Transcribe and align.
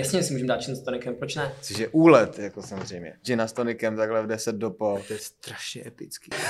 jasně 0.00 0.22
si 0.22 0.32
můžeme 0.32 0.48
dát 0.48 0.60
gin 0.60 0.76
s 0.76 0.82
tonikem, 0.82 1.14
proč 1.14 1.34
ne? 1.34 1.52
Což 1.62 1.78
je 1.78 1.88
úlet, 1.88 2.38
jako 2.38 2.62
samozřejmě. 2.62 3.16
Gina 3.26 3.48
s 3.48 3.52
tonikem 3.52 3.96
takhle 3.96 4.22
v 4.22 4.26
10 4.26 4.56
do 4.56 4.70
pol, 4.70 5.02
to 5.06 5.12
je 5.12 5.18
strašně 5.18 5.86
epický. 5.86 6.30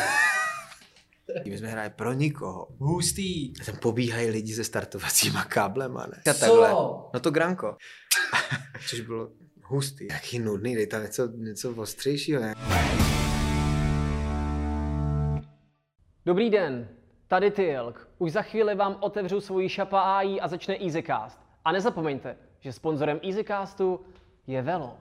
My 1.49 1.59
jsme 1.59 1.69
hráli 1.69 1.91
pro 1.91 2.13
nikoho. 2.13 2.69
Hustý. 2.79 3.53
A 3.61 3.65
tam 3.67 3.77
pobíhají 3.77 4.31
lidi 4.31 4.53
se 4.53 4.65
startovacíma 4.65 5.45
káblema, 5.45 6.07
ne? 6.07 6.23
A 6.31 6.35
Co? 6.35 6.41
takhle. 6.41 6.71
No 7.15 7.21
to 7.21 7.31
granko. 7.31 7.77
Což 8.89 9.01
bylo 9.01 9.31
hustý. 9.63 10.09
Jaký 10.11 10.39
nudný, 10.39 10.75
dej 10.75 10.87
tam 10.87 11.03
něco, 11.03 11.29
něco 11.29 11.75
ostřejšího. 11.75 12.41
Ne? 12.41 12.55
Dobrý 16.27 16.51
den, 16.51 16.89
tady 17.29 17.51
Tylk. 17.51 18.09
Už 18.19 18.33
za 18.33 18.43
chvíli 18.43 18.75
vám 18.75 18.97
otevřu 19.01 19.41
svoji 19.41 19.69
šapa 19.69 20.01
AI 20.01 20.41
a 20.41 20.49
začne 20.49 20.77
EasyCast. 20.85 21.41
A 21.65 21.73
nezapomeňte, 21.73 22.37
že 22.61 22.73
sponzorem 22.73 23.21
EasyCastu 23.23 24.01
je 24.47 24.63
Velo. 24.63 24.97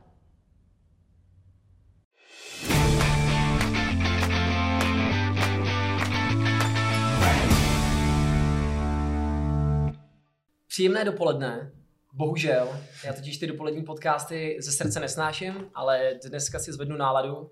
Příjemné 10.68 11.06
dopoledne. 11.06 11.72
Bohužel, 12.14 12.80
já 13.06 13.14
totiž 13.14 13.38
ty 13.38 13.48
dopolední 13.48 13.84
podcasty 13.84 14.58
ze 14.60 14.72
srdce 14.72 15.00
nesnáším, 15.00 15.70
ale 15.74 16.14
dneska 16.30 16.60
si 16.60 16.74
zvednu 16.74 16.98
náladu, 16.98 17.52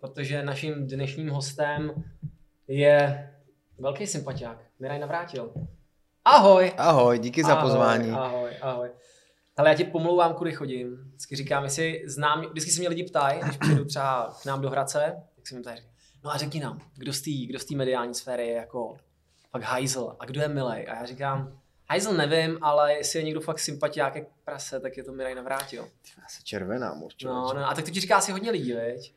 protože 0.00 0.42
naším 0.42 0.86
dnešním 0.86 1.28
hostem 1.28 2.04
je 2.68 3.30
velký 3.78 4.06
sympatiák, 4.06 4.58
Miraj 4.78 4.98
Navrátil. 4.98 5.52
Ahoj! 6.24 6.72
Ahoj, 6.76 7.18
díky 7.18 7.44
za 7.44 7.56
pozvání. 7.56 8.10
Ahoj, 8.10 8.50
ahoj. 8.60 8.90
Ale 9.58 9.68
já 9.68 9.74
ti 9.74 9.84
pomlouvám, 9.84 10.34
kudy 10.34 10.52
chodím. 10.52 10.96
Vždycky 10.96 11.36
říkám, 11.36 11.64
jestli 11.64 12.02
znám, 12.06 12.46
vždycky 12.50 12.70
se 12.70 12.80
mě 12.80 12.88
lidi 12.88 13.04
ptají, 13.04 13.40
když 13.40 13.56
přijdu 13.56 13.84
třeba 13.84 14.36
k 14.42 14.46
nám 14.46 14.60
do 14.60 14.70
Hradce, 14.70 15.22
tak 15.36 15.46
se 15.46 15.54
mi 15.54 15.60
ptají, 15.60 15.78
no 16.24 16.30
a 16.30 16.36
řekni 16.36 16.60
nám, 16.60 16.80
kdo 16.96 17.12
z 17.12 17.22
té 17.22 17.30
kdo 17.48 17.58
z 17.58 17.64
té 17.64 17.76
mediální 17.76 18.14
sféry 18.14 18.46
je 18.46 18.54
jako 18.54 18.96
fakt 19.50 19.62
hajzl 19.62 20.16
a 20.20 20.24
kdo 20.24 20.40
je 20.40 20.48
milej. 20.48 20.86
A 20.88 20.94
já 20.94 21.04
říkám, 21.04 21.60
hajzl 21.90 22.12
nevím, 22.12 22.58
ale 22.62 22.94
jestli 22.94 23.18
je 23.18 23.22
někdo 23.22 23.40
fakt 23.40 23.58
sympatiák 23.58 24.14
jak 24.14 24.24
prase, 24.44 24.80
tak 24.80 24.96
je 24.96 25.04
to 25.04 25.12
Miraj 25.12 25.34
Navrátil. 25.34 25.82
Já 26.18 26.28
se 26.28 26.42
červená, 26.42 26.94
můžu. 26.94 27.16
No, 27.24 27.52
no, 27.54 27.68
a 27.68 27.74
tak 27.74 27.84
to 27.84 27.90
ti 27.90 28.00
říká 28.00 28.16
asi 28.16 28.32
hodně 28.32 28.50
lidí, 28.50 28.72
veď? 28.72 29.14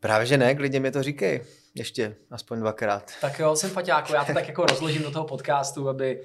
Právě 0.00 0.26
že 0.26 0.38
ne, 0.38 0.54
klidně 0.54 0.80
mi 0.80 0.90
to 0.90 1.02
říkej. 1.02 1.44
Ještě 1.74 2.16
aspoň 2.30 2.60
dvakrát. 2.60 3.12
Tak 3.20 3.38
jo, 3.38 3.56
sympatiáku, 3.56 4.14
já 4.14 4.24
to 4.24 4.34
tak 4.34 4.48
jako 4.48 4.66
rozložím 4.66 5.02
do 5.02 5.10
toho 5.10 5.24
podcastu, 5.24 5.88
aby, 5.88 6.22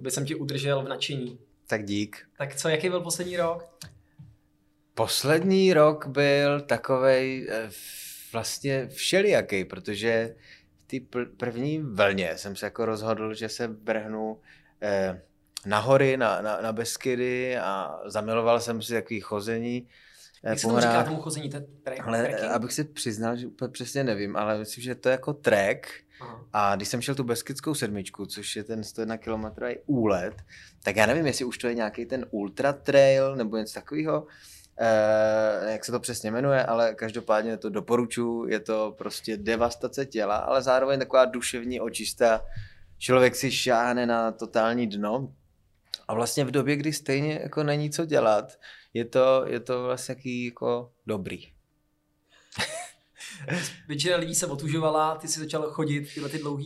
aby 0.00 0.10
jsem 0.10 0.24
ti 0.24 0.34
udržel 0.34 0.82
v 0.82 0.88
nadšení. 0.88 1.38
Tak 1.68 1.84
dík. 1.84 2.28
Tak 2.38 2.54
co, 2.54 2.68
jaký 2.68 2.88
byl 2.88 3.00
poslední 3.00 3.36
rok? 3.36 3.78
Poslední 4.94 5.74
rok 5.74 6.06
byl 6.06 6.60
takovej 6.60 7.48
eh, 7.50 7.70
vlastně 8.32 8.86
všelijaký, 8.86 9.64
protože 9.64 10.34
v 10.78 10.84
té 10.86 11.20
první 11.36 11.78
vlně 11.78 12.38
jsem 12.38 12.56
se 12.56 12.66
jako 12.66 12.86
rozhodl, 12.86 13.34
že 13.34 13.48
se 13.48 13.66
vrhnu 13.66 14.40
eh, 14.82 15.22
na 15.66 15.78
hory, 15.78 16.16
na, 16.16 16.42
na, 16.42 16.60
na 16.60 16.72
Beskydy 16.72 17.58
a 17.58 18.00
zamiloval 18.06 18.60
jsem 18.60 18.82
si 18.82 18.92
takový 18.92 19.20
chození. 19.20 19.88
Eh, 20.44 20.50
Jak 20.50 20.58
se 20.58 20.62
po 20.62 20.68
tomu 20.68 20.80
říká 20.80 21.04
tomu 21.04 21.20
chození? 21.20 21.50
To 21.50 21.58
tre- 21.58 22.02
Ale 22.04 22.22
trekking? 22.22 22.50
abych 22.50 22.72
si 22.72 22.84
přiznal, 22.84 23.36
že 23.36 23.46
úplně 23.46 23.68
přesně 23.72 24.04
nevím, 24.04 24.36
ale 24.36 24.58
myslím, 24.58 24.84
že 24.84 24.94
to 24.94 25.08
je 25.08 25.12
jako 25.12 25.32
trek. 25.32 25.88
Aha. 26.20 26.44
A 26.52 26.76
když 26.76 26.88
jsem 26.88 27.00
šel 27.00 27.14
tu 27.14 27.24
Beskidskou 27.24 27.74
sedmičku, 27.74 28.26
což 28.26 28.56
je 28.56 28.64
ten 28.64 28.84
101 28.84 29.16
km 29.18 29.44
úlet, 29.86 30.34
tak 30.82 30.96
já 30.96 31.06
nevím, 31.06 31.26
jestli 31.26 31.44
už 31.44 31.58
to 31.58 31.66
je 31.68 31.74
nějaký 31.74 32.06
ten 32.06 32.26
ultra 32.30 32.72
trail 32.72 33.36
nebo 33.36 33.56
něco 33.56 33.74
takového, 33.74 34.26
eh, 34.80 35.72
jak 35.72 35.84
se 35.84 35.92
to 35.92 36.00
přesně 36.00 36.30
jmenuje, 36.30 36.64
ale 36.64 36.94
každopádně 36.94 37.56
to 37.56 37.70
doporučuji, 37.70 38.46
je 38.50 38.60
to 38.60 38.94
prostě 38.98 39.36
devastace 39.36 40.06
těla, 40.06 40.36
ale 40.36 40.62
zároveň 40.62 40.98
taková 40.98 41.24
duševní 41.24 41.80
očista. 41.80 42.44
Člověk 42.98 43.36
si 43.36 43.50
šáhne 43.50 44.06
na 44.06 44.32
totální 44.32 44.86
dno 44.86 45.32
a 46.08 46.14
vlastně 46.14 46.44
v 46.44 46.50
době, 46.50 46.76
kdy 46.76 46.92
stejně 46.92 47.40
jako 47.42 47.62
není 47.62 47.90
co 47.90 48.04
dělat, 48.06 48.52
je 48.94 49.04
to, 49.04 49.44
je 49.46 49.60
to 49.60 49.82
vlastně 49.82 50.12
jaký 50.12 50.44
jako 50.44 50.92
dobrý. 51.06 51.52
Většina 53.88 54.16
lidí 54.16 54.34
se 54.34 54.46
otužovala, 54.46 55.16
ty 55.16 55.28
si 55.28 55.40
začal 55.40 55.62
chodit 55.70 56.14
tyhle 56.14 56.28
ty 56.28 56.38
dlouhé 56.38 56.64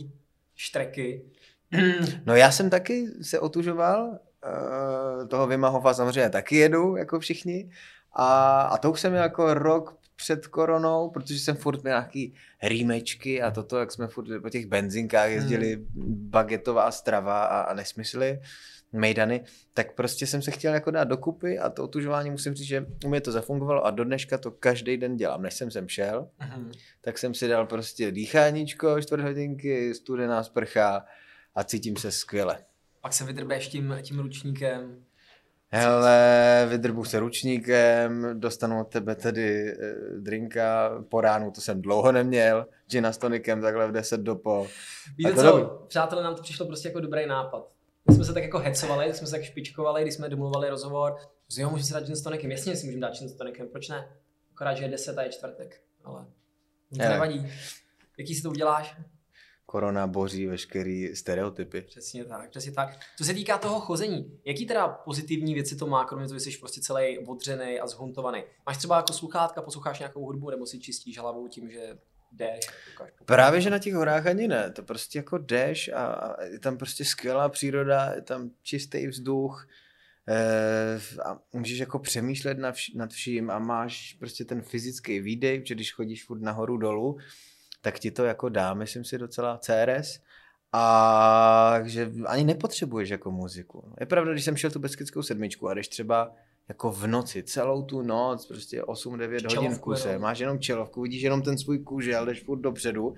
štreky. 0.55 1.25
No 2.25 2.35
já 2.35 2.51
jsem 2.51 2.69
taky 2.69 3.07
se 3.21 3.39
otužoval, 3.39 4.19
eh, 4.45 5.25
toho 5.27 5.47
Vimahova 5.47 5.93
samozřejmě 5.93 6.29
taky 6.29 6.55
jedu, 6.55 6.95
jako 6.95 7.19
všichni. 7.19 7.71
A, 8.11 8.61
a 8.61 8.77
to 8.77 8.91
už 8.91 9.01
jsem 9.01 9.11
měl 9.11 9.23
jako 9.23 9.53
rok 9.53 9.97
před 10.15 10.47
koronou, 10.47 11.09
protože 11.09 11.39
jsem 11.39 11.55
furt 11.55 11.83
měl 11.83 11.97
nějaký 11.97 12.33
rýmečky 12.63 13.41
a 13.41 13.51
toto, 13.51 13.77
jak 13.77 13.91
jsme 13.91 14.07
furt 14.07 14.41
po 14.41 14.49
těch 14.49 14.65
benzinkách 14.65 15.29
jezdili, 15.29 15.85
bagetová 16.05 16.91
strava 16.91 17.43
a, 17.45 17.61
a 17.61 17.73
nesmysly, 17.73 18.39
mejdany, 18.93 19.43
tak 19.73 19.93
prostě 19.95 20.27
jsem 20.27 20.41
se 20.41 20.51
chtěl 20.51 20.73
jako 20.73 20.91
dát 20.91 21.03
dokupy 21.03 21.59
a 21.59 21.69
to 21.69 21.83
otužování 21.83 22.29
musím 22.31 22.53
říct, 22.53 22.67
že 22.67 22.85
u 23.05 23.09
mě 23.09 23.21
to 23.21 23.31
zafungovalo 23.31 23.85
a 23.85 23.91
do 23.91 24.03
dneška 24.03 24.37
to 24.37 24.51
každý 24.51 24.97
den 24.97 25.15
dělám. 25.17 25.41
Než 25.41 25.53
jsem 25.53 25.71
sem 25.71 25.87
šel, 25.89 26.27
Mhm. 26.39 26.71
tak 27.01 27.17
jsem 27.17 27.33
si 27.33 27.47
dal 27.47 27.65
prostě 27.65 28.11
dýcháníčko, 28.11 29.01
čtvrt 29.01 29.21
hodinky, 29.23 29.93
studená 29.93 30.43
sprcha 30.43 31.05
a 31.55 31.63
cítím 31.63 31.97
se 31.97 32.11
skvěle. 32.11 32.57
Pak 33.01 33.13
se 33.13 33.23
vydrbeš 33.23 33.67
tím, 33.67 33.97
tím 34.01 34.19
ručníkem. 34.19 35.03
Hele, 35.75 36.67
vydrbu 36.69 37.03
se 37.05 37.19
ručníkem, 37.19 38.27
dostanu 38.33 38.81
od 38.81 38.87
tebe 38.87 39.15
tedy 39.15 39.69
e, 39.71 39.75
drinka, 40.19 40.91
po 41.09 41.21
ránu 41.21 41.51
to 41.51 41.61
jsem 41.61 41.81
dlouho 41.81 42.11
neměl, 42.11 42.65
gina 42.89 43.13
s 43.13 43.17
tonikem 43.17 43.61
takhle 43.61 43.87
v 43.87 43.91
10 43.91 44.21
do 44.21 44.35
po. 44.35 44.67
Víte 45.17 45.33
co, 45.35 45.43
dobrý. 45.43 45.65
přátelé, 45.87 46.23
nám 46.23 46.35
to 46.35 46.41
přišlo 46.43 46.65
prostě 46.65 46.87
jako 46.87 46.99
dobrý 46.99 47.25
nápad. 47.25 47.67
My 48.09 48.15
jsme 48.15 48.25
se 48.25 48.33
tak 48.33 48.43
jako 48.43 48.59
hecovali, 48.59 49.13
jsme 49.13 49.27
se 49.27 49.31
tak 49.31 49.43
špičkovali, 49.43 50.01
když 50.01 50.13
jsme 50.13 50.29
domluvali 50.29 50.69
rozhovor. 50.69 51.17
Že 51.55 51.61
jo, 51.61 51.69
můžeme 51.69 51.85
si 51.85 51.93
dát 51.93 52.03
gin 52.03 52.15
s 52.15 52.21
tonikem. 52.21 52.51
Jasně 52.51 52.75
si 52.75 52.85
můžeme 52.85 53.01
dát 53.01 53.13
gin 53.19 53.29
s 53.29 53.35
tonikem, 53.35 53.67
proč 53.67 53.89
ne? 53.89 54.17
Akorát, 54.51 54.73
že 54.73 54.83
je 54.83 54.89
10 54.89 55.17
a 55.17 55.23
je 55.23 55.29
čtvrtek, 55.29 55.81
ale 56.03 56.25
to 56.89 57.03
Hele. 57.03 57.13
nevadí. 57.13 57.47
Jaký 58.17 58.35
si 58.35 58.41
to 58.41 58.49
uděláš? 58.49 58.97
Korona 59.65 60.07
boří 60.07 60.45
veškerý 60.45 61.15
stereotypy. 61.15 61.81
Přesně 61.81 62.25
tak, 62.25 62.49
přesně 62.49 62.71
tak. 62.71 62.99
Co 63.17 63.23
se 63.23 63.33
týká 63.33 63.57
toho 63.57 63.79
chození, 63.79 64.39
jaký 64.45 64.65
teda 64.65 64.87
pozitivní 64.87 65.53
věci 65.53 65.75
to 65.75 65.87
má, 65.87 66.05
kromě 66.05 66.27
toho, 66.27 66.39
že 66.39 66.51
jsi 66.51 66.57
prostě 66.57 66.81
celý 66.81 67.19
odřený 67.19 67.79
a 67.79 67.87
zhuntovaný? 67.87 68.43
Máš 68.65 68.77
třeba 68.77 68.97
jako 68.97 69.13
sluchátka, 69.13 69.61
posloucháš 69.61 69.99
nějakou 69.99 70.25
hudbu, 70.25 70.49
nebo 70.49 70.65
si 70.65 70.79
čistíš 70.79 71.19
hlavu 71.19 71.47
tím, 71.47 71.71
že 71.71 71.97
po- 72.97 73.25
Právě, 73.25 73.61
že 73.61 73.69
na 73.69 73.79
těch 73.79 73.93
horách 73.93 74.25
ani 74.27 74.47
ne, 74.47 74.71
to 74.71 74.83
prostě 74.83 75.19
jako 75.19 75.37
jdeš 75.37 75.89
a, 75.93 76.35
je 76.51 76.59
tam 76.59 76.77
prostě 76.77 77.05
skvělá 77.05 77.49
příroda, 77.49 78.11
je 78.15 78.21
tam 78.21 78.49
čistý 78.63 79.07
vzduch, 79.07 79.67
eh, 80.27 80.99
a 81.25 81.39
můžeš 81.53 81.77
jako 81.79 81.99
přemýšlet 81.99 82.57
nad, 82.57 82.75
vš- 82.75 82.95
nad 82.97 83.11
vším 83.11 83.51
a 83.51 83.59
máš 83.59 84.13
prostě 84.19 84.45
ten 84.45 84.61
fyzický 84.61 85.19
výdej, 85.19 85.61
že 85.65 85.75
když 85.75 85.93
chodíš 85.93 86.25
furt 86.25 86.41
nahoru 86.41 86.77
dolů, 86.77 87.17
tak 87.81 87.99
ti 87.99 88.11
to 88.11 88.25
jako 88.25 88.49
dá, 88.49 88.73
myslím 88.73 89.03
si, 89.05 89.17
docela 89.17 89.57
CRS. 89.57 90.19
A 90.75 91.79
že 91.85 92.11
ani 92.25 92.43
nepotřebuješ 92.43 93.09
jako 93.09 93.31
muziku. 93.31 93.93
Je 93.99 94.05
pravda, 94.05 94.31
když 94.31 94.43
jsem 94.45 94.57
šel 94.57 94.71
tu 94.71 94.79
Beskidskou 94.79 95.21
sedmičku 95.21 95.69
a 95.69 95.73
jdeš 95.73 95.87
třeba 95.87 96.35
jako 96.73 96.91
v 96.91 97.07
noci, 97.07 97.43
celou 97.43 97.83
tu 97.83 98.01
noc, 98.01 98.45
prostě 98.45 98.81
8-9 98.81 99.55
hodin 99.55 99.71
v 99.71 99.79
kuse, 99.79 100.09
jenom. 100.09 100.21
máš 100.21 100.39
jenom 100.39 100.59
čelovku, 100.59 101.01
vidíš 101.01 101.21
jenom 101.21 101.41
ten 101.41 101.57
svůj 101.57 101.79
kůžel, 101.79 102.25
jdeš 102.25 102.43
furt 102.43 102.59
dopředu, 102.59 103.13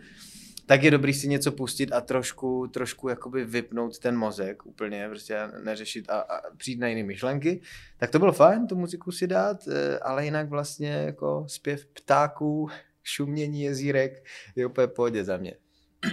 tak 0.65 0.83
je 0.83 0.91
dobrý 0.91 1.13
si 1.13 1.27
něco 1.27 1.51
pustit 1.51 1.93
a 1.93 2.01
trošku, 2.01 2.67
trošku 2.67 3.09
jakoby 3.09 3.45
vypnout 3.45 3.99
ten 3.99 4.17
mozek 4.17 4.65
úplně, 4.65 5.07
prostě 5.09 5.39
neřešit 5.63 6.09
a, 6.09 6.19
a 6.19 6.41
přijít 6.57 6.79
na 6.79 6.87
jiné 6.87 7.03
myšlenky. 7.03 7.61
Tak 7.97 8.11
to 8.11 8.19
bylo 8.19 8.31
fajn, 8.31 8.67
tu 8.67 8.75
muziku 8.75 9.11
si 9.11 9.27
dát, 9.27 9.67
eh, 9.67 9.99
ale 9.99 10.25
jinak 10.25 10.49
vlastně 10.49 10.89
jako 10.89 11.45
zpěv 11.47 11.85
ptáků, 11.85 12.69
šumění 13.03 13.61
jezírek 13.61 14.25
je 14.55 14.65
úplně 14.65 14.87
pohodě 14.87 15.23
za 15.23 15.37
mě. 15.37 15.53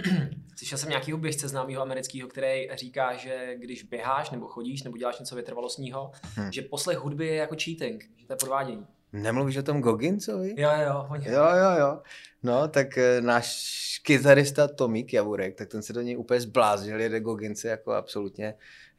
Slyšel 0.63 0.77
jsem 0.77 0.89
nějakého 0.89 1.17
běžce 1.17 1.47
známého 1.47 1.81
amerického, 1.81 2.27
který 2.27 2.69
říká, 2.73 3.15
že 3.15 3.55
když 3.57 3.83
běháš 3.83 4.31
nebo 4.31 4.47
chodíš 4.47 4.83
nebo 4.83 4.97
děláš 4.97 5.19
něco 5.19 5.35
vytrvalostního, 5.35 6.11
Hm. 6.37 6.51
že 6.51 6.61
poslech 6.61 6.97
hudby 6.97 7.27
je 7.27 7.35
jako 7.35 7.55
cheating, 7.63 8.03
že 8.17 8.27
to 8.27 8.33
je 8.33 8.37
podvádění. 8.37 8.87
Nemluvíš 9.13 9.57
o 9.57 9.63
tom 9.63 9.81
Gogincovi? 9.81 10.55
Jo, 10.57 10.69
jo, 10.87 11.07
oni... 11.09 11.27
Jo, 11.27 11.43
jo, 11.43 11.79
jo. 11.79 12.01
No, 12.43 12.67
tak 12.67 12.97
eh, 12.97 13.21
náš 13.21 13.99
kytarista 14.03 14.67
Tomík 14.67 15.13
Javurek, 15.13 15.55
tak 15.55 15.69
ten 15.69 15.81
se 15.81 15.93
do 15.93 16.01
něj 16.01 16.17
úplně 16.17 16.41
zbláznil, 16.41 16.99
jede 17.01 17.19
Gogince 17.19 17.67
jako 17.67 17.91
absolutně. 17.91 18.53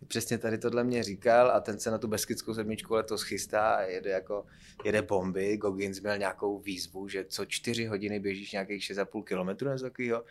Přesně 0.08 0.38
tady 0.38 0.58
tohle 0.58 0.84
mě 0.84 1.02
říkal 1.02 1.50
a 1.50 1.60
ten 1.60 1.80
se 1.80 1.90
na 1.90 1.98
tu 1.98 2.08
Beskidskou 2.08 2.54
sedmičku 2.54 2.94
letos 2.94 3.22
chystá 3.22 3.74
a 3.74 3.82
jede 3.82 4.10
jako, 4.10 4.46
jede 4.84 5.02
bomby. 5.02 5.56
Gogins 5.56 6.00
měl 6.00 6.18
nějakou 6.18 6.58
výzvu, 6.58 7.08
že 7.08 7.24
co 7.24 7.44
čtyři 7.44 7.86
hodiny 7.86 8.20
běžíš 8.20 8.52
nějakých 8.52 8.82
6,5 8.82 9.24
kilometrů 9.24 9.68
nebo 9.68 9.80
takového 9.82 10.24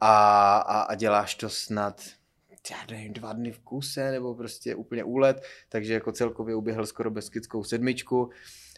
a, 0.00 0.56
a, 0.56 0.80
a, 0.80 0.94
děláš 0.94 1.34
to 1.34 1.48
snad 1.48 2.02
já 2.70 2.76
nevím, 2.90 3.12
dva 3.12 3.32
dny 3.32 3.52
v 3.52 3.58
kuse, 3.58 4.10
nebo 4.10 4.34
prostě 4.34 4.74
úplně 4.74 5.04
úlet, 5.04 5.42
takže 5.68 5.94
jako 5.94 6.12
celkově 6.12 6.54
uběhl 6.54 6.86
skoro 6.86 7.10
bezkyckou 7.10 7.64
sedmičku, 7.64 8.30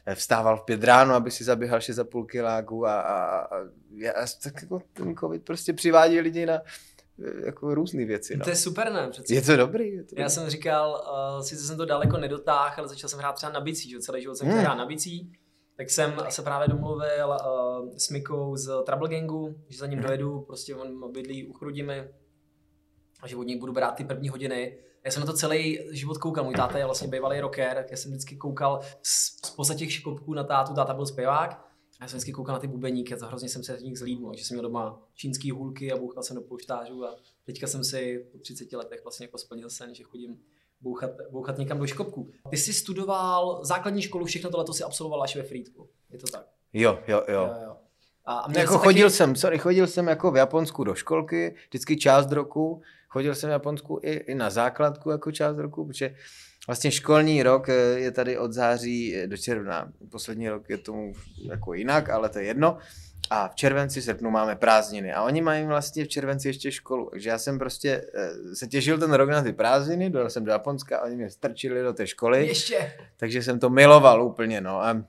eh, 0.06 0.14
vstával 0.14 0.56
v 0.56 0.62
pět 0.64 0.84
ráno, 0.84 1.14
aby 1.14 1.30
si 1.30 1.44
zaběhal 1.44 1.78
6,5 1.80 2.26
kiláku 2.26 2.86
a, 2.86 3.00
a, 3.00 3.36
a, 3.38 3.56
a 4.22 4.26
tak 4.42 4.62
jako 4.62 4.82
ten 4.92 5.16
covid 5.16 5.44
prostě 5.44 5.72
přivádí 5.72 6.20
lidi 6.20 6.46
na 6.46 6.54
eh, 6.54 7.46
jako 7.46 7.74
různé 7.74 8.04
věci. 8.04 8.36
No. 8.36 8.44
To 8.44 8.50
je 8.50 8.56
super, 8.56 8.92
ne? 8.92 9.08
Přece. 9.10 9.34
Je 9.34 9.42
to 9.42 9.56
dobrý. 9.56 9.88
Je 9.94 10.04
to 10.04 10.14
Já 10.18 10.22
dobrý. 10.22 10.30
jsem 10.34 10.50
říkal, 10.50 11.04
uh, 11.36 11.42
sice 11.44 11.62
jsem 11.64 11.76
to 11.76 11.84
daleko 11.84 12.16
nedotáhl, 12.18 12.74
ale 12.78 12.88
začal 12.88 13.10
jsem 13.10 13.18
hrát 13.18 13.32
třeba 13.32 13.52
na 13.52 13.60
bicí, 13.60 13.90
že 13.90 13.98
celý 13.98 14.22
život 14.22 14.34
jsem 14.36 14.48
Hmm. 14.48 14.58
hrát 14.58 14.74
na 14.74 14.86
bicí, 14.86 15.32
tak 15.76 15.90
jsem 15.90 16.17
se 16.28 16.43
právě 16.43 16.69
domluvil 16.69 17.28
uh, 17.28 17.96
s 17.96 18.11
Mikou 18.11 18.56
z 18.56 18.84
Trouble 18.87 19.08
Gangu, 19.08 19.55
že 19.69 19.78
za 19.78 19.87
ním 19.87 19.99
Hmm. 19.99 20.06
dojedu, 20.06 20.40
prostě 20.40 20.75
on 20.75 21.12
bydlí 21.12 21.46
u 21.46 21.52
Chrudimy 21.52 22.08
a 23.20 23.28
že 23.28 23.37
od 23.37 23.43
něj 23.43 23.58
budu 23.58 23.73
brát 23.73 23.90
ty 23.90 24.05
první 24.05 24.28
hodiny. 24.28 24.78
Já 25.05 25.11
jsem 25.11 25.20
na 25.20 25.26
to 25.26 25.32
celý 25.32 25.78
život 25.90 26.19
koukal, 26.19 26.44
můj 26.44 26.55
táta 26.55 26.78
je 26.78 26.84
vlastně 26.84 27.08
bývalý 27.08 27.40
rocker, 27.40 27.75
tak 27.75 27.90
já 27.90 27.96
jsem 27.96 28.11
vždycky 28.11 28.37
koukal 28.37 28.81
z, 29.02 29.40
z 29.62 29.76
těch 29.76 29.93
škopků 29.93 30.34
na 30.34 30.44
tátu, 30.44 30.75
táta 30.75 30.94
byl 30.94 31.06
zpěvák, 31.06 31.67
a 32.00 32.05
já 32.05 32.08
jsem 32.08 32.17
vždycky 32.17 32.32
koukal 32.32 32.52
na 32.55 32.58
ty 32.58 32.67
bubeníky 32.67 33.14
a 33.14 33.26
hrozně 33.26 33.49
jsem 33.49 33.64
se 33.64 33.78
z 33.78 33.82
nich 33.82 33.99
zlídnul, 33.99 34.34
že 34.34 34.44
jsem 34.44 34.55
měl 34.55 34.62
doma 34.62 35.02
čínský 35.14 35.50
hůlky 35.50 35.93
a 35.93 35.96
bouchal 35.96 36.23
jsem 36.23 36.37
do 36.37 36.43
polštářů 36.43 37.05
a 37.05 37.17
teďka 37.44 37.67
jsem 37.67 37.84
si 37.84 38.28
po 38.32 38.38
30 38.38 38.73
letech 38.73 39.05
vlastně 39.05 39.25
jako 39.25 39.38
splnil 39.38 39.70
sen, 39.70 39.94
že 39.94 40.05
chodím 40.05 40.40
bouchat, 40.81 41.11
bouchat 41.31 41.58
někam 41.58 41.78
do 41.78 41.87
škopku. 41.87 42.31
Ty 42.50 42.56
jsi 42.56 42.73
studoval 42.73 43.61
základní 43.64 44.02
školu, 44.02 44.25
všechno 44.25 44.50
tohle 44.50 44.75
si 44.75 44.82
absolvoval 44.82 45.23
až 45.23 45.37
ve 45.37 45.43
Frýdku. 45.43 45.88
Je 46.11 46.19
to 46.19 46.26
tak? 46.26 46.46
Jo, 46.73 46.99
jo, 47.08 47.23
jo. 47.28 47.40
Jo, 47.40 47.55
jo. 47.64 47.76
A, 48.25 48.38
a 48.38 48.58
Jako 48.58 48.78
chodil 48.78 49.06
taky... 49.06 49.17
jsem, 49.17 49.37
sorry, 49.37 49.58
chodil 49.58 49.87
jsem 49.87 50.08
jako 50.08 50.31
v 50.31 50.37
Japonsku 50.37 50.84
do 50.84 50.94
školky, 50.94 51.55
vždycky 51.69 51.96
část 51.96 52.32
roku, 52.32 52.82
chodil 53.08 53.34
jsem 53.34 53.50
v 53.50 53.52
Japonsku 53.52 54.00
i, 54.02 54.11
i 54.12 54.34
na 54.34 54.50
základku 54.50 55.11
jako 55.11 55.32
část 55.32 55.56
roku, 55.56 55.87
protože 55.87 56.17
vlastně 56.66 56.90
školní 56.90 57.42
rok 57.42 57.68
eh, 57.68 57.72
je 57.74 58.10
tady 58.10 58.38
od 58.38 58.52
září 58.52 59.16
do 59.26 59.36
června. 59.36 59.92
Poslední 60.10 60.48
rok 60.48 60.70
je 60.70 60.78
tomu 60.78 61.12
jako 61.42 61.74
jinak, 61.74 62.10
ale 62.10 62.28
to 62.28 62.38
je 62.38 62.44
jedno. 62.44 62.78
A 63.30 63.48
v 63.48 63.54
červenci, 63.54 64.02
srpnu 64.02 64.30
máme 64.30 64.56
prázdniny 64.56 65.12
a 65.12 65.22
oni 65.22 65.42
mají 65.42 65.66
vlastně 65.66 66.04
v 66.04 66.08
červenci 66.08 66.48
ještě 66.48 66.72
školu. 66.72 67.08
Takže 67.10 67.30
já 67.30 67.38
jsem 67.38 67.58
prostě 67.58 68.04
eh, 68.14 68.54
se 68.54 68.66
těšil 68.66 68.98
ten 68.98 69.12
rok 69.12 69.30
na 69.30 69.42
ty 69.42 69.52
prázdniny, 69.52 70.10
dojel 70.10 70.30
jsem 70.30 70.44
do 70.44 70.52
Japonska 70.52 70.98
a 70.98 71.04
oni 71.04 71.16
mě 71.16 71.30
strčili 71.30 71.82
do 71.82 71.92
té 71.92 72.06
školy, 72.06 72.46
Ještě. 72.46 72.92
takže 73.16 73.42
jsem 73.42 73.58
to 73.58 73.70
miloval 73.70 74.22
úplně, 74.22 74.60
no. 74.60 74.82
A 74.82 75.02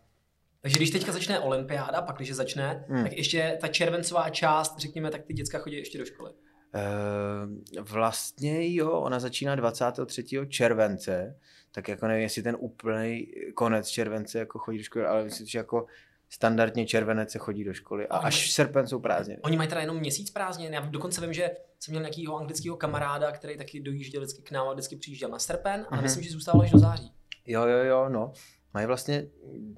Takže 0.62 0.78
když 0.78 0.90
teďka 0.90 1.12
začne 1.12 1.40
olympiáda, 1.40 2.02
pak 2.02 2.16
když 2.16 2.36
začne, 2.36 2.86
hmm. 2.90 3.04
tak 3.04 3.14
ještě 3.18 3.58
ta 3.62 3.68
červencová 3.68 4.30
část, 4.30 4.80
řekněme, 4.80 5.12
tak 5.12 5.24
ty 5.24 5.34
děcka 5.34 5.60
chodí 5.60 5.76
ještě 5.76 5.98
do 5.98 6.06
školy. 6.06 6.32
Eh, 6.76 7.82
vlastně 7.82 8.76
jo, 8.76 8.92
ona 8.92 9.20
začíná 9.20 9.56
23. 9.56 10.48
července, 10.48 11.36
tak 11.72 11.88
jako 11.88 12.08
nevím, 12.08 12.24
jestli 12.24 12.42
ten 12.44 12.58
úplný 12.60 13.28
konec 13.56 13.88
července 13.88 14.40
jako 14.40 14.60
chodí 14.60 14.78
do 14.78 14.84
školy, 14.84 15.06
ale 15.06 15.24
myslím, 15.24 15.48
že 15.48 15.58
jako 15.58 15.86
standardně 16.30 16.86
červenec 16.86 17.32
se 17.32 17.40
chodí 17.40 17.64
do 17.64 17.74
školy 17.74 18.08
a 18.08 18.18
až 18.18 18.52
srpen 18.52 18.88
jsou 18.88 19.00
prázdniny. 19.00 19.42
Oni 19.42 19.58
mají 19.58 19.70
teda 19.70 19.82
jenom 19.82 19.98
měsíc 19.98 20.30
prázdnin. 20.32 20.74
Já 20.74 20.82
dokonce 20.82 21.22
vím, 21.22 21.34
že 21.34 21.52
jsem 21.80 21.92
měl 21.92 22.02
nějakého 22.02 22.38
anglického 22.38 22.78
kamaráda, 22.78 23.32
který 23.32 23.58
taky 23.58 23.80
dojížděl 23.80 24.22
vždycky 24.22 24.42
k 24.42 24.52
nám 24.52 24.68
a 24.68 24.74
vždycky 24.74 24.96
přijížděl 24.96 25.30
na 25.30 25.40
srpen, 25.40 25.86
ale 25.90 25.98
Mhm. 25.98 26.04
myslím, 26.04 26.24
že 26.24 26.32
zůstával 26.32 26.62
až 26.62 26.72
do 26.72 26.80
září. 26.80 27.12
Jo, 27.46 27.62
jo, 27.68 27.78
jo, 27.84 28.10
no. 28.10 28.32
Mají 28.74 28.88
vlastně 28.88 29.28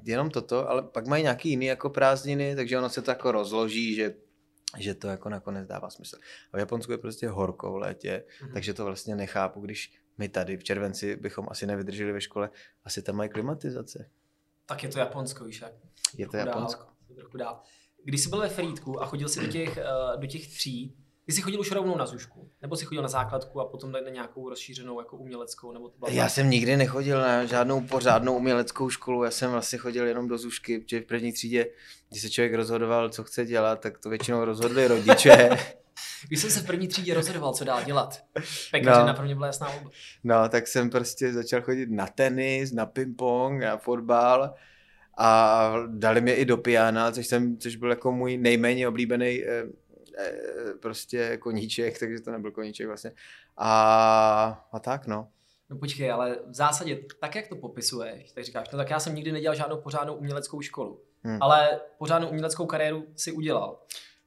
jenom 0.04 0.30
toto, 0.30 0.70
ale 0.70 0.82
pak 0.84 1.08
mají 1.08 1.24
nějaký 1.24 1.50
jiný 1.50 1.66
jako 1.66 1.90
prázdniny, 1.90 2.56
takže 2.56 2.78
ono 2.78 2.90
se 2.90 3.02
to 3.02 3.12
jako 3.12 3.32
rozloží, 3.32 3.96
že 3.96 4.14
že 4.78 4.94
to 4.96 5.08
jako 5.08 5.30
nakonec 5.30 5.68
dává 5.68 5.90
smysl. 5.90 6.18
A 6.54 6.58
v 6.58 6.60
Japonsku 6.60 6.92
je 6.92 6.98
prostě 6.98 7.30
horko 7.30 7.72
v 7.72 7.76
létě, 7.78 8.24
Mhm. 8.42 8.54
takže 8.54 8.74
to 8.74 8.86
vlastně 8.86 9.16
nechápu, 9.16 9.62
když 9.62 9.94
my 10.18 10.30
tady 10.30 10.58
v 10.58 10.64
červenci 10.64 11.16
bychom 11.16 11.48
asi 11.52 11.66
nevydrželi 11.68 12.12
ve 12.12 12.22
škole, 12.22 12.50
asi 12.84 13.02
tam 13.02 13.16
mají 13.16 13.30
klimatizace. 13.30 14.10
Tak 14.66 14.84
je 14.84 14.90
to 14.90 15.00
Japonsko, 15.00 15.44
víš 15.46 15.62
jak. 15.62 15.74
Je 16.18 16.26
to 16.26 16.32
Trochu 16.32 16.46
dál, 16.46 16.56
Japonsko. 16.56 16.86
trochu 17.16 17.38
dál. 17.38 17.62
Když 18.04 18.24
jsi 18.24 18.30
byl 18.30 18.40
ve 18.40 18.50
Frýdku 18.50 19.02
a 19.02 19.06
chodil 19.06 19.30
si 19.30 19.40
do 19.46 19.48
těch, 19.52 19.78
eh, 19.78 19.84
do 20.18 20.28
těch 20.28 20.48
tří, 20.48 20.98
ty 21.30 21.34
jsi 21.36 21.42
chodil 21.42 21.60
už 21.60 21.72
rovnou 21.72 21.98
na 21.98 22.06
zušku? 22.06 22.50
Nebo 22.62 22.76
jsi 22.76 22.86
chodil 22.86 23.02
na 23.02 23.08
základku 23.08 23.62
a 23.62 23.66
potom 23.66 23.92
na 23.92 24.00
nějakou 24.00 24.50
rozšířenou 24.50 25.00
jako 25.00 25.18
uměleckou? 25.18 25.72
Nebo 25.72 25.90
to 25.90 25.96
Já 26.10 26.30
jsem 26.30 26.50
nikdy 26.50 26.78
nechodil 26.78 27.22
na 27.22 27.46
žádnou 27.46 27.82
pořádnou 27.82 28.38
uměleckou 28.38 28.90
školu, 28.90 29.24
já 29.24 29.32
jsem 29.32 29.52
vlastně 29.52 29.78
chodil 29.78 30.08
jenom 30.08 30.28
do 30.28 30.38
Zušky, 30.38 30.80
protože 30.80 31.00
v 31.02 31.06
první 31.06 31.34
třídě, 31.34 31.68
když 32.10 32.22
se 32.22 32.30
člověk 32.30 32.54
rozhodoval, 32.54 33.10
co 33.10 33.24
chce 33.24 33.46
dělat, 33.46 33.80
tak 33.80 33.98
to 33.98 34.10
většinou 34.10 34.46
rozhodli 34.46 34.88
rodiče. 34.88 35.50
Když 36.28 36.40
jsem 36.40 36.50
se 36.50 36.60
v 36.60 36.66
první 36.66 36.88
třídě 36.88 37.14
rozhodoval, 37.14 37.54
co 37.54 37.64
dál 37.64 37.84
dělat. 37.84 38.24
Pekařina 38.72 39.06
No. 39.06 39.14
pro 39.14 39.26
mě 39.26 39.36
byla 39.36 39.48
jasná 39.48 39.70
volba. 39.70 39.90
No, 40.24 40.50
tak 40.50 40.68
jsem 40.68 40.90
prostě 40.90 41.34
začal 41.34 41.62
chodit 41.62 41.90
na 41.92 42.08
tenis, 42.08 42.72
na 42.72 42.86
ping-pong, 42.86 43.60
na 43.60 43.78
fotbal 43.78 44.54
a 45.18 45.74
dali 45.88 46.22
mě 46.22 46.36
i 46.36 46.46
do 46.46 46.58
piana, 46.58 47.12
což, 47.12 47.28
jsem, 47.28 47.58
což 47.58 47.76
byl 47.76 47.90
jako 47.90 48.12
můj 48.12 48.38
nejméně 48.38 48.88
oblíbený 48.88 49.44
eh, 49.46 49.64
prostě 50.82 51.38
koníček, 51.38 52.00
takže 52.00 52.22
to 52.22 52.32
nebyl 52.32 52.52
koníček 52.52 52.88
vlastně. 52.88 53.12
A, 53.58 54.68
a 54.72 54.80
tak 54.80 55.08
no. 55.08 55.28
No 55.70 55.78
počkej, 55.78 56.12
ale 56.12 56.40
v 56.50 56.56
zásadě, 56.56 57.00
tak 57.20 57.36
jak 57.36 57.48
to 57.48 57.56
popisuješ, 57.56 58.32
tak 58.32 58.44
říkáš, 58.44 58.70
no 58.70 58.78
tak 58.78 58.90
já 58.90 59.00
jsem 59.00 59.16
nikdy 59.16 59.32
nedělal 59.32 59.56
žádnou 59.56 59.78
pořádnou 59.78 60.16
uměleckou 60.16 60.62
školu, 60.62 61.02
Hmm. 61.24 61.38
ale 61.42 61.80
pořádnou 61.98 62.28
uměleckou 62.28 62.66
kariéru 62.66 63.08
si 63.16 63.32
udělal. 63.32 63.80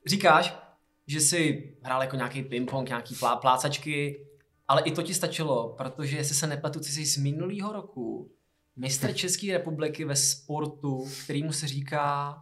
Říkáš, 0.06 0.58
že 1.06 1.20
jsi 1.20 1.72
hrál 1.82 2.02
jako 2.02 2.16
nějaký 2.16 2.42
ping-pong, 2.42 2.88
nějaký 2.88 3.14
plá, 3.14 3.36
plácačky, 3.36 4.26
ale 4.68 4.82
i 4.82 4.92
to 4.92 5.02
ti 5.02 5.14
stačilo, 5.14 5.74
protože 5.78 6.16
jestli 6.16 6.34
se 6.34 6.46
nepletu, 6.46 6.78
ty 6.80 6.84
jsi 6.84 7.06
z 7.06 7.16
minulého 7.16 7.72
roku 7.72 8.30
mistr 8.76 9.12
České 9.12 9.52
republiky 9.52 10.04
ve 10.04 10.16
sportu, 10.16 11.08
kterýmu 11.24 11.52
se 11.52 11.68
říká 11.68 12.34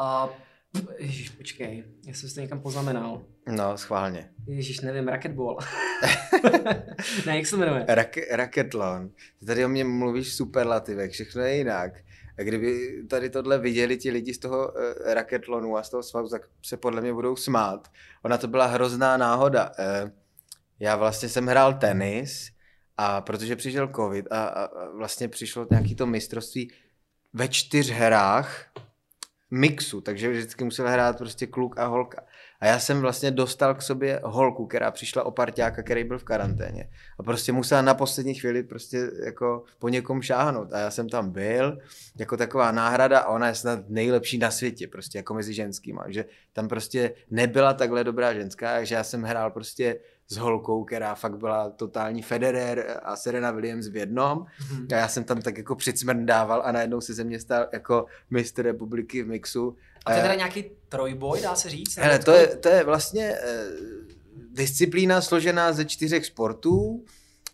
uh, 0.00 0.30
Ježiš, 0.98 1.30
počkej, 1.30 1.84
jestli 2.06 2.28
jsi 2.28 2.34
to 2.34 2.40
někam 2.40 2.60
poznamenal. 2.60 3.24
No, 3.46 3.78
schválně. 3.78 4.30
Ježíš, 4.46 4.80
nevím, 4.80 5.08
racquetball. 5.08 5.58
ne, 7.26 7.36
jak 7.36 7.46
se 7.46 7.50
to 7.50 7.56
jmenuje? 7.56 7.84
Rak- 7.84 8.26
raketlon. 8.30 9.10
Ty 9.40 9.46
tady 9.46 9.64
o 9.64 9.68
mě 9.68 9.84
mluvíš 9.84 10.28
v 10.28 10.32
superlativech, 10.32 11.12
všechno 11.12 11.42
je 11.42 11.56
jinak. 11.56 11.92
A 12.38 12.42
kdyby 12.42 13.02
tady 13.10 13.30
tohle 13.30 13.58
viděli 13.58 13.96
ti 13.96 14.10
lidi 14.10 14.34
z 14.34 14.38
toho 14.38 14.68
uh, 14.68 14.74
raketlonu 15.14 15.76
a 15.76 15.82
z 15.82 15.90
toho 15.90 16.02
svazu, 16.02 16.28
tak 16.28 16.42
se 16.62 16.76
podle 16.76 17.00
mě 17.00 17.12
budou 17.12 17.36
smát. 17.36 17.90
Ona 18.22 18.38
to 18.38 18.48
byla 18.48 18.66
hrozná 18.66 19.16
náhoda. 19.16 19.72
Uh, 19.78 20.10
já 20.80 20.96
vlastně 20.96 21.28
jsem 21.28 21.46
hrál 21.46 21.74
tenis 21.74 22.50
a 22.96 23.20
protože 23.20 23.56
přišel 23.56 23.88
covid 23.96 24.26
a, 24.30 24.44
a, 24.44 24.64
a 24.64 24.90
vlastně 24.96 25.28
přišlo 25.28 25.66
nějaký 25.70 25.94
to 25.94 26.06
mistrovství 26.06 26.70
ve 27.32 27.48
čtyř 27.48 27.90
herách 27.90 28.70
mixu, 29.50 30.00
takže 30.00 30.30
vždycky 30.30 30.64
musel 30.64 30.88
hrát 30.88 31.18
prostě 31.18 31.46
kluk 31.46 31.78
a 31.78 31.86
holka. 31.86 32.22
A 32.60 32.66
já 32.66 32.78
jsem 32.78 33.00
vlastně 33.00 33.30
dostal 33.30 33.74
k 33.74 33.82
sobě 33.82 34.20
holku, 34.24 34.66
která 34.66 34.90
přišla 34.90 35.22
o 35.22 35.30
parťáka, 35.30 35.82
který 35.82 36.04
byl 36.04 36.18
v 36.18 36.24
karanténě. 36.24 36.88
A 37.18 37.22
prostě 37.22 37.52
musela 37.52 37.82
na 37.82 37.94
poslední 37.94 38.34
chvíli 38.34 38.62
prostě 38.62 39.10
jako 39.24 39.64
po 39.78 39.88
někom 39.88 40.22
šáhnout. 40.22 40.72
A 40.72 40.78
já 40.78 40.90
jsem 40.90 41.08
tam 41.08 41.30
byl 41.30 41.78
jako 42.18 42.36
taková 42.36 42.72
náhrada 42.72 43.18
a 43.18 43.28
ona 43.28 43.48
je 43.48 43.54
snad 43.54 43.88
nejlepší 43.88 44.38
na 44.38 44.50
světě, 44.50 44.88
prostě 44.88 45.18
jako 45.18 45.34
mezi 45.34 45.54
ženskýma. 45.54 46.04
že 46.08 46.24
tam 46.52 46.68
prostě 46.68 47.14
nebyla 47.30 47.74
takhle 47.74 48.04
dobrá 48.04 48.34
ženská, 48.34 48.74
takže 48.74 48.94
já 48.94 49.04
jsem 49.04 49.22
hrál 49.22 49.50
prostě 49.50 49.98
s 50.28 50.36
holkou, 50.36 50.84
která 50.84 51.14
fakt 51.14 51.38
byla 51.38 51.70
totální 51.70 52.22
Federer 52.22 53.00
a 53.02 53.16
Serena 53.16 53.50
Williams 53.50 53.88
v 53.88 53.96
jednom. 53.96 54.46
Mhm. 54.70 54.88
A 54.92 54.94
já 54.94 55.08
jsem 55.08 55.24
tam 55.24 55.42
tak 55.42 55.58
jako 55.58 55.74
přicmrdával 55.76 56.62
a 56.64 56.72
najednou 56.72 57.00
se 57.00 57.14
ze 57.14 57.24
mě 57.24 57.40
stal 57.40 57.66
jako 57.72 58.06
mistr 58.30 58.62
republiky 58.62 59.22
v 59.22 59.28
mixu. 59.28 59.76
A 60.04 60.10
to 60.10 60.12
je 60.12 60.18
Eh, 60.18 60.22
teda 60.22 60.34
nějaký 60.34 60.64
trojboj, 60.88 61.40
dá 61.42 61.54
se 61.54 61.68
říct? 61.68 61.96
Hele, 61.96 62.18
to 62.18 62.32
je, 62.32 62.46
to 62.46 62.68
je 62.68 62.84
vlastně 62.84 63.34
eh, 63.42 63.66
disciplína 64.50 65.20
složená 65.20 65.72
ze 65.72 65.84
čtyřech 65.84 66.26
sportů. 66.26 67.04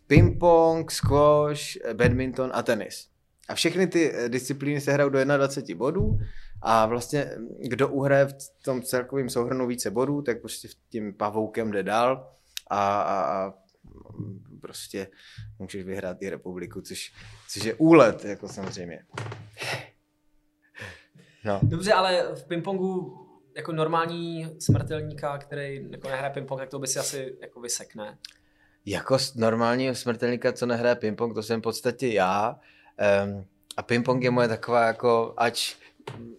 Ping-pong, 0.06 0.90
squash, 0.90 1.76
eh, 1.84 1.94
badminton 1.94 2.50
a 2.54 2.62
tenis. 2.62 3.08
A 3.48 3.54
všechny 3.54 3.86
ty 3.86 4.12
eh, 4.14 4.28
disciplíny 4.28 4.80
se 4.80 4.92
hrajou 4.92 5.10
do 5.10 5.24
21 5.24 5.78
bodů 5.78 6.18
a 6.62 6.86
vlastně 6.86 7.30
hm, 7.36 7.48
kdo 7.68 7.88
uhraje 7.88 8.26
v 8.26 8.34
tom 8.64 8.82
celkovém 8.82 9.28
souhrnu 9.28 9.66
více 9.66 9.90
bodů, 9.90 10.22
tak 10.22 10.40
prostě 10.40 10.68
tím 10.88 11.14
pavoukem 11.14 11.70
jde 11.70 11.82
dál 11.82 12.32
a, 12.72 13.02
a, 13.02 13.22
a 13.22 13.52
prostě 14.60 15.08
můžeš 15.58 15.84
vyhrát 15.84 16.22
i 16.22 16.30
republiku, 16.30 16.80
což, 16.80 17.12
což 17.48 17.64
je 17.64 17.74
úlet, 17.74 18.24
jako 18.24 18.48
samozřejmě. 18.48 19.04
No. 21.44 21.60
Dobře, 21.62 21.92
ale 21.92 22.34
v 22.34 22.44
pingpongu 22.44 23.18
jako 23.56 23.72
normální 23.72 24.56
smrtelníka, 24.58 25.38
který 25.38 25.86
jako 25.90 26.08
nehraje 26.08 26.32
pingpong, 26.32 26.60
tak 26.60 26.68
to 26.68 26.78
by 26.78 26.86
si 26.86 26.98
asi 26.98 27.36
jako 27.40 27.60
vysekne. 27.60 28.18
Jako 28.86 29.18
normálního 29.36 29.94
smrtelníka, 29.94 30.52
co 30.52 30.66
nehraje 30.66 30.94
ping-pong, 30.94 31.34
to 31.34 31.42
jsem 31.42 31.60
v 31.60 31.62
podstatě 31.62 32.08
já. 32.08 32.60
Um, 33.24 33.46
a 33.76 33.82
ping-pong 33.82 34.24
je 34.24 34.30
moje 34.30 34.48
taková 34.48 34.86
jako, 34.86 35.34
ač 35.36 35.74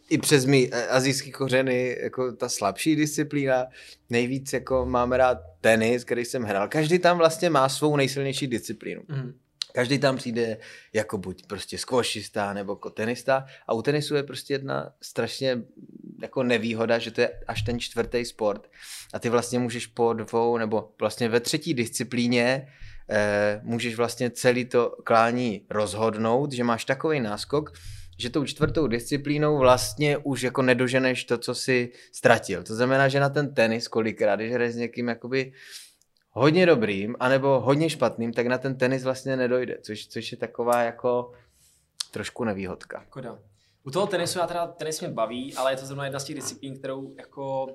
i 0.10 0.18
přes 0.18 0.46
mý 0.46 0.70
eh, 0.74 0.88
azijský 0.88 1.32
kořeny, 1.32 1.98
jako 2.02 2.32
ta 2.32 2.50
slabší 2.50 2.96
disciplína, 2.96 3.66
nejvíc 4.10 4.54
jako 4.54 4.86
mám 4.86 5.12
rád 5.12 5.38
tenis, 5.62 6.04
který 6.04 6.26
jsem 6.26 6.44
hrál. 6.44 6.68
Každý 6.68 7.00
tam 7.00 7.18
vlastně 7.18 7.50
má 7.50 7.70
svou 7.70 7.96
nejsilnější 7.96 8.48
disciplínu. 8.48 9.02
Mhm. 9.08 9.34
Každý 9.74 10.00
tam 10.00 10.18
přijde 10.18 10.58
jako 10.94 11.18
buď 11.18 11.48
prostě 11.48 11.78
squashista 11.78 12.54
nebo 12.54 12.72
jako 12.72 12.90
tenista 12.90 13.46
a 13.68 13.74
u 13.74 13.82
tenisu 13.82 14.16
je 14.16 14.24
prostě 14.24 14.54
jedna 14.54 14.94
strašně 15.02 15.62
jako 16.22 16.44
nevýhoda, 16.44 17.00
že 17.00 17.12
to 17.12 17.22
je 17.22 17.40
až 17.48 17.62
ten 17.62 17.80
čtvrtý 17.80 18.26
sport 18.26 18.70
a 19.14 19.20
ty 19.20 19.30
vlastně 19.30 19.60
můžeš 19.60 19.88
po 19.88 20.14
dvou 20.14 20.58
nebo 20.58 20.92
vlastně 21.00 21.30
ve 21.30 21.40
třetí 21.40 21.74
disciplíně 21.74 22.68
eh, 23.10 23.62
můžeš 23.64 23.96
vlastně 23.96 24.30
celý 24.30 24.66
to 24.66 24.96
klání 25.04 25.66
rozhodnout, 25.70 26.52
že 26.52 26.64
máš 26.64 26.86
takový 26.86 27.20
náskok, 27.20 27.74
že 28.18 28.30
tou 28.30 28.46
čtvrtou 28.46 28.88
disciplínou 28.88 29.58
vlastně 29.58 30.18
už 30.18 30.42
jako 30.42 30.62
nedoženeš 30.62 31.24
to, 31.24 31.38
co 31.38 31.56
si 31.56 31.92
ztratil. 32.12 32.64
To 32.64 32.76
znamená, 32.76 33.08
že 33.08 33.20
na 33.20 33.30
ten 33.30 33.54
tenis 33.54 33.88
kolikrát, 33.88 34.36
když 34.36 34.52
hraješ 34.52 34.74
s 34.74 34.78
někým 34.78 35.08
jakoby 35.08 35.54
hodně 36.32 36.66
dobrým, 36.66 37.16
anebo 37.20 37.60
hodně 37.60 37.90
špatným, 37.90 38.34
tak 38.34 38.48
na 38.48 38.58
ten 38.58 38.78
tenis 38.78 39.04
vlastně 39.04 39.38
nedojde, 39.38 39.78
což, 39.82 40.08
což 40.08 40.32
je 40.32 40.38
taková 40.38 40.82
jako 40.82 41.32
trošku 42.12 42.44
nevýhodka. 42.44 43.06
Koda. 43.10 43.40
U 43.84 43.92
toho 43.92 44.08
tenisu 44.08 44.40
já 44.40 44.48
teda 44.48 44.68
tenis 44.68 45.02
mě 45.02 45.10
baví, 45.10 45.54
ale 45.54 45.72
je 45.72 45.78
to 45.78 45.86
zrovna 45.86 46.04
jedna 46.04 46.20
z 46.20 46.24
těch 46.24 46.36
disciplín, 46.36 46.78
kterou 46.78 47.16
jako, 47.18 47.68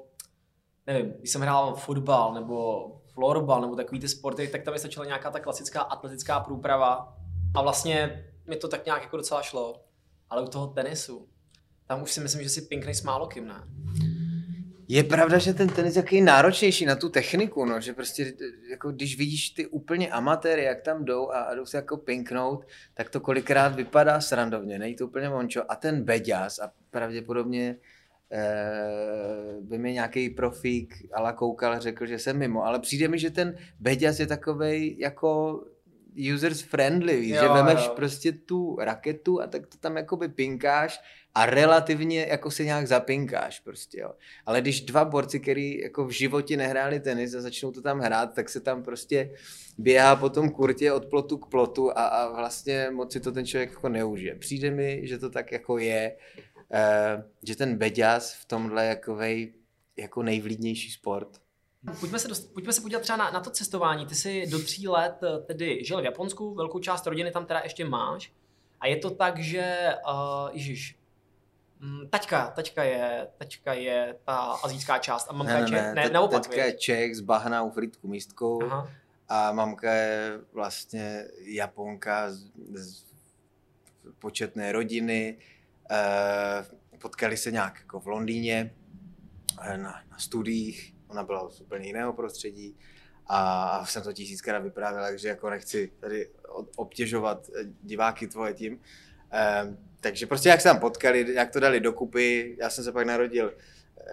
nevím, 0.86 1.12
když 1.18 1.30
jsem 1.30 1.40
hrál 1.40 1.74
fotbal 1.74 2.34
nebo 2.34 2.86
florbal 3.14 3.60
nebo 3.60 3.76
takový 3.76 4.00
ty 4.00 4.08
sporty, 4.08 4.48
tak 4.48 4.62
tam 4.62 4.74
mi 4.74 4.78
stačila 4.78 5.06
nějaká 5.06 5.30
ta 5.30 5.40
klasická 5.40 5.80
atletická 5.80 6.40
průprava 6.40 7.16
a 7.54 7.62
vlastně 7.62 8.24
mi 8.46 8.56
to 8.56 8.68
tak 8.68 8.86
nějak 8.86 9.02
jako 9.02 9.16
docela 9.16 9.42
šlo. 9.42 9.80
Ale 10.30 10.42
u 10.42 10.48
toho 10.48 10.66
tenisu, 10.66 11.28
tam 11.86 12.02
už 12.02 12.12
si 12.12 12.20
myslím, 12.20 12.42
že 12.42 12.48
si 12.48 12.62
pinkneš 12.62 12.96
s 12.96 13.02
málo 13.02 13.26
kým, 13.26 13.48
ne? 13.48 13.64
Je 14.88 15.04
pravda, 15.04 15.38
že 15.38 15.54
ten 15.54 15.68
tenis 15.68 15.96
je 15.96 16.22
náročnější 16.22 16.86
na 16.86 16.96
tu 16.96 17.08
techniku, 17.08 17.64
no, 17.64 17.80
že 17.80 17.92
prostě 17.92 18.32
jako 18.70 18.92
když 18.92 19.18
vidíš 19.18 19.50
ty 19.50 19.66
úplně 19.66 20.08
amatéry, 20.08 20.62
jak 20.64 20.82
tam 20.82 21.04
jdou 21.04 21.30
a, 21.30 21.40
a 21.40 21.54
jdou 21.54 21.66
se 21.66 21.76
jako 21.76 21.96
pinknout, 21.96 22.66
tak 22.94 23.10
to 23.10 23.20
kolikrát 23.20 23.76
vypadá 23.76 24.20
srandovně, 24.20 24.78
není 24.78 24.96
to 24.96 25.06
úplně 25.06 25.28
mončo. 25.28 25.62
A 25.68 25.76
ten 25.76 26.02
beďas 26.02 26.58
a 26.58 26.72
pravděpodobně 26.90 27.76
eh, 28.32 29.56
by 29.60 29.78
mi 29.78 29.92
nějaký 29.92 30.30
profík 30.30 30.94
ala 31.12 31.32
koukal 31.32 31.80
řekl, 31.80 32.06
že 32.06 32.18
jsem 32.18 32.38
mimo, 32.38 32.64
ale 32.64 32.78
přijde 32.78 33.08
mi, 33.08 33.18
že 33.18 33.30
ten 33.30 33.56
beďas 33.80 34.20
je 34.20 34.26
takovej 34.26 34.96
jako 34.98 35.60
users 36.34 36.60
friendly, 36.60 37.20
víš, 37.20 37.30
Jo, 37.30 37.42
že 37.42 37.48
vemeš 37.48 37.86
jo. 37.86 37.92
prostě 37.96 38.32
tu 38.32 38.76
raketu 38.80 39.42
a 39.42 39.46
tak 39.46 39.66
to 39.66 39.78
tam 39.78 39.96
jakoby 39.96 40.28
pinkáš 40.28 41.00
a 41.34 41.46
relativně 41.46 42.26
jako 42.30 42.50
se 42.50 42.64
nějak 42.64 42.86
zapinkáš 42.86 43.60
prostě, 43.60 44.00
jo. 44.00 44.14
Ale 44.46 44.60
když 44.60 44.80
dva 44.80 45.04
borci, 45.04 45.40
který 45.40 45.80
jako 45.80 46.04
v 46.04 46.10
životě 46.10 46.56
nehráli 46.56 47.00
tenis 47.00 47.34
a 47.34 47.40
začnou 47.40 47.72
to 47.72 47.82
tam 47.82 48.00
hrát, 48.00 48.34
tak 48.34 48.48
se 48.48 48.60
tam 48.60 48.82
prostě 48.82 49.30
běhá 49.78 50.16
po 50.16 50.30
tom 50.30 50.50
kurtě 50.50 50.92
od 50.92 51.06
plotu 51.06 51.38
k 51.38 51.50
plotu 51.50 51.90
a, 51.90 52.06
a 52.06 52.36
vlastně 52.36 52.88
moc 52.92 53.12
si 53.12 53.20
to 53.20 53.32
ten 53.32 53.46
člověk 53.46 53.70
jako 53.70 53.88
neužije. 53.88 54.34
Přijde 54.34 54.70
mi, 54.70 55.00
že 55.04 55.18
to 55.18 55.30
tak 55.30 55.52
jako 55.52 55.78
je, 55.78 56.16
eh, 56.72 57.24
že 57.42 57.56
ten 57.56 57.76
beďas 57.76 58.34
v 58.34 58.44
tomhle 58.44 58.86
jakovej 58.86 59.54
jako 59.96 60.22
nejvlídnější 60.22 60.90
sport. 60.90 61.28
Pojďme 62.00 62.18
se, 62.18 62.28
dost, 62.28 62.52
pojďme 62.54 62.72
se 62.72 62.80
podívat 62.80 63.02
třeba 63.02 63.16
na, 63.16 63.30
na 63.30 63.40
to 63.40 63.50
cestování. 63.50 64.06
Ty 64.06 64.14
jsi 64.14 64.46
do 64.46 64.58
tří 64.58 64.88
let 64.88 65.20
eh, 65.22 65.38
tedy 65.38 65.84
žil 65.84 66.00
v 66.00 66.04
Japonsku, 66.04 66.54
velkou 66.54 66.78
část 66.78 67.06
rodiny 67.06 67.30
tam 67.30 67.46
teda 67.46 67.60
ještě 67.60 67.84
máš. 67.84 68.32
A 68.80 68.86
je 68.86 68.96
to 68.96 69.10
tak, 69.10 69.38
že, 69.38 69.94
uh, 70.10 70.50
ježiš, 70.52 70.98
mm, 71.80 72.08
taťka, 72.08 72.52
taťka 72.56 72.82
je, 72.82 73.28
taťka 73.38 73.72
je 73.72 74.16
ta 74.24 74.36
azijská 74.36 74.98
část 74.98 75.26
a 75.30 75.32
mamka 75.32 75.52
Ne, 75.52 75.58
je 75.58 75.62
ne, 75.62 75.68
Čech, 75.68 75.94
ne, 75.94 75.94
ne, 75.94 76.10
naopak, 76.10 76.46
teďka 76.46 76.64
je? 76.64 76.72
Čech 76.72 77.16
z 77.16 77.20
Bahna 77.20 77.62
u 77.62 77.70
Frýdku 77.70 78.08
místkou 78.08 78.62
Aha. 78.62 78.90
a 79.28 79.52
mamka 79.52 79.94
je 79.94 80.40
vlastně 80.52 81.24
Japonka 81.44 82.32
z, 82.32 82.50
z 82.74 83.04
početné 84.18 84.72
rodiny. 84.72 85.38
Eh, 85.90 86.64
potkali 86.98 87.36
se 87.36 87.50
nějak 87.50 87.78
jako 87.80 88.00
v 88.00 88.06
Londýně 88.06 88.74
na, 89.76 90.02
na 90.10 90.18
studiích, 90.18 90.94
ona 91.08 91.22
byla 91.22 91.50
z 91.50 91.60
úplně 91.60 91.86
jiného 91.86 92.12
prostředí 92.12 92.76
a 93.26 93.86
jsem 93.86 94.02
to 94.02 94.12
tisíckrát 94.12 94.62
vyprávěl, 94.62 95.02
takže 95.02 95.28
jako 95.28 95.50
nechci 95.50 95.92
tady 96.00 96.30
obtěžovat 96.76 97.48
eh, 97.48 97.64
diváky 97.82 98.26
tvoje 98.26 98.54
tím. 98.54 98.80
Eh, 99.32 99.76
takže 100.00 100.26
prostě 100.26 100.48
jak 100.48 100.60
se 100.60 100.68
tam 100.68 100.80
potkali, 100.80 101.34
jak 101.34 101.50
to 101.50 101.60
dali 101.60 101.80
dokupy, 101.80 102.56
já 102.60 102.70
jsem 102.70 102.84
se 102.84 102.92
pak 102.92 103.06
narodil 103.06 103.52
eh, 103.52 104.04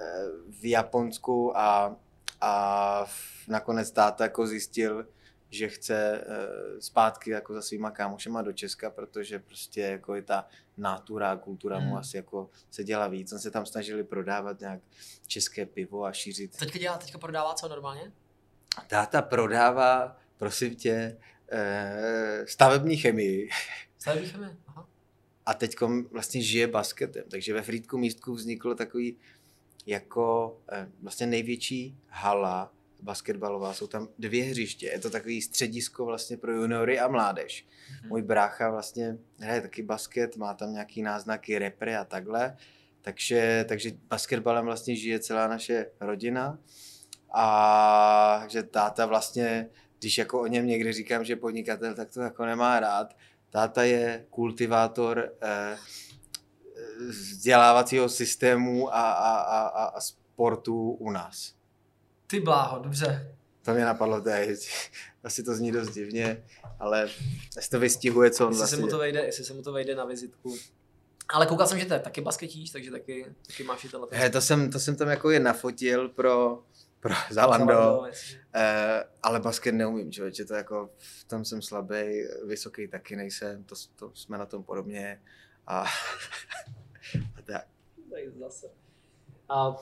v 0.62 0.70
Japonsku 0.70 1.58
a, 1.58 1.96
a 2.42 3.06
nakonec 3.48 3.92
táta 3.92 4.24
jako 4.24 4.48
zjistil, 4.48 5.08
že 5.56 5.68
chce 5.70 6.24
eh, 6.28 6.82
zpátky 6.82 7.30
jako 7.32 7.54
za 7.54 7.62
svýma 7.62 7.92
kámošema 7.92 8.42
do 8.42 8.54
Česka, 8.54 8.90
protože 8.90 9.40
prostě 9.40 9.82
jako 9.82 10.16
je 10.16 10.22
ta 10.22 10.48
natura 10.78 11.32
a 11.32 11.36
kultura 11.38 11.80
mu 11.80 11.86
Hmm. 11.86 11.98
asi 11.98 12.18
jako 12.18 12.50
se 12.72 12.84
dělá 12.84 13.08
víc. 13.08 13.32
On 13.34 13.40
se 13.40 13.52
tam 13.52 13.66
snažili 13.66 14.04
prodávat 14.04 14.60
nějak 14.60 14.82
české 15.28 15.66
pivo 15.66 16.06
a 16.06 16.12
šířit. 16.12 16.58
Teďka 16.58 16.80
dělá, 16.80 16.98
teďka 16.98 17.18
prodává 17.18 17.54
co 17.54 17.68
normálně? 17.68 18.12
Táta 18.88 19.22
prodává, 19.22 20.18
prosím 20.38 20.76
tě, 20.76 21.18
eh, 21.52 22.46
stavební 22.48 22.98
chemii 22.98 23.50
Stavební 23.98 24.30
chemie? 24.30 24.58
Aha. 24.68 24.88
a 25.46 25.54
teď 25.54 25.76
vlastně 26.12 26.42
žije 26.42 26.68
basketem. 26.68 27.24
Takže 27.30 27.54
ve 27.54 27.62
Frýdku 27.62 27.98
místku 27.98 28.34
vzniklo 28.34 28.76
takový 28.76 29.18
jako 29.86 30.58
eh, 30.72 30.88
vlastně 31.02 31.28
největší 31.28 31.98
hala 32.08 32.74
basketbalová. 33.06 33.74
Jsou 33.74 33.88
tam 33.88 34.08
dvě 34.20 34.44
hřiště. 34.44 34.86
Je 34.86 35.00
to 35.00 35.10
takový 35.10 35.42
středisko 35.42 36.06
vlastně 36.06 36.38
pro 36.38 36.52
juniory 36.52 37.00
a 37.00 37.08
mládež. 37.08 37.66
Mhm. 37.92 38.10
Můj 38.10 38.22
brácha 38.22 38.70
vlastně 38.70 39.18
hraje 39.40 39.62
taky 39.62 39.84
basket, 39.84 40.38
má 40.38 40.54
tam 40.54 40.74
nějaký 40.74 41.02
náznaky 41.02 41.60
repre 41.60 41.98
a 41.98 42.06
takhle. 42.06 42.58
Takže, 43.02 43.66
takže 43.68 43.92
basketbalem 44.08 44.66
vlastně 44.66 44.96
žije 44.96 45.20
celá 45.20 45.48
naše 45.48 45.86
rodina. 46.00 46.60
A 47.34 48.46
že 48.48 48.64
táta 48.64 49.06
vlastně, 49.06 49.70
když 50.00 50.18
jako 50.18 50.42
o 50.42 50.48
něm 50.48 50.68
někdy 50.68 50.94
říkám, 50.94 51.26
že 51.26 51.36
podnikatel, 51.36 51.96
tak 51.96 52.12
to 52.14 52.22
jako 52.22 52.46
nemá 52.46 52.80
rád. 52.80 53.16
Táta 53.50 53.84
je 53.84 54.26
kultivátor 54.30 55.34
eh, 55.42 55.78
vzdělávacího 57.10 58.10
systému 58.10 58.96
a, 58.96 59.12
a, 59.12 59.38
a, 59.38 59.86
a 59.86 60.02
sportu 60.02 60.92
u 60.92 61.12
nás. 61.12 61.55
Ty 62.28 62.40
bláho, 62.40 62.80
dobře. 62.80 63.36
To 63.62 63.74
mě 63.74 63.86
napadlo 63.86 64.22
teď. 64.22 64.70
Asi 65.24 65.44
to 65.44 65.56
zní 65.56 65.72
dost 65.72 65.94
divně, 65.94 66.44
ale 66.80 67.10
asi 67.58 67.70
to 67.70 67.80
vystihuje, 67.80 68.32
co 68.32 68.46
on 68.48 68.52
Jestli 68.54 68.68
se, 68.68 68.76
vlastně... 68.76 68.86
mu 68.86 68.92
to 68.92 68.98
vejde, 68.98 69.26
jestli 69.26 69.44
se 69.44 69.54
mu 69.54 69.62
to 69.62 69.72
vejde 69.74 69.96
na 69.96 70.06
vizitku. 70.06 70.56
Ale 71.30 71.46
koukal 71.46 71.68
jsem, 71.68 71.80
že 71.80 71.86
to 71.86 71.94
je 71.94 72.00
taky 72.00 72.22
basketíš, 72.22 72.70
takže 72.70 72.92
taky, 72.92 73.26
taky 73.48 73.64
máš 73.64 73.84
i 73.84 73.90
tenhle. 73.90 74.08
ten 74.10 74.20
He, 74.20 74.30
to, 74.30 74.42
jsem, 74.42 74.72
to 74.72 74.80
jsem 74.80 74.96
tam 74.96 75.08
jako 75.08 75.30
je 75.32 75.40
nafotil 75.40 76.10
pro, 76.10 76.64
pro 77.00 77.14
Zalando, 77.32 77.74
Zalando, 77.74 78.06
jestli- 78.06 78.40
eh, 78.56 79.04
ale 79.24 79.40
basket 79.40 79.76
neumím, 79.76 80.12
člověče, 80.12 80.46
to 80.46 80.54
jako, 80.54 80.90
v 80.98 81.24
tom 81.24 81.46
jsem 81.46 81.62
slabý, 81.62 82.24
vysoký 82.48 82.88
taky 82.88 83.16
nejsem, 83.16 83.64
to, 83.64 83.76
to 83.96 84.12
jsme 84.16 84.38
na 84.38 84.46
tom 84.46 84.64
podobně 84.64 85.22
a, 85.68 85.82
a 87.38 87.42
tak. 87.44 87.66
Tak 88.12 88.24
zase. 88.40 88.68
A, 89.50 89.76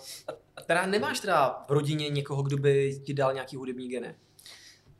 teda 0.65 0.85
nemáš 0.85 1.19
teda 1.19 1.63
v 1.67 1.71
rodině 1.71 2.09
někoho, 2.09 2.43
kdo 2.43 2.57
by 2.57 3.01
ti 3.03 3.13
dal 3.13 3.33
nějaký 3.33 3.55
hudební 3.55 3.87
geny? 3.89 4.15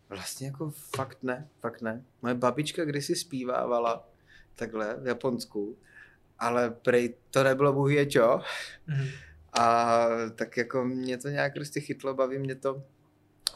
Vlastně 0.10 0.48
jako 0.48 0.72
fakt 0.96 1.24
ne, 1.24 1.48
fakt 1.60 1.82
ne. 1.82 2.04
Moje 2.22 2.36
babička 2.36 2.86
kdysi 2.86 3.16
zpívávala 3.16 4.10
takhle 4.56 4.98
v 5.02 5.08
Japonsku, 5.08 5.78
ale 6.40 6.70
prej 6.70 7.16
to 7.32 7.44
nebylo 7.44 7.74
bůh 7.74 7.92
je 7.92 8.06
čo. 8.06 8.42
Mhm. 8.88 9.08
A 9.60 10.08
tak 10.36 10.58
jako 10.58 10.86
mě 10.86 11.18
to 11.18 11.30
nějak 11.30 11.54
prostě 11.54 11.80
chytlo, 11.80 12.14
baví 12.14 12.38
mě 12.38 12.56
to. 12.56 12.84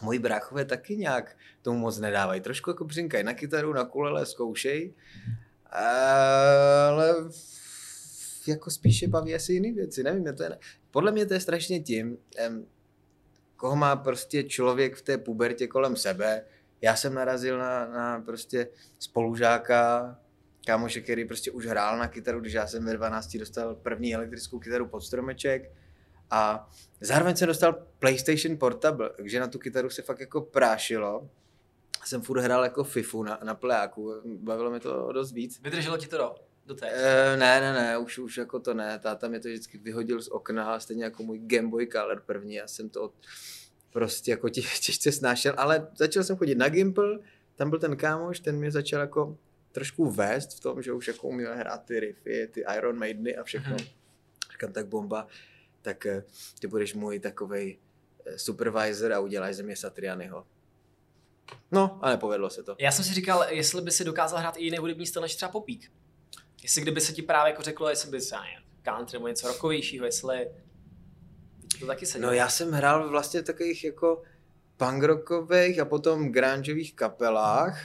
Moji 0.02 0.20
bráchové 0.20 0.66
taky 0.66 0.98
nějak 0.98 1.38
tomu 1.62 1.80
moc 1.80 2.00
nedávají. 2.00 2.42
Trošku 2.42 2.70
jako 2.70 2.86
břinkají 2.86 3.24
na 3.24 3.34
kytaru, 3.34 3.74
na 3.74 3.86
kulele, 3.86 4.26
zkoušej. 4.26 4.94
Ale 5.72 7.16
jako 8.52 8.72
spíše 8.72 9.08
baví 9.08 9.36
asi 9.36 9.54
jiný 9.54 9.72
věci, 9.72 10.04
nevím, 10.04 10.26
je 10.26 10.34
to 10.34 10.44
je, 10.44 10.60
podle 10.92 11.12
mě 11.12 11.26
to 11.26 11.34
je 11.34 11.40
strašně 11.40 11.80
tím, 11.80 12.18
em, 12.38 12.66
koho 13.56 13.76
má 13.76 13.96
prostě 13.96 14.44
člověk 14.44 14.96
v 14.96 15.02
té 15.02 15.18
pubertě 15.18 15.68
kolem 15.68 15.96
sebe. 15.96 16.46
Já 16.82 16.96
jsem 16.96 17.14
narazil 17.14 17.58
na, 17.58 17.88
na 17.88 18.22
prostě 18.22 18.70
spolužáka, 19.00 20.18
kámoše, 20.66 21.02
který 21.02 21.26
prostě 21.26 21.52
už 21.52 21.66
hrál 21.66 21.98
na 21.98 22.08
kytaru, 22.08 22.40
když 22.40 22.54
já 22.54 22.68
jsem 22.68 22.86
ve 22.86 22.94
12 22.94 23.38
dostal 23.38 23.76
první 23.76 24.16
elektrickou 24.16 24.60
kytaru 24.60 24.88
pod 24.88 25.02
stromeček 25.02 25.72
a 26.32 26.70
zároveň 27.02 27.36
jsem 27.36 27.48
dostal 27.48 27.74
PlayStation 28.00 28.58
Portable, 28.58 29.10
takže 29.10 29.40
na 29.40 29.48
tu 29.48 29.60
kytaru 29.60 29.90
se 29.90 30.02
fakt 30.02 30.20
jako 30.20 30.42
prášilo. 30.42 31.30
Jsem 32.06 32.22
furt 32.22 32.42
hrál 32.42 32.64
jako 32.64 32.84
FIFU 32.84 33.24
na, 33.24 33.40
na 33.44 33.56
plejáku, 33.56 34.14
bavilo 34.26 34.72
mi 34.72 34.80
to 34.80 35.12
dost 35.12 35.32
víc. 35.32 35.62
Vydrželo 35.62 35.98
ti 35.98 36.08
to 36.08 36.18
do? 36.18 36.36
Doteď. 36.68 36.92
E, 36.94 37.38
ne, 37.38 37.62
ne, 37.62 37.74
ne, 37.74 37.98
už, 37.98 38.20
už 38.20 38.38
jako 38.38 38.60
to 38.60 38.74
ne. 38.74 39.00
Táta 39.00 39.28
mi 39.28 39.40
to 39.40 39.48
vždycky 39.48 39.78
vyhodil 39.78 40.22
z 40.22 40.28
okna, 40.28 40.80
stejně 40.80 41.04
jako 41.04 41.24
můj 41.24 41.40
Game 41.44 41.68
Boy 41.68 41.88
Color 41.88 42.24
první. 42.26 42.54
Já 42.54 42.68
jsem 42.68 42.90
to 42.90 43.14
prostě 43.90 44.32
jako 44.32 44.50
tě, 44.50 44.62
těžce 44.82 45.12
snášel, 45.12 45.54
ale 45.58 45.88
začal 45.96 46.24
jsem 46.24 46.38
chodit 46.38 46.56
na 46.56 46.70
Gimple, 46.70 47.20
tam 47.56 47.70
byl 47.70 47.80
ten 47.80 47.98
kámoš, 47.98 48.40
ten 48.40 48.58
mě 48.58 48.72
začal 48.72 49.02
jako 49.02 49.38
trošku 49.72 50.10
vést 50.10 50.58
v 50.58 50.60
tom, 50.60 50.82
že 50.82 50.94
už 50.94 51.08
jako 51.08 51.28
uměl 51.28 51.56
hrát 51.56 51.86
ty 51.86 52.00
riffy, 52.00 52.48
ty 52.48 52.66
Iron 52.78 52.98
Maideny 52.98 53.38
a 53.38 53.44
všechno. 53.44 53.76
Hmm. 53.76 53.88
Říkám, 54.52 54.74
tak 54.74 54.88
bomba, 54.88 55.28
tak 55.82 56.06
eh, 56.06 56.24
ty 56.60 56.68
budeš 56.68 56.94
můj 56.94 57.20
takovej 57.20 57.80
eh, 58.26 58.40
supervisor 58.40 59.14
a 59.14 59.20
uděláš 59.20 59.56
ze 59.56 59.64
mě 59.64 59.76
Satrianyho. 59.76 60.48
No, 61.72 62.00
a 62.02 62.10
nepovedlo 62.10 62.50
se 62.50 62.64
to. 62.64 62.76
Já 62.80 62.92
jsem 62.92 63.06
si 63.06 63.14
říkal, 63.14 63.46
jestli 63.50 63.82
by 63.82 63.92
si 63.92 64.04
dokázal 64.04 64.40
hrát 64.40 64.58
i 64.58 64.64
jiný 64.64 64.78
hudební 64.78 65.06
styl 65.06 65.22
než 65.22 65.36
třeba 65.36 65.52
popík. 65.52 65.92
Jestli 66.68 66.82
kdyby 66.82 67.02
se 67.02 67.14
ti 67.14 67.22
právě 67.22 67.52
jako 67.52 67.64
řeklo, 67.64 67.90
jestli 67.90 68.12
by 68.12 68.22
se 68.22 68.36
country 68.84 69.16
nebo 69.18 69.28
něco 69.28 69.48
rokovějšího, 69.48 70.06
jestli 70.06 70.50
to 71.80 71.86
taky 71.86 72.06
se 72.06 72.20
No 72.20 72.32
já 72.32 72.50
jsem 72.50 72.72
hrál 72.72 73.10
vlastně 73.10 73.44
takových 73.44 73.84
jako 73.84 74.24
punk 74.78 75.04
rockových 75.04 75.80
a 75.80 75.86
potom 75.86 76.32
grungeových 76.32 76.96
kapelách. 76.96 77.82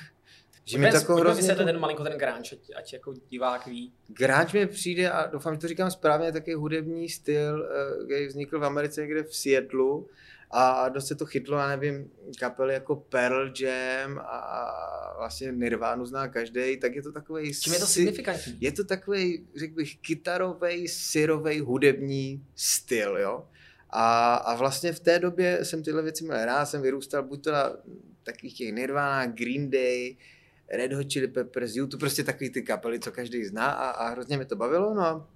Že 0.65 0.79
mi 0.79 0.87
jako 0.87 1.15
hrozně... 1.15 1.55
To... 1.55 1.65
ten 1.65 1.81
malinko 1.81 2.05
ten 2.05 2.19
grunge, 2.19 2.57
ať, 2.57 2.71
ať 2.77 2.93
jako 2.93 3.15
divák 3.29 3.67
ví. 3.67 3.93
Grunge 4.07 4.59
mi 4.59 4.67
přijde, 4.67 5.11
a 5.11 5.27
doufám, 5.27 5.55
že 5.55 5.61
to 5.61 5.69
říkám 5.69 5.91
správně, 5.91 6.33
takový 6.33 6.55
hudební 6.55 7.09
styl, 7.09 7.65
eh, 7.65 8.05
který 8.05 8.27
vznikl 8.27 8.61
v 8.61 8.65
Americe 8.65 9.01
někde 9.01 9.23
v 9.23 9.37
Seattleu 9.37 10.07
a 10.53 10.89
dost 10.89 11.07
se 11.07 11.15
to 11.15 11.27
chytlo, 11.27 11.59
já 11.59 11.69
nevím, 11.69 12.11
kapely 12.39 12.75
jako 12.75 12.97
Pearl 12.97 13.53
Jam 13.61 14.19
a 14.19 15.15
vlastně 15.19 15.53
Nirvana 15.53 16.05
zná 16.05 16.29
každý, 16.29 16.77
tak 16.81 16.95
je 16.95 17.03
to 17.03 17.13
takový... 17.13 17.55
Čím 17.55 17.73
je 17.73 17.79
to 17.79 17.87
signifikantní? 17.87 18.57
Je 18.61 18.73
to 18.73 18.85
takový, 18.85 19.47
řekl 19.57 19.75
bych, 19.75 19.99
kytarový, 19.99 20.89
syrový 20.89 21.61
hudební 21.61 22.47
styl, 22.57 23.19
jo. 23.19 23.47
A, 23.91 24.35
a 24.35 24.55
vlastně 24.57 24.93
v 24.93 25.01
té 25.01 25.19
době 25.19 25.65
jsem 25.65 25.83
tyhle 25.83 26.03
věci 26.03 26.25
měl 26.25 26.45
rád, 26.45 26.67
jsem 26.67 26.83
vyrůstal 26.83 27.23
buď 27.23 27.45
to 27.45 27.53
na 27.53 27.77
takových 28.23 28.57
těch 28.57 28.73
Nirvana, 28.73 29.27
Green 29.27 29.71
Day, 29.71 30.17
Red 30.73 30.93
Hot 30.93 31.13
Chili 31.13 31.29
Peppers, 31.29 31.75
YouTube, 31.75 32.01
prostě 32.01 32.25
takový 32.25 32.51
ty 32.51 32.63
kapely, 32.63 33.01
co 33.01 33.13
každý 33.13 33.45
zná 33.45 33.71
a, 33.71 33.91
a 33.91 34.09
hrozně 34.09 34.39
mi 34.39 34.45
to 34.45 34.57
bavilo, 34.57 34.95
no 34.95 35.03
a 35.03 35.29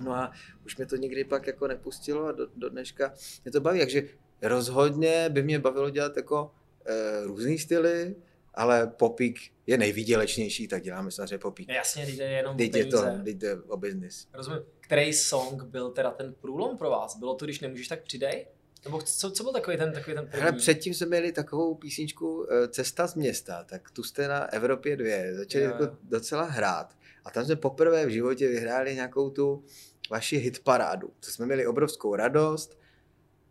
No 0.00 0.12
a 0.12 0.32
už 0.66 0.76
mě 0.76 0.86
to 0.86 0.96
nikdy 0.96 1.24
pak 1.24 1.46
jako 1.46 1.68
nepustilo 1.68 2.26
a 2.26 2.32
do, 2.32 2.46
do 2.56 2.68
dneška 2.68 3.14
mě 3.44 3.52
to 3.52 3.60
baví, 3.60 3.78
takže 3.78 4.02
rozhodně 4.42 5.28
by 5.28 5.42
mě 5.42 5.58
bavilo 5.58 5.90
dělat 5.90 6.16
jako 6.16 6.50
e, 6.86 7.24
různý 7.24 7.58
styly, 7.58 8.16
ale 8.54 8.86
popík 8.86 9.38
je 9.66 9.78
nejvýdělečnější, 9.78 10.68
tak 10.68 10.82
děláme 10.82 11.10
samozřejmě 11.10 11.38
popík. 11.38 11.68
Jasně, 11.68 12.06
jde 12.06 12.24
jenom 12.24 12.56
teď 12.56 12.74
je 12.74 12.86
to, 12.86 13.02
teď 13.24 13.36
jde 13.36 13.62
o 13.62 13.76
business. 13.76 14.26
Rozumím. 14.32 14.62
Který 14.80 15.12
song 15.12 15.62
byl 15.62 15.90
teda 15.90 16.10
ten 16.10 16.34
průlom 16.34 16.78
pro 16.78 16.90
vás? 16.90 17.16
Bylo 17.16 17.34
to, 17.34 17.44
když 17.44 17.60
nemůžeš, 17.60 17.88
tak 17.88 18.02
přidej? 18.02 18.46
Nebo 18.84 19.02
co, 19.02 19.30
co 19.30 19.42
byl 19.42 19.52
takový 19.52 19.76
ten, 19.76 19.92
takový 19.92 20.16
ten 20.16 20.26
první? 20.26 20.40
Hele, 20.40 20.52
předtím 20.52 20.94
jsme 20.94 21.06
měli 21.06 21.32
takovou 21.32 21.74
písničku 21.74 22.46
eh, 22.50 22.68
Cesta 22.68 23.06
z 23.06 23.14
města, 23.14 23.64
tak 23.64 23.90
tu 23.90 24.02
jste 24.02 24.28
na 24.28 24.52
Evropě 24.52 24.96
2 24.96 25.36
začali 25.36 25.64
jo, 25.64 25.70
jako 25.70 25.96
docela 26.02 26.42
hrát. 26.42 26.96
A 27.24 27.30
tam 27.30 27.44
jsme 27.44 27.56
poprvé 27.56 28.06
v 28.06 28.10
životě 28.10 28.48
vyhráli 28.48 28.94
nějakou 28.94 29.30
tu 29.30 29.64
vaši 30.10 30.36
hitparádu. 30.36 31.12
To 31.20 31.30
jsme 31.30 31.46
měli 31.46 31.66
obrovskou 31.66 32.14
radost 32.14 32.78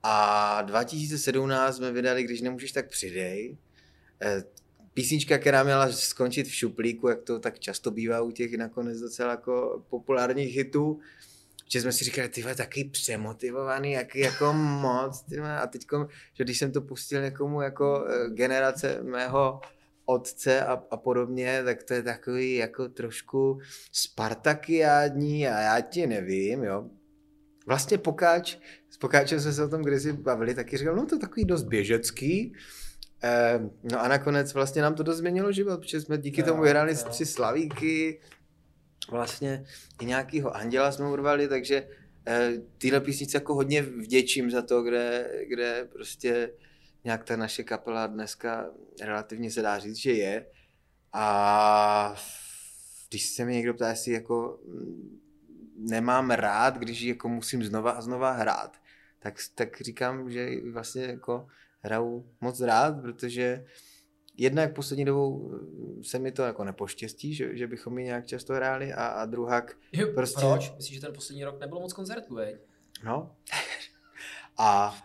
a 0.04 0.62
2017 0.62 1.76
jsme 1.76 1.92
vydali, 1.92 2.24
když 2.24 2.42
nemůžeš, 2.42 2.72
tak 2.72 2.90
přidej. 2.90 3.58
Eh, 4.22 4.44
písnička, 4.94 5.38
která 5.38 5.64
měla 5.64 5.92
skončit 5.92 6.48
v 6.48 6.56
šuplíku, 6.56 7.08
jak 7.08 7.22
to 7.22 7.40
tak 7.40 7.60
často 7.60 7.92
bývá 7.92 8.22
u 8.22 8.32
těch 8.32 8.54
nakonec 8.58 9.00
docela 9.00 9.32
jako 9.32 9.84
populárních 9.90 10.56
hitů, 10.56 11.00
že 11.74 11.82
jsme 11.82 11.92
si 11.92 12.06
říkali, 12.06 12.30
ty 12.30 12.44
taky 12.56 12.84
přemotivovaný, 12.84 13.92
jaký 13.92 14.20
jako 14.20 14.54
moc, 14.54 15.22
tyhle. 15.22 15.58
a 15.60 15.68
teď, 15.68 15.86
že 16.34 16.44
když 16.44 16.58
jsem 16.58 16.72
to 16.72 16.82
pustil 16.82 17.22
někomu 17.22 17.62
jako 17.62 18.06
eh, 18.08 18.30
generace 18.30 19.00
mého 19.04 19.62
otce 20.06 20.62
a, 20.62 20.84
a 20.92 20.98
podobně, 20.98 21.62
tak 21.66 21.84
to 21.84 21.94
je 21.94 22.04
takový 22.04 22.56
jako 22.56 22.90
trošku 22.90 23.60
spartakiádní 23.92 25.48
a 25.48 25.60
já 25.60 25.82
ti 25.82 26.08
nevím, 26.08 26.64
jo. 26.64 26.90
Vlastně 27.68 27.98
pokáč, 27.98 28.58
s 28.90 28.98
pokáčem 28.98 29.40
jsme 29.40 29.54
se 29.54 29.64
o 29.64 29.70
tom 29.70 29.82
kdysi 29.82 30.14
bavili, 30.14 30.56
taky 30.56 30.78
říkal, 30.78 30.96
no 30.96 31.06
to 31.06 31.16
je 31.16 31.20
takový 31.20 31.46
dost 31.46 31.64
běžecký, 31.64 32.54
eh, 33.24 33.60
no 33.84 34.02
a 34.02 34.08
nakonec 34.08 34.54
vlastně 34.54 34.82
nám 34.82 34.96
to 34.96 35.04
dost 35.04 35.18
změnilo 35.18 35.52
život, 35.52 35.80
protože 35.80 36.02
jsme 36.02 36.18
díky 36.18 36.42
jo, 36.42 36.48
tomu 36.48 36.62
vyhráli 36.62 36.92
jo. 36.92 37.10
tři 37.10 37.26
slavíky, 37.26 38.20
vlastně 39.12 39.66
i 40.02 40.06
nějakýho 40.06 40.56
anděla 40.56 40.92
jsme 40.92 41.10
urvali, 41.10 41.48
takže 41.48 41.88
eh, 42.28 42.52
tyhle 42.78 43.00
písnice 43.00 43.38
jako 43.38 43.56
hodně 43.56 43.82
vděčím 43.82 44.52
za 44.52 44.62
to, 44.62 44.84
kde, 44.84 45.30
kde 45.48 45.88
prostě 45.92 46.52
nějak 47.04 47.24
ta 47.24 47.36
naše 47.36 47.64
kapela 47.64 48.08
dneska 48.08 48.72
relativně 49.02 49.52
se 49.52 49.62
dá 49.62 49.80
říct, 49.80 49.98
že 49.98 50.12
je. 50.12 50.46
A 51.14 52.16
když 53.10 53.26
se 53.26 53.46
mi 53.46 53.54
někdo 53.54 53.74
ptá, 53.74 53.90
jestli 53.90 54.12
jako 54.12 54.60
mm, 54.68 55.20
nemám 55.78 56.32
rád, 56.32 56.78
když 56.78 57.02
jako 57.02 57.30
musím 57.30 57.64
znova 57.64 57.92
a 57.92 58.02
znova 58.02 58.32
hrát, 58.32 58.82
tak, 59.20 59.36
tak 59.56 59.82
říkám, 59.82 60.32
že 60.32 60.50
vlastně 60.72 61.04
jako 61.04 61.48
hraju 61.80 62.32
moc 62.42 62.62
rád, 62.62 63.02
protože 63.02 63.66
jednak 64.38 64.76
poslední 64.76 65.06
dobou 65.06 65.50
mm, 65.50 66.04
se 66.04 66.20
mi 66.20 66.32
to 66.32 66.42
jako 66.42 66.64
nepoštěstí, 66.64 67.36
že, 67.36 67.58
že 67.58 67.68
bychom 67.68 67.94
mi 67.94 68.04
nějak 68.04 68.26
často 68.26 68.54
hráli 68.54 68.94
a, 68.94 69.08
a 69.08 69.26
druhak 69.26 69.78
jo, 69.92 70.08
prostě... 70.16 70.42
Proč? 70.42 70.74
Myslíš, 70.76 70.96
že 70.96 71.02
ten 71.02 71.14
poslední 71.14 71.44
rok 71.44 71.60
nebylo 71.60 71.82
moc 71.82 71.94
koncertů, 71.94 72.36
veď? 72.36 72.56
No. 73.04 73.36
a 74.58 74.96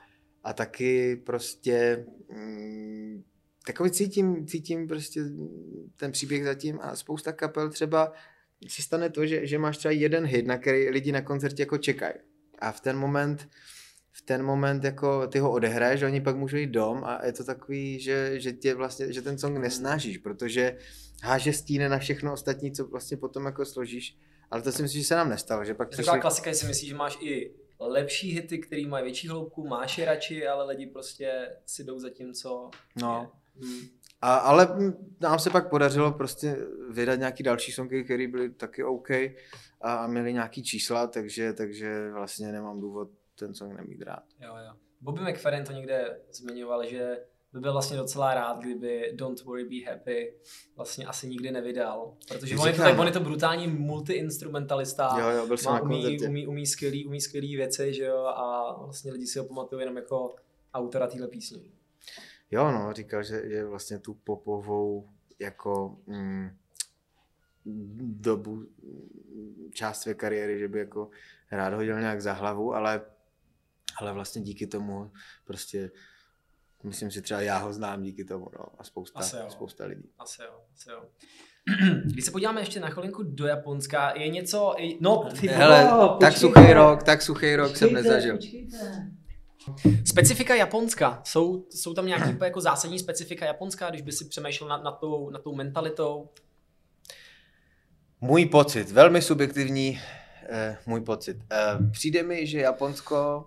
a 0.45 0.53
taky 0.53 1.17
prostě 1.17 2.07
mm, 2.33 3.25
takový 3.67 3.91
cítím, 3.91 4.47
cítím 4.47 4.89
prostě 4.89 5.21
ten 5.97 6.13
příběh 6.13 6.45
zatím 6.45 6.79
a 6.83 6.97
spousta 6.97 7.33
kapel 7.33 7.71
třeba 7.71 8.13
si 8.69 8.83
stane 8.83 9.11
to, 9.11 9.27
že, 9.27 9.47
že 9.47 9.59
máš 9.59 9.79
třeba 9.79 9.93
jeden 9.93 10.27
hit, 10.27 10.47
na 10.47 10.59
který 10.59 10.89
lidi 10.89 11.13
na 11.13 11.23
koncertě 11.23 11.63
jako 11.63 11.79
čekají. 11.79 12.15
A 12.59 12.73
v 12.73 12.81
ten 12.81 12.97
moment 12.97 13.49
v 14.19 14.23
ten 14.23 14.43
moment 14.43 14.85
jako 14.85 15.27
ty 15.27 15.39
ho 15.39 15.53
odehraješ, 15.53 16.03
oni 16.03 16.21
pak 16.21 16.37
můžou 16.37 16.57
jít 16.57 16.71
dom 16.71 17.05
a 17.05 17.27
je 17.27 17.33
to 17.33 17.45
takový, 17.45 18.01
že, 18.01 18.41
že 18.41 18.53
tě 18.53 18.75
vlastně, 18.75 19.13
že 19.13 19.23
ten 19.23 19.39
song 19.39 19.59
nesnášíš, 19.59 20.19
protože 20.19 20.77
háže 21.23 21.53
stíne 21.53 21.89
na 21.89 21.99
všechno 21.99 22.33
ostatní, 22.33 22.73
co 22.73 22.87
vlastně 22.87 23.17
potom 23.17 23.47
jako 23.47 23.65
složíš. 23.65 24.19
Ale 24.51 24.63
to 24.63 24.73
si 24.73 24.83
myslím, 24.83 25.03
že 25.03 25.09
se 25.09 25.15
nám 25.15 25.31
nestalo. 25.31 25.65
Že 25.65 25.75
pak 25.75 25.89
přišli... 25.89 26.05
Taková 26.05 26.21
klasika, 26.21 26.55
si 26.55 26.67
myslíš, 26.67 26.89
že 26.89 26.95
máš 26.95 27.19
i 27.21 27.55
lepší 27.81 28.31
hity, 28.31 28.59
který 28.59 28.87
mají 28.87 29.05
větší 29.05 29.29
hloubku, 29.29 29.67
máš 29.67 29.99
je 29.99 30.05
radši, 30.05 30.47
ale 30.47 30.65
lidi 30.65 30.87
prostě 30.87 31.57
si 31.67 31.85
jdou 31.85 31.99
za 31.99 32.11
tím, 32.11 32.33
co 32.33 32.71
no. 32.97 33.33
Hmm. 33.63 33.81
A, 34.21 34.37
ale 34.37 34.69
nám 35.21 35.39
se 35.39 35.51
pak 35.51 35.71
podařilo 35.71 36.13
prostě 36.13 36.57
vydat 36.91 37.19
nějaký 37.19 37.43
další 37.43 37.73
songy, 37.73 38.05
které 38.05 38.29
byly 38.29 38.51
taky 38.51 38.85
OK 38.85 39.11
a 39.81 40.07
měly 40.07 40.33
nějaký 40.33 40.63
čísla, 40.63 41.07
takže, 41.07 41.53
takže 41.53 42.11
vlastně 42.11 42.53
nemám 42.53 42.81
důvod 42.81 43.11
ten 43.39 43.55
song 43.55 43.77
nemít 43.77 44.03
rád. 44.03 44.23
Jo, 44.41 44.57
jo. 44.67 44.73
Bobby 45.01 45.21
McFerrin 45.21 45.65
to 45.65 45.73
někde 45.73 46.21
zmiňoval, 46.33 46.87
že 46.87 47.19
by 47.53 47.61
byl 47.61 47.73
vlastně 47.73 47.97
docela 47.97 48.35
rád, 48.35 48.59
kdyby 48.59 49.13
Don't 49.15 49.45
Worry 49.45 49.65
Be 49.65 49.91
Happy 49.91 50.35
vlastně 50.77 51.07
asi 51.07 51.29
nikdy 51.29 51.51
nevydal. 51.51 52.17
Protože 52.29 52.57
on 52.57 52.67
je, 52.67 52.73
to, 52.73 52.83
tak, 52.83 52.99
on 52.99 53.07
je 53.07 53.13
to 53.13 53.21
brutální 53.21 53.67
multiinstrumentalista. 53.67 55.17
Jo, 55.19 55.29
jo, 55.29 55.47
byl 55.47 55.57
jsem 55.57 55.73
má, 55.73 55.81
umí, 55.81 56.19
umí, 56.27 56.47
umí, 56.47 56.67
skvělý, 56.67 57.07
umí 57.07 57.21
skvělý 57.21 57.57
věci, 57.57 57.95
že 57.95 58.05
jo, 58.05 58.25
a 58.25 58.77
vlastně 58.85 59.13
lidi 59.13 59.27
si 59.27 59.39
ho 59.39 59.45
pamatují 59.45 59.83
jenom 59.83 59.97
jako 59.97 60.37
autora 60.75 61.07
téhle 61.07 61.29
písně. 61.29 61.59
Jo, 62.51 62.71
no, 62.71 62.93
říkal, 62.93 63.23
že, 63.23 63.49
že 63.49 63.65
vlastně 63.65 63.99
tu 63.99 64.15
popovou 64.15 65.09
jako 65.39 65.97
mm, 66.07 66.51
dobu, 68.01 68.67
část 69.73 70.01
své 70.01 70.15
kariéry, 70.15 70.59
že 70.59 70.69
by 70.69 70.79
jako 70.79 71.11
rád 71.51 71.75
hodil 71.75 72.01
nějak 72.01 72.23
za 72.23 72.33
hlavu, 72.33 72.75
ale, 72.75 73.01
ale 74.01 74.13
vlastně 74.13 74.43
díky 74.43 74.67
tomu 74.67 75.13
prostě 75.45 75.91
Myslím 76.85 77.11
si 77.11 77.23
třeba 77.23 77.41
já 77.41 77.59
ho 77.59 77.73
znám 77.73 78.03
díky 78.03 78.25
tomu, 78.25 78.47
no, 78.59 78.65
a 78.79 78.85
spousta, 78.85 79.19
asi 79.19 79.37
jo. 79.37 79.45
spousta 79.49 79.85
lidí. 79.85 80.11
Asi 80.19 80.43
jo, 80.43 80.61
asi 80.75 80.91
jo. 80.91 81.03
Když 82.05 82.25
se 82.25 82.31
podíváme 82.31 82.61
ještě 82.61 82.81
na 82.81 82.91
chvilinku 82.91 83.23
do 83.23 83.47
Japonska, 83.47 84.19
je 84.19 84.29
něco, 84.29 84.75
no, 85.01 85.29
ty 85.41 85.49
Hele, 85.49 85.93
oh, 85.93 86.19
tak 86.19 86.37
suchý 86.37 86.73
rok, 86.73 87.03
tak 87.03 87.23
suchý 87.23 87.57
rok 87.57 87.69
počkejte, 87.69 87.95
jsem 87.95 88.05
nezažil. 88.05 88.37
Počkejte. 88.37 89.11
Specifika 90.05 90.55
Japonska, 90.55 91.23
jsou, 91.25 91.67
jsou 91.71 91.95
tam 91.95 92.07
nějaké 92.07 92.45
jako 92.45 92.61
zásadní 92.61 92.99
specifika 92.99 93.47
Japonska, 93.47 93.91
když 93.91 94.03
by 94.03 94.13
si 94.13 94.25
přemýšlel 94.25 94.69
nad, 94.69 94.83
nad, 94.83 94.93
tou, 94.93 95.31
nad 95.31 95.43
tou 95.43 95.55
mentalitou? 95.55 96.29
Můj 98.21 98.47
pocit, 98.47 98.91
velmi 98.91 99.23
subjektivní 99.23 100.01
eh, 100.49 100.79
můj 100.87 101.01
pocit. 101.01 101.37
Eh, 101.53 101.91
přijde 101.91 102.23
mi, 102.23 102.47
že 102.47 102.61
Japonsko 102.61 103.47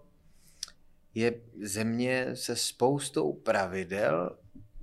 je 1.16 1.42
země 1.62 2.28
se 2.34 2.56
spoustou 2.56 3.34
pravidel, 3.34 4.38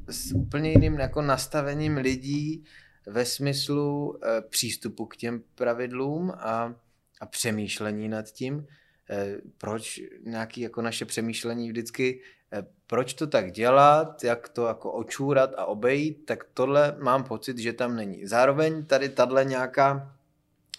s 0.09 0.33
úplně 0.33 0.71
jiným 0.71 0.95
jako 0.95 1.23
nastavením 1.23 1.97
lidí, 1.97 2.65
ve 3.09 3.25
smyslu 3.25 4.19
e, 4.25 4.41
přístupu 4.41 5.07
k 5.07 5.17
těm 5.17 5.43
pravidlům 5.55 6.31
a, 6.31 6.75
a 7.21 7.27
přemýšlení 7.27 8.09
nad 8.09 8.31
tím, 8.31 8.67
e, 9.11 9.37
proč 9.59 10.01
nějaké 10.25 10.61
jako 10.61 10.83
naše 10.83 11.05
přemýšlení 11.05 11.69
vždycky, 11.69 12.21
e, 12.53 12.67
proč 12.87 13.15
to 13.15 13.27
tak 13.27 13.53
dělat, 13.53 14.25
jak 14.25 14.49
to 14.49 14.67
jako 14.67 14.93
očůrat 14.93 15.55
a 15.57 15.65
obejít, 15.65 16.27
tak 16.27 16.45
tohle 16.55 16.97
mám 16.99 17.25
pocit, 17.25 17.59
že 17.59 17.73
tam 17.73 17.97
není. 17.97 18.27
Zároveň 18.27 18.85
tady 18.85 19.09
tahle 19.09 19.45
nějaká 19.45 20.15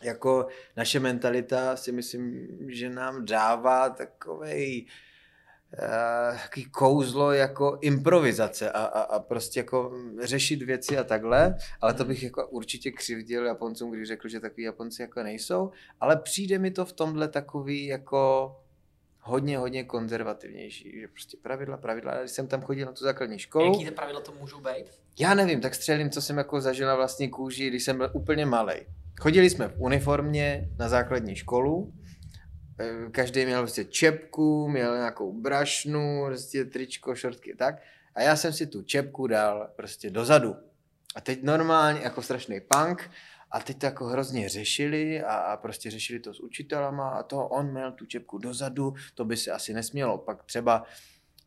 jako 0.03 0.47
naše 0.77 0.99
mentalita 0.99 1.75
si 1.75 1.91
myslím, 1.91 2.47
že 2.67 2.89
nám 2.89 3.25
dává 3.25 3.89
takovej 3.89 4.85
takový 6.43 6.65
kouzlo 6.65 7.31
jako 7.31 7.77
improvizace 7.81 8.71
a, 8.71 8.83
a, 8.83 9.01
a 9.01 9.19
prostě 9.19 9.59
jako 9.59 9.91
řešit 10.21 10.61
věci 10.61 10.97
a 10.97 11.03
takhle, 11.03 11.55
ale 11.81 11.93
to 11.93 12.05
bych 12.05 12.23
jako 12.23 12.47
určitě 12.47 12.91
křivdil 12.91 13.45
Japoncům, 13.45 13.91
když 13.91 14.07
řekl, 14.07 14.27
že 14.27 14.39
takový 14.39 14.63
Japonci 14.63 15.01
jako 15.01 15.23
nejsou, 15.23 15.71
ale 15.99 16.17
přijde 16.17 16.59
mi 16.59 16.71
to 16.71 16.85
v 16.85 16.93
tomhle 16.93 17.27
takový 17.27 17.85
jako 17.85 18.55
hodně, 19.21 19.57
hodně 19.57 19.83
konzervativnější, 19.83 20.99
že 21.01 21.07
prostě 21.07 21.37
pravidla, 21.41 21.77
pravidla, 21.77 22.19
když 22.19 22.31
jsem 22.31 22.47
tam 22.47 22.61
chodil 22.61 22.85
na 22.85 22.91
tu 22.91 23.03
základní 23.03 23.39
školu. 23.39 23.73
Jaký 23.73 23.85
ty 23.85 23.91
pravidla 23.91 24.21
to 24.21 24.31
můžou 24.39 24.59
být? 24.59 24.85
Já 25.19 25.33
nevím, 25.33 25.61
tak 25.61 25.75
střelím, 25.75 26.09
co 26.09 26.21
jsem 26.21 26.37
jako 26.37 26.61
zažila 26.61 26.95
vlastně 26.95 27.29
kůži, 27.29 27.67
když 27.67 27.83
jsem 27.83 27.97
byl 27.97 28.11
úplně 28.13 28.45
malý. 28.45 28.73
Chodili 29.21 29.49
jsme 29.49 29.67
v 29.67 29.75
uniformě 29.77 30.69
na 30.79 30.89
základní 30.89 31.35
školu, 31.35 31.93
eh, 31.93 32.18
každý 33.11 33.45
měl 33.45 33.61
prostě 33.61 33.85
čepku, 33.85 34.67
měl 34.69 34.95
nějakou 34.95 35.33
brašnu, 35.33 36.23
prostě 36.25 36.65
tričko, 36.65 37.15
šortky, 37.15 37.55
tak. 37.55 37.75
A 38.15 38.21
já 38.21 38.35
jsem 38.35 38.53
si 38.53 38.67
tu 38.67 38.81
čepku 38.81 39.27
dal 39.27 39.69
prostě 39.75 40.09
dozadu. 40.09 40.55
A 41.15 41.21
teď 41.21 41.43
normálně, 41.43 41.99
jako 41.99 42.21
strašný 42.21 42.61
punk, 42.61 43.11
a 43.51 43.59
teď 43.59 43.77
to 43.77 43.85
jako 43.85 44.05
hrozně 44.05 44.49
řešili 44.49 45.23
a, 45.23 45.33
a 45.33 45.57
prostě 45.57 45.91
řešili 45.91 46.19
to 46.19 46.33
s 46.33 46.39
učitelama 46.39 47.09
a 47.09 47.23
to 47.23 47.47
on 47.47 47.71
měl 47.71 47.91
tu 47.91 48.05
čepku 48.05 48.37
dozadu, 48.37 48.93
to 49.15 49.25
by 49.25 49.37
se 49.37 49.51
asi 49.51 49.73
nesmělo. 49.73 50.17
Pak 50.17 50.43
třeba 50.43 50.83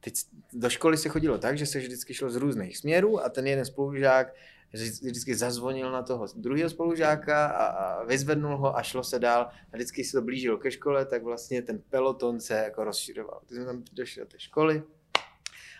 teď 0.00 0.14
do 0.52 0.70
školy 0.70 0.96
se 0.96 1.08
chodilo 1.08 1.38
tak, 1.38 1.58
že 1.58 1.66
se 1.66 1.78
vždycky 1.78 2.14
šlo 2.14 2.30
z 2.30 2.36
různých 2.36 2.78
směrů 2.78 3.24
a 3.24 3.28
ten 3.28 3.46
jeden 3.46 3.64
spolužák 3.64 4.34
vždycky 4.72 5.35
zazvonil 5.35 5.92
na 5.92 6.02
toho 6.02 6.26
druhého 6.37 6.70
spolužáka 6.70 7.46
a, 7.46 8.04
vyzvednul 8.04 8.56
ho 8.56 8.76
a 8.76 8.82
šlo 8.82 9.04
se 9.04 9.18
dál. 9.18 9.42
A 9.72 9.76
vždycky 9.76 10.04
se 10.04 10.12
to 10.12 10.22
blížilo 10.22 10.58
ke 10.58 10.70
škole, 10.70 11.06
tak 11.06 11.22
vlastně 11.22 11.62
ten 11.62 11.82
peloton 11.90 12.40
se 12.40 12.54
jako 12.54 12.85
rozširoval. 12.85 13.40
Když 13.46 13.56
jsme 13.56 13.66
tam 13.66 13.82
došli 13.92 14.20
do 14.20 14.26
té 14.26 14.40
školy 14.40 14.82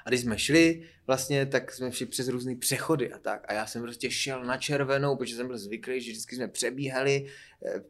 a 0.05 0.09
když 0.09 0.21
jsme 0.21 0.39
šli, 0.39 0.83
vlastně, 1.07 1.47
tak 1.47 1.73
jsme 1.73 1.93
šli 1.93 2.07
přes 2.07 2.29
různé 2.29 2.57
přechody 2.57 3.13
a 3.13 3.19
tak. 3.19 3.45
A 3.49 3.53
já 3.53 3.67
jsem 3.67 3.83
prostě 3.83 4.11
šel 4.11 4.45
na 4.45 4.57
červenou, 4.57 5.17
protože 5.17 5.37
jsem 5.37 5.47
byl 5.47 5.59
zvyklý, 5.59 6.01
že 6.01 6.13
vždycky 6.13 6.37
jsme 6.37 6.49
přebíhali. 6.49 7.27
Eh, 7.67 7.83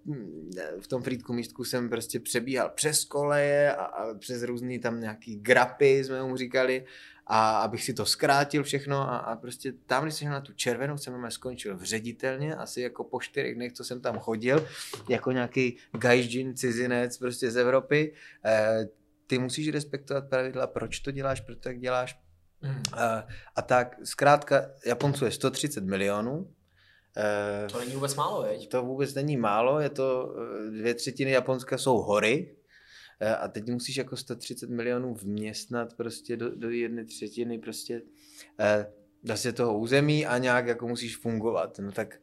v 0.81 0.87
tom 0.87 1.03
frýdku 1.03 1.33
místku 1.33 1.65
jsem 1.65 1.89
prostě 1.89 2.21
přebíhal 2.21 2.71
přes 2.75 3.05
koleje 3.05 3.75
a, 3.75 3.85
a 3.85 4.15
přes 4.15 4.43
různé 4.43 4.79
tam 4.79 5.01
nějaký 5.01 5.37
grapy, 5.37 6.05
jsme 6.05 6.23
mu 6.23 6.37
říkali 6.37 6.85
a 7.27 7.59
abych 7.59 7.85
si 7.85 7.95
to 7.95 8.07
zkrátil 8.07 8.63
všechno 8.63 9.01
a, 9.01 9.17
a 9.17 9.37
prostě 9.37 9.73
tam, 9.87 10.03
když 10.03 10.15
jsem 10.15 10.29
na 10.29 10.41
tu 10.41 10.53
červenou, 10.53 10.99
jsem 10.99 11.31
skončil 11.31 11.77
v 11.77 11.83
ředitelně, 11.83 12.55
asi 12.55 12.81
jako 12.81 13.05
po 13.05 13.21
čtyřech 13.21 13.55
dnech, 13.55 13.73
co 13.73 13.85
jsem 13.85 14.01
tam 14.01 14.19
chodil, 14.19 14.67
jako 15.09 15.33
nějaký 15.33 15.77
gajždžin, 15.99 16.57
cizinec 16.57 17.19
prostě 17.19 17.51
z 17.51 17.57
Evropy. 17.57 18.13
E, 18.45 18.89
ty 19.33 19.39
musíš 19.39 19.69
respektovat 19.69 20.29
pravidla, 20.29 20.67
proč 20.67 21.01
to 21.01 21.11
děláš, 21.11 21.41
proč 21.41 21.59
to 21.59 21.63
tak 21.63 21.81
děláš. 21.81 22.19
Mm. 22.61 22.83
E, 22.97 23.25
a 23.57 23.63
tak, 23.63 23.97
zkrátka, 24.05 24.71
Japonců 24.87 25.25
je 25.25 25.31
130 25.31 25.85
milionů, 25.85 26.53
e, 27.17 27.67
to 27.73 27.79
není 27.79 27.93
vůbec 27.93 28.15
málo, 28.15 28.43
veď? 28.43 28.69
To 28.69 28.83
vůbec 28.83 29.15
není 29.15 29.37
málo, 29.37 29.81
je 29.81 29.91
to, 29.91 30.35
dvě 30.71 30.95
třetiny 30.95 31.31
Japonska 31.31 31.79
jsou 31.79 31.99
hory, 31.99 32.57
Eh, 33.25 33.37
a 33.37 33.49
teď 33.49 33.71
musíš 33.71 33.97
jako 33.97 34.17
130 34.17 34.71
milionů 34.71 35.15
vměstnat 35.15 35.95
prostě 35.97 36.37
do, 36.37 36.57
do 36.57 36.71
jedné 36.71 37.05
třetiny 37.05 37.59
prostě 37.59 38.03
eh, 38.61 38.93
vlastně 39.25 39.53
toho 39.53 39.79
území 39.79 40.27
a 40.27 40.39
nějak 40.39 40.67
jako 40.67 40.89
musíš 40.89 41.17
fungovat. 41.17 41.79
No 41.79 41.93
tak 41.93 42.21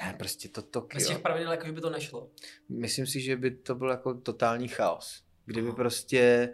eh, 0.00 0.14
prostě 0.18 0.48
to 0.48 0.62
Tokio. 0.62 0.98
Bez 0.98 1.08
těch 1.08 1.18
pravidel 1.18 1.50
jako 1.50 1.72
by 1.72 1.80
to 1.80 1.90
nešlo. 1.90 2.30
Myslím 2.68 3.06
si, 3.06 3.20
že 3.20 3.36
by 3.36 3.50
to 3.50 3.74
byl 3.74 3.90
jako 3.90 4.14
totální 4.14 4.68
chaos. 4.68 5.24
Kdyby 5.48 5.72
prostě 5.72 6.50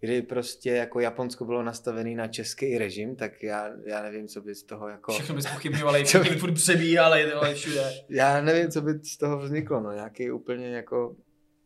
kdy 0.00 0.22
prostě 0.22 0.70
jako 0.70 1.00
Japonsko 1.00 1.44
bylo 1.44 1.62
nastavený 1.62 2.14
na 2.14 2.28
český 2.28 2.78
režim, 2.78 3.16
tak 3.16 3.42
já, 3.42 3.70
já 3.86 4.02
nevím, 4.02 4.28
co 4.28 4.40
by 4.40 4.54
z 4.54 4.62
toho 4.62 4.88
jako... 4.88 5.12
Všechno 5.12 5.34
by 5.34 5.42
spochybňovali, 5.42 6.04
všichni 6.04 6.30
by 6.34 6.36
furt 6.36 6.54
přebíhali, 6.54 7.32
ale 7.32 7.54
všude. 7.54 7.92
Já 8.08 8.40
nevím, 8.40 8.70
co 8.70 8.82
by 8.82 8.92
z 9.04 9.16
toho 9.16 9.38
vzniklo, 9.38 9.80
no, 9.80 9.92
nějaký 9.92 10.30
úplně 10.30 10.68
jako 10.68 11.16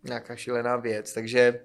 nějaká 0.03 0.37
šílená 0.37 0.77
věc, 0.77 1.13
takže 1.13 1.61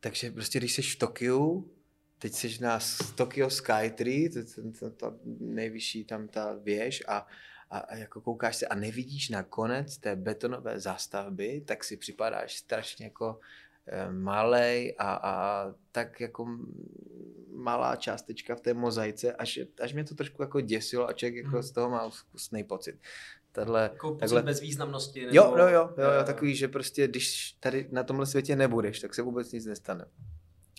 takže 0.00 0.30
prostě 0.30 0.58
když 0.58 0.74
jsi 0.74 0.82
v 0.82 0.96
Tokiu, 0.96 1.70
teď 2.18 2.32
jsi 2.32 2.62
na 2.62 2.78
Tokyo 3.14 3.50
Skytree, 3.50 4.30
to, 4.30 4.40
to, 4.44 4.72
to, 4.78 4.90
to 4.90 5.18
nejvyšší 5.40 6.04
tam 6.04 6.28
ta 6.28 6.54
věž 6.62 7.02
a, 7.08 7.26
a, 7.70 7.78
a 7.78 7.96
jako 7.96 8.20
koukáš 8.20 8.56
se 8.56 8.66
a 8.66 8.74
nevidíš 8.74 9.28
na 9.28 9.42
konec 9.42 9.98
té 9.98 10.16
betonové 10.16 10.80
zástavby, 10.80 11.60
tak 11.66 11.84
si 11.84 11.96
připadáš 11.96 12.56
strašně 12.56 13.06
jako 13.06 13.40
malej 14.10 14.94
a, 14.98 15.14
a 15.14 15.66
tak 15.92 16.20
jako 16.20 16.46
malá 17.54 17.96
částečka 17.96 18.54
v 18.54 18.60
té 18.60 18.74
mozaice, 18.74 19.32
až, 19.32 19.58
až 19.80 19.92
mě 19.92 20.04
to 20.04 20.14
trošku 20.14 20.42
jako 20.42 20.60
děsilo 20.60 21.08
a 21.08 21.12
člověk 21.12 21.44
jako 21.44 21.56
hmm. 21.56 21.62
z 21.62 21.70
toho 21.70 21.90
má 21.90 22.06
úzkostný 22.06 22.64
pocit 22.64 22.96
tahle, 23.54 23.82
jako 23.82 24.14
takhle... 24.14 24.42
bezvýznamnosti. 24.42 25.20
Nebo... 25.20 25.36
Jo, 25.36 25.54
jo, 25.58 25.68
jo, 25.68 25.94
jo, 25.98 26.10
jo, 26.18 26.24
takový, 26.24 26.56
že 26.56 26.68
prostě 26.68 27.08
když 27.08 27.52
tady 27.52 27.88
na 27.90 28.02
tomhle 28.02 28.26
světě 28.26 28.56
nebudeš, 28.56 29.00
tak 29.00 29.14
se 29.14 29.22
vůbec 29.22 29.52
nic 29.52 29.66
nestane. 29.66 30.04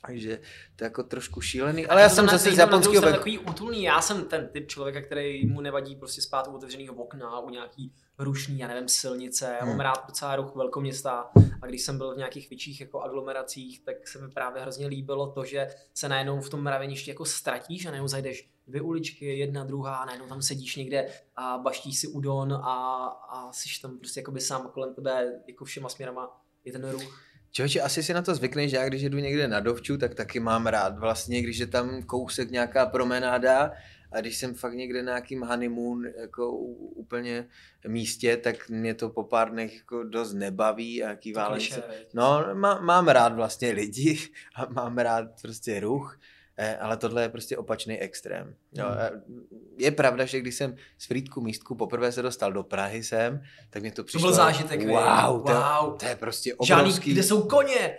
Takže 0.07 0.39
to 0.75 0.83
je 0.83 0.85
jako 0.85 1.03
trošku 1.03 1.41
šílený, 1.41 1.87
ale 1.87 2.01
já 2.01 2.09
jsem 2.09 2.29
zase 2.29 2.51
z 2.51 2.57
japonského 2.57 3.03
jsem 3.03 3.13
takový 3.13 3.39
útulný, 3.39 3.83
já 3.83 4.01
jsem 4.01 4.25
ten 4.25 4.47
typ 4.47 4.67
člověka, 4.67 5.01
který 5.01 5.45
mu 5.47 5.61
nevadí 5.61 5.95
prostě 5.95 6.21
spát 6.21 6.47
u 6.47 6.55
otevřeného 6.55 6.95
okna, 6.95 7.39
u 7.39 7.49
nějaký 7.49 7.93
rušní, 8.19 8.59
já 8.59 8.67
nevím, 8.67 8.87
silnice, 8.87 9.55
já 9.59 9.65
mám 9.65 9.73
hmm. 9.73 9.79
rád 9.79 10.07
docela 10.07 10.35
ruch 10.35 10.55
velkoměsta 10.55 11.31
a 11.61 11.67
když 11.67 11.81
jsem 11.81 11.97
byl 11.97 12.13
v 12.13 12.17
nějakých 12.17 12.49
větších 12.49 12.81
jako 12.81 13.01
aglomeracích, 13.01 13.79
tak 13.85 14.07
se 14.07 14.21
mi 14.21 14.31
právě 14.31 14.61
hrozně 14.61 14.87
líbilo 14.87 15.31
to, 15.31 15.45
že 15.45 15.67
se 15.93 16.09
najednou 16.09 16.41
v 16.41 16.49
tom 16.49 16.63
mraveništi 16.63 17.11
jako 17.11 17.25
ztratíš 17.25 17.85
a 17.85 17.89
najednou 17.89 18.07
zajdeš 18.07 18.49
dvě 18.67 18.81
uličky, 18.81 19.37
jedna, 19.37 19.63
druhá, 19.63 19.95
a 19.95 20.05
najednou 20.05 20.27
tam 20.27 20.41
sedíš 20.41 20.75
někde 20.75 21.07
a 21.35 21.57
baštíš 21.57 21.99
si 21.99 22.07
udon 22.07 22.53
a, 22.53 23.05
a 23.29 23.51
jsi 23.51 23.81
tam 23.81 23.97
prostě 23.97 24.19
jakoby 24.19 24.41
sám 24.41 24.69
kolem 24.73 24.93
tebe 24.93 25.41
jako 25.47 25.65
všema 25.65 25.89
směrama 25.89 26.41
je 26.65 26.71
ten 26.71 26.89
ruch. 26.89 27.25
Čověče, 27.51 27.81
asi 27.81 28.03
si 28.03 28.13
na 28.13 28.21
to 28.21 28.35
zvykneš, 28.35 28.71
že 28.71 28.77
já 28.77 28.87
když 28.87 29.01
jdu 29.01 29.17
někde 29.17 29.47
na 29.47 29.59
dovču, 29.59 29.97
tak 29.97 30.15
taky 30.15 30.39
mám 30.39 30.67
rád 30.67 30.99
vlastně, 30.99 31.41
když 31.41 31.57
je 31.57 31.67
tam 31.67 32.03
kousek 32.03 32.51
nějaká 32.51 32.85
promenáda 32.85 33.71
a 34.11 34.21
když 34.21 34.37
jsem 34.37 34.53
fakt 34.53 34.73
někde 34.73 35.03
na 35.03 35.11
nějakým 35.11 35.41
honeymoon 35.41 36.05
jako 36.17 36.51
úplně 36.51 37.47
místě, 37.87 38.37
tak 38.37 38.69
mě 38.69 38.93
to 38.93 39.09
po 39.09 39.23
pár 39.23 39.51
dnech 39.51 39.75
jako 39.75 40.03
dost 40.03 40.33
nebaví 40.33 41.03
a 41.03 41.09
jaký 41.09 41.33
válence. 41.33 41.83
No, 42.13 42.45
má, 42.53 42.81
mám 42.81 43.07
rád 43.07 43.33
vlastně 43.33 43.71
lidi 43.71 44.19
a 44.55 44.65
mám 44.65 44.97
rád 44.97 45.41
prostě 45.41 45.79
ruch 45.79 46.17
Eh, 46.57 46.77
ale 46.77 46.97
tohle 46.97 47.21
je 47.21 47.29
prostě 47.29 47.57
opačný 47.57 47.99
extrém. 47.99 48.55
Jo, 48.73 48.85
hmm. 48.87 49.45
Je 49.77 49.91
pravda, 49.91 50.25
že 50.25 50.39
když 50.39 50.55
jsem 50.55 50.75
z 50.97 51.05
Frýdku 51.05 51.41
místku 51.41 51.75
poprvé 51.75 52.11
se 52.11 52.21
dostal 52.21 52.53
do 52.53 52.63
Prahy 52.63 53.03
sem, 53.03 53.43
tak 53.69 53.81
mě 53.81 53.91
to 53.91 54.03
přišlo... 54.03 54.21
To 54.21 54.27
byl 54.27 54.35
zážitek, 54.35 54.87
wow, 54.87 55.45
to, 55.45 55.53
wow. 55.53 55.97
to 55.97 56.05
je 56.05 56.15
prostě 56.15 56.55
obrovský... 56.55 56.93
Žádný, 56.93 57.13
kde 57.13 57.23
jsou 57.23 57.47
koně? 57.47 57.97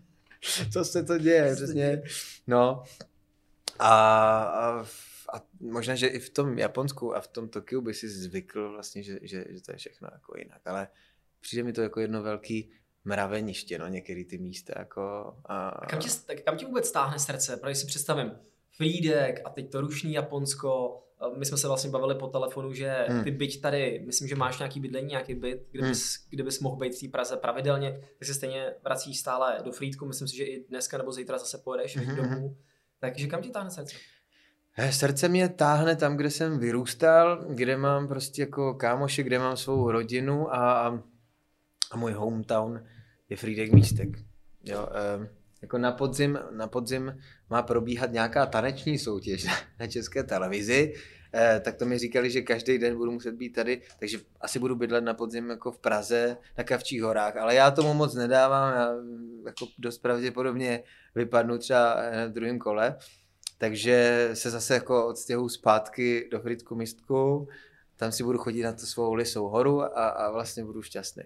Co 0.72 0.84
se 0.84 1.04
to 1.04 1.18
děje, 1.18 1.54
přesně. 1.54 2.02
No. 2.46 2.82
A, 3.78 3.92
a, 4.42 4.84
a 5.32 5.42
možná, 5.60 5.94
že 5.94 6.06
i 6.06 6.18
v 6.18 6.30
tom 6.30 6.58
Japonsku 6.58 7.16
a 7.16 7.20
v 7.20 7.28
tom 7.28 7.48
Tokiu 7.48 7.80
by 7.80 7.94
si 7.94 8.08
zvykl 8.08 8.72
vlastně, 8.72 9.02
že, 9.02 9.18
že, 9.22 9.44
že 9.48 9.62
to 9.62 9.72
je 9.72 9.76
všechno 9.78 10.08
jako 10.12 10.38
jinak, 10.38 10.60
ale 10.66 10.88
přijde 11.40 11.62
mi 11.62 11.72
to 11.72 11.82
jako 11.82 12.00
jedno 12.00 12.22
velký 12.22 12.70
mraveniště, 13.04 13.78
no, 13.78 13.88
některé 13.88 14.24
ty 14.24 14.38
místa. 14.38 14.72
Jako, 14.78 15.34
a... 15.44 15.68
a 15.68 15.86
kam, 15.86 15.98
ti, 15.98 16.08
kam 16.44 16.56
ti 16.56 16.64
vůbec 16.64 16.86
stáhne 16.86 17.18
srdce? 17.18 17.56
Protože 17.56 17.74
si 17.74 17.86
představím 17.86 18.32
Frýdek 18.76 19.40
a 19.44 19.50
teď 19.50 19.70
to 19.70 19.80
rušní 19.80 20.12
Japonsko. 20.12 20.98
My 21.36 21.46
jsme 21.46 21.56
se 21.56 21.68
vlastně 21.68 21.90
bavili 21.90 22.14
po 22.14 22.26
telefonu, 22.26 22.72
že 22.72 23.06
hmm. 23.08 23.24
ty 23.24 23.30
byť 23.30 23.60
tady, 23.60 24.02
myslím, 24.06 24.28
že 24.28 24.34
máš 24.34 24.58
nějaký 24.58 24.80
bydlení, 24.80 25.08
nějaký 25.08 25.34
byt, 25.34 25.68
kde 25.70 25.82
hmm. 25.82 25.90
bys, 25.90 26.26
kde 26.30 26.42
bys 26.42 26.60
mohl 26.60 26.76
být 26.76 26.94
v 26.94 27.00
té 27.00 27.08
Praze 27.08 27.36
pravidelně, 27.36 28.00
ty 28.18 28.24
se 28.24 28.34
stejně 28.34 28.74
vracíš 28.84 29.18
stále 29.18 29.58
do 29.64 29.72
Frýdku, 29.72 30.06
myslím 30.06 30.28
si, 30.28 30.36
že 30.36 30.44
i 30.44 30.64
dneska 30.68 30.98
nebo 30.98 31.12
zítra 31.12 31.38
zase 31.38 31.58
pojedeš 31.58 31.96
hmm. 31.96 32.16
domů. 32.16 32.56
Takže 32.98 33.26
kam 33.26 33.42
ti 33.42 33.50
táhne 33.50 33.70
srdce? 33.70 33.96
Eh, 34.76 34.92
srdce 34.92 35.28
mě 35.28 35.48
táhne 35.48 35.96
tam, 35.96 36.16
kde 36.16 36.30
jsem 36.30 36.58
vyrůstal, 36.58 37.44
kde 37.48 37.76
mám 37.76 38.08
prostě 38.08 38.42
jako 38.42 38.74
kámoše, 38.74 39.22
kde 39.22 39.38
mám 39.38 39.56
svou 39.56 39.90
rodinu 39.90 40.54
a, 40.54 40.88
a 41.90 41.96
můj 41.96 42.12
hometown 42.12 42.84
je 43.28 43.36
Frýdek 43.36 43.72
Místek. 43.72 44.08
Jo, 44.64 44.88
eh, 44.92 45.28
jako 45.62 45.78
na 45.78 45.92
podzim, 45.92 46.38
na 46.50 46.66
podzim 46.66 47.18
má 47.50 47.62
probíhat 47.62 48.12
nějaká 48.12 48.46
taneční 48.46 48.98
soutěž 48.98 49.46
na 49.80 49.86
české 49.86 50.22
televizi 50.22 50.94
eh, 51.34 51.60
tak 51.64 51.76
to 51.76 51.86
mi 51.86 51.98
říkali, 51.98 52.30
že 52.30 52.40
každý 52.40 52.78
den 52.78 52.96
budu 52.96 53.12
muset 53.12 53.34
být 53.34 53.50
tady, 53.50 53.82
takže 53.98 54.18
asi 54.40 54.58
budu 54.58 54.76
bydlet 54.76 55.04
na 55.04 55.14
podzim 55.14 55.50
jako 55.50 55.72
v 55.72 55.78
Praze, 55.78 56.36
na 56.58 56.64
Kavčích 56.64 57.02
horách, 57.02 57.36
ale 57.36 57.54
já 57.54 57.70
tomu 57.70 57.94
moc 57.94 58.14
nedávám, 58.14 58.74
já 58.74 58.88
jako 59.46 59.66
dost 59.78 59.98
pravděpodobně 59.98 60.82
vypadnu 61.14 61.58
třeba 61.58 61.96
v 62.28 62.32
druhém 62.32 62.58
kole, 62.58 62.96
takže 63.62 64.30
se 64.34 64.50
zase 64.50 64.74
jako 64.74 65.06
odstěhu 65.06 65.48
zpátky 65.48 66.28
do 66.30 66.40
Fritku 66.40 66.74
místku, 66.74 67.48
tam 67.96 68.12
si 68.12 68.24
budu 68.24 68.38
chodit 68.38 68.62
na 68.62 68.72
tu 68.72 68.86
svou 68.86 69.14
lisou 69.14 69.48
horu 69.48 69.82
a, 69.82 70.08
a 70.08 70.30
vlastně 70.30 70.64
budu 70.64 70.82
šťastný. 70.82 71.22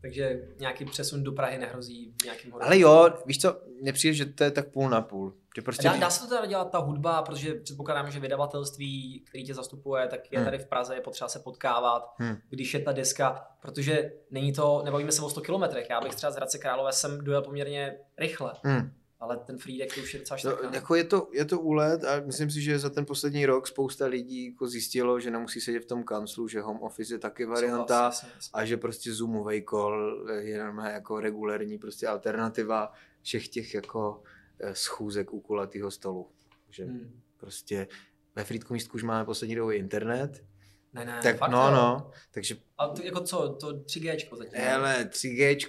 Takže 0.00 0.48
nějaký 0.58 0.84
přesun 0.84 1.22
do 1.22 1.32
Prahy 1.32 1.58
nehrozí 1.58 2.14
nějakým 2.24 2.52
horem. 2.52 2.66
Ale 2.66 2.78
jo, 2.78 3.14
víš 3.26 3.40
co, 3.40 3.60
mně 3.80 3.92
přijde, 3.92 4.14
že 4.14 4.24
to 4.24 4.44
je 4.44 4.50
tak 4.50 4.68
půl 4.68 4.90
na 4.90 5.00
půl. 5.00 5.34
Že 5.56 5.62
prostě 5.62 5.88
dá, 5.88 5.96
dá 5.96 6.10
se 6.10 6.20
to 6.20 6.28
teda 6.28 6.46
dělat 6.46 6.70
ta 6.70 6.78
hudba, 6.78 7.22
protože 7.22 7.54
předpokládám, 7.54 8.10
že 8.10 8.20
vydavatelství, 8.20 9.22
který 9.28 9.44
tě 9.44 9.54
zastupuje, 9.54 10.08
tak 10.08 10.32
je 10.32 10.38
hmm. 10.38 10.44
tady 10.44 10.58
v 10.58 10.66
Praze, 10.66 10.94
je 10.94 11.00
potřeba 11.00 11.28
se 11.28 11.38
potkávat, 11.38 12.14
hmm. 12.18 12.36
když 12.50 12.74
je 12.74 12.80
ta 12.80 12.92
deska, 12.92 13.46
protože 13.62 14.12
není 14.30 14.52
to, 14.52 14.82
nebavíme 14.84 15.12
se 15.12 15.22
o 15.22 15.30
100 15.30 15.40
kilometrech, 15.40 15.90
já 15.90 16.00
bych 16.00 16.14
třeba 16.14 16.32
z 16.32 16.36
Hradce 16.36 16.58
Králové 16.58 16.92
jsem 16.92 17.24
dojel 17.24 17.42
poměrně 17.42 17.98
rychle. 18.18 18.52
Hmm 18.62 18.92
ale 19.22 19.36
ten 19.36 19.58
Friedek 19.58 19.98
už 20.02 20.14
je 20.14 20.20
docela 20.20 20.58
no, 20.62 20.70
jako 20.72 20.94
je, 20.94 21.04
to, 21.04 21.28
je 21.32 21.44
to 21.44 21.60
úlet 21.60 22.04
a 22.04 22.20
myslím 22.20 22.50
si, 22.50 22.62
že 22.62 22.78
za 22.78 22.90
ten 22.90 23.06
poslední 23.06 23.46
rok 23.46 23.66
spousta 23.66 24.06
lidí 24.06 24.46
jako 24.46 24.68
zjistilo, 24.68 25.20
že 25.20 25.30
nemusí 25.30 25.60
sedět 25.60 25.80
v 25.80 25.86
tom 25.86 26.04
kanclu, 26.04 26.48
že 26.48 26.60
home 26.60 26.82
office 26.82 27.14
je 27.14 27.18
taky 27.18 27.44
varianta 27.44 28.00
vlastně, 28.02 28.28
a 28.52 28.64
že 28.64 28.76
prostě 28.76 29.12
Zoomový 29.12 29.64
call 29.70 30.26
je 30.38 30.64
jako 30.86 31.20
regulární 31.20 31.78
prostě 31.78 32.08
alternativa 32.08 32.92
všech 33.22 33.48
těch 33.48 33.74
jako 33.74 34.22
eh, 34.60 34.74
schůzek 34.74 35.32
u 35.32 35.40
kulatého 35.40 35.90
stolu. 35.90 36.28
Že 36.70 36.84
hmm. 36.84 37.20
prostě 37.36 37.88
ve 38.36 38.44
Friedku 38.44 38.74
místku 38.74 38.94
už 38.94 39.02
máme 39.02 39.24
poslední 39.24 39.54
dobou 39.54 39.70
internet, 39.70 40.44
ne, 40.92 41.04
ne, 41.04 41.20
tak 41.22 41.38
fakt 41.38 41.50
no, 41.50 41.68
jo. 41.68 41.74
no, 41.74 42.10
takže... 42.30 42.56
A 42.78 42.88
to, 42.88 43.02
jako 43.02 43.20
co, 43.20 43.56
to 43.60 43.72
3G 43.72 44.36
zatím? 44.36 44.60
Hele, 44.60 45.04
3G, 45.04 45.66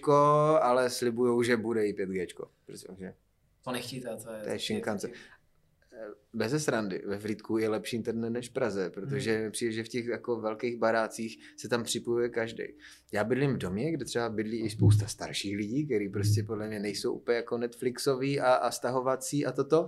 ale 0.62 0.90
slibujou, 0.90 1.44
že 1.44 1.58
bude 1.58 1.88
i 1.88 1.94
5G. 1.94 2.28
Protože 2.66 3.14
to 3.64 3.72
nechtíte, 3.72 4.18
to 4.24 4.32
je... 4.32 4.44
To 4.44 4.50
je 4.50 4.60
šinkance. 4.60 5.10
Bez 6.34 6.64
srandy, 6.64 7.04
ve 7.06 7.20
Frýdku 7.20 7.58
je 7.58 7.70
lepší 7.70 7.96
internet 7.96 8.30
než 8.30 8.50
v 8.50 8.54
Praze, 8.54 8.90
protože 8.90 9.38
hmm. 9.38 9.52
přijde, 9.52 9.72
že 9.72 9.84
v 9.84 9.88
těch 9.88 10.06
jako 10.06 10.42
velkých 10.42 10.78
barácích 10.78 11.38
se 11.58 11.70
tam 11.70 11.84
připojuje 11.84 12.30
každý. 12.30 12.64
Já 13.12 13.24
bydlím 13.24 13.54
v 13.54 13.58
domě, 13.58 13.92
kde 13.92 14.06
třeba 14.06 14.30
bydlí 14.30 14.60
i 14.60 14.70
spousta 14.70 15.08
starších 15.08 15.58
lidí, 15.58 15.86
kteří 15.86 16.10
prostě 16.10 16.44
podle 16.44 16.68
mě 16.68 16.80
nejsou 16.80 17.14
úplně 17.14 17.38
jako 17.38 17.58
Netflixoví 17.58 18.40
a, 18.40 18.54
a 18.54 18.72
stahovací 18.72 19.46
a 19.46 19.52
toto. 19.52 19.88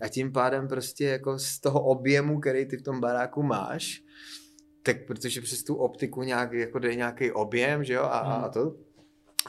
A 0.00 0.08
tím 0.08 0.32
pádem 0.32 0.68
prostě 0.68 1.04
jako 1.04 1.38
z 1.38 1.60
toho 1.60 1.84
objemu, 1.84 2.40
který 2.40 2.66
ty 2.66 2.76
v 2.76 2.82
tom 2.82 3.00
baráku 3.00 3.42
máš, 3.42 4.02
tak 4.82 5.06
protože 5.06 5.40
přes 5.40 5.64
tu 5.64 5.74
optiku 5.74 6.22
nějak, 6.22 6.52
jako 6.52 6.78
jde 6.78 6.94
nějaký 6.94 7.32
objem, 7.32 7.84
že 7.84 7.92
jo, 7.92 8.02
a, 8.02 8.18
a 8.18 8.48
to, 8.48 8.76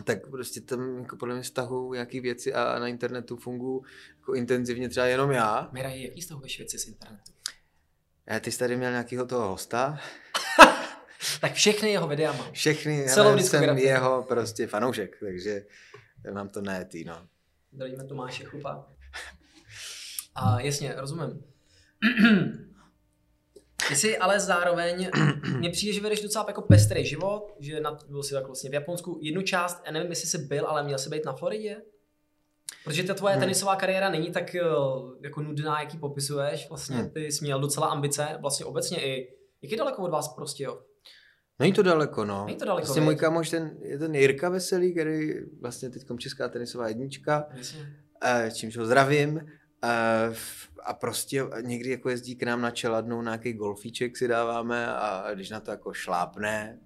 tak 0.03 0.27
prostě 0.29 0.61
tam 0.61 0.99
jako 0.99 1.17
podle 1.17 1.35
mě 1.35 1.43
stahují 1.43 1.91
nějaké 1.93 2.21
věci 2.21 2.53
a 2.53 2.79
na 2.79 2.87
internetu 2.87 3.37
fungují 3.37 3.81
jako 4.17 4.33
intenzivně 4.33 4.89
třeba 4.89 5.05
jenom 5.05 5.31
já. 5.31 5.69
Miraj, 5.71 6.01
jaký 6.01 6.21
stahuješ 6.21 6.57
věci 6.57 6.79
z 6.79 6.87
internetu? 6.87 7.31
Já, 8.27 8.39
ty 8.39 8.51
jsi 8.51 8.59
tady 8.59 8.77
měl 8.77 8.91
nějakého 8.91 9.25
toho 9.25 9.47
hosta. 9.47 9.99
tak 11.41 11.53
všechny 11.53 11.91
jeho 11.91 12.07
videa 12.07 12.33
mám. 12.33 12.51
Všechny, 12.51 13.05
Celou 13.09 13.37
jsem 13.37 13.77
jeho 13.77 14.23
prostě 14.23 14.67
fanoušek, 14.67 15.17
takže 15.19 15.65
mám 16.33 16.49
to 16.49 16.61
tý, 16.87 17.03
no. 17.03 17.27
Zdravíme 17.73 18.03
Tomáše 18.03 18.43
Chupa. 18.43 18.87
A 20.35 20.59
jasně, 20.61 20.95
rozumím. 20.95 21.43
Ty 23.87 23.95
jsi 23.95 24.17
ale 24.17 24.39
zároveň, 24.39 25.09
mně 25.57 25.69
přijde, 25.69 25.93
že 25.93 26.01
vedeš 26.01 26.21
docela 26.21 26.45
jako 26.47 26.61
pestrý 26.61 27.05
život, 27.05 27.55
že 27.59 27.79
na, 27.79 27.97
byl 28.09 28.23
jsi 28.23 28.33
tak 28.33 28.45
vlastně 28.45 28.69
v 28.69 28.73
Japonsku 28.73 29.19
jednu 29.21 29.41
část, 29.41 29.81
já 29.85 29.91
nevím, 29.91 30.09
jestli 30.09 30.27
jsi 30.27 30.37
byl, 30.37 30.67
ale 30.67 30.83
měl 30.83 30.97
jsi 30.97 31.09
být 31.09 31.25
na 31.25 31.33
Floridě? 31.33 31.77
Protože 32.83 33.03
ta 33.03 33.13
tvoje 33.13 33.33
hmm. 33.33 33.41
tenisová 33.41 33.75
kariéra 33.75 34.09
není 34.09 34.31
tak 34.31 34.55
eh, 34.55 34.61
jako 35.21 35.41
nudná, 35.41 35.81
jaký 35.81 35.97
popisuješ. 35.97 36.69
Vlastně 36.69 36.95
hmm. 36.95 37.09
ty 37.09 37.31
jsi 37.31 37.45
měl 37.45 37.59
docela 37.59 37.87
ambice, 37.87 38.37
vlastně 38.41 38.65
obecně 38.65 39.05
i. 39.05 39.33
Jak 39.61 39.71
je 39.71 39.77
daleko 39.77 40.01
od 40.01 40.11
vás 40.11 40.27
prostě, 40.27 40.63
jo? 40.63 40.81
Není 41.59 41.73
to 41.73 41.83
daleko, 41.83 42.25
no. 42.25 42.45
Není 42.45 42.57
to 42.57 42.65
daleko, 42.65 42.85
vlastně 42.85 43.01
můj 43.01 43.15
kamoš, 43.15 43.49
ten, 43.49 43.77
je 43.81 43.97
ten 43.97 44.15
Jirka 44.15 44.49
Veselý, 44.49 44.91
který 44.91 45.33
vlastně 45.61 45.89
teď 45.89 46.03
česká 46.17 46.49
tenisová 46.49 46.87
jednička, 46.87 47.47
Jasně. 47.53 47.79
Eh, 48.23 48.51
čímž 48.53 48.77
ho 48.77 48.85
zdravím. 48.85 49.41
A 50.83 50.93
prostě 50.93 51.43
někdy 51.61 51.89
jako 51.89 52.09
jezdí 52.09 52.35
k 52.35 52.43
nám 52.43 52.61
na 52.61 52.71
čeladnou, 52.71 53.21
nějaký 53.21 53.53
golfíček 53.53 54.17
si 54.17 54.27
dáváme 54.27 54.87
a 54.87 55.33
když 55.33 55.49
na 55.49 55.59
to 55.59 55.71
jako 55.71 55.93
šlápne, 55.93 56.79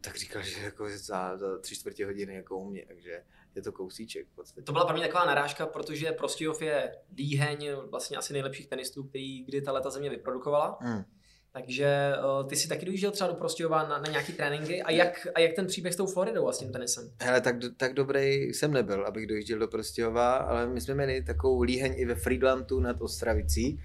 tak 0.00 0.16
říkal, 0.16 0.42
že 0.42 0.60
jako 0.60 0.88
za, 0.90 1.36
za 1.36 1.58
tři 1.58 1.74
čtvrtě 1.74 2.06
hodiny 2.06 2.34
jako 2.34 2.58
u 2.58 2.70
mě, 2.70 2.84
takže 2.88 3.22
je 3.54 3.62
to 3.62 3.72
kousíček 3.72 4.26
v 4.28 4.34
podstatě. 4.34 4.62
To 4.62 4.72
byla 4.72 4.84
pro 4.84 4.96
mě 4.96 5.06
taková 5.06 5.24
narážka, 5.24 5.66
protože 5.66 6.12
Prostějov 6.12 6.62
je 6.62 6.96
líheň 7.16 7.70
vlastně 7.90 8.16
asi 8.16 8.32
nejlepších 8.32 8.66
tenistů, 8.66 9.04
který 9.04 9.44
kdy 9.44 9.62
ta 9.62 9.72
leta 9.72 9.90
země 9.90 10.10
vyprodukovala. 10.10 10.78
Hmm. 10.80 11.04
Takže 11.52 12.12
uh, 12.40 12.48
ty 12.48 12.56
si 12.56 12.68
taky 12.68 12.86
dojížděl 12.86 13.10
třeba 13.10 13.30
do 13.30 13.36
Prostějova 13.36 13.88
na, 13.88 13.98
na 13.98 14.10
nějaký 14.10 14.32
tréninky 14.32 14.82
a 14.82 14.90
jak, 14.90 15.26
a 15.34 15.40
jak 15.40 15.52
ten 15.54 15.66
příběh 15.66 15.94
s 15.94 15.96
tou 15.96 16.06
Floridou 16.06 16.48
a 16.48 16.52
s 16.52 16.58
tím 16.58 16.72
tenisem? 16.72 17.10
Hele, 17.20 17.40
tak, 17.40 17.56
tak 17.76 17.94
dobrý 17.94 18.34
jsem 18.34 18.72
nebyl, 18.72 19.06
abych 19.06 19.26
dojížděl 19.26 19.58
do 19.58 19.68
Prostějova, 19.68 20.36
ale 20.36 20.66
my 20.66 20.80
jsme 20.80 20.94
měli 20.94 21.22
takovou 21.22 21.62
líheň 21.62 21.94
i 21.96 22.04
ve 22.04 22.14
Friedlandu 22.14 22.80
nad 22.80 23.00
Ostravicí. 23.00 23.80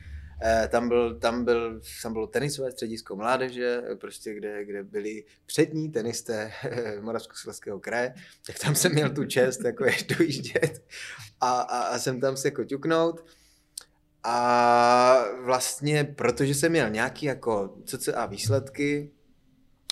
Eh, 0.45 0.67
tam, 0.67 0.88
byl, 0.88 1.19
tam, 1.19 1.45
byl, 1.45 1.82
tam 2.02 2.13
bylo 2.13 2.28
tenisové 2.28 2.71
středisko 2.71 3.15
mládeže, 3.15 3.82
prostě 4.02 4.34
kde, 4.34 4.65
kde 4.65 4.84
byli 4.84 5.23
přední 5.45 5.91
tenisté 5.91 6.52
Moravskoslezského 7.02 7.80
kraje, 7.80 8.13
tak 8.47 8.60
tam 8.60 8.76
jsem 8.76 8.91
měl 8.91 9.10
tu 9.10 9.26
čest 9.26 9.63
jako 9.65 9.86
je 9.86 9.95
dojíždět 10.17 10.84
a, 11.41 11.62
a, 11.62 11.80
a 11.80 11.99
jsem 11.99 12.19
tam 12.19 12.38
se 12.38 12.47
jako 12.47 12.63
ťuknout. 12.63 13.26
A 14.24 15.26
vlastně, 15.44 16.04
protože 16.04 16.54
jsem 16.54 16.72
měl 16.72 16.90
nějaký 16.90 17.26
jako 17.26 17.78
a 18.16 18.26
výsledky, 18.26 19.12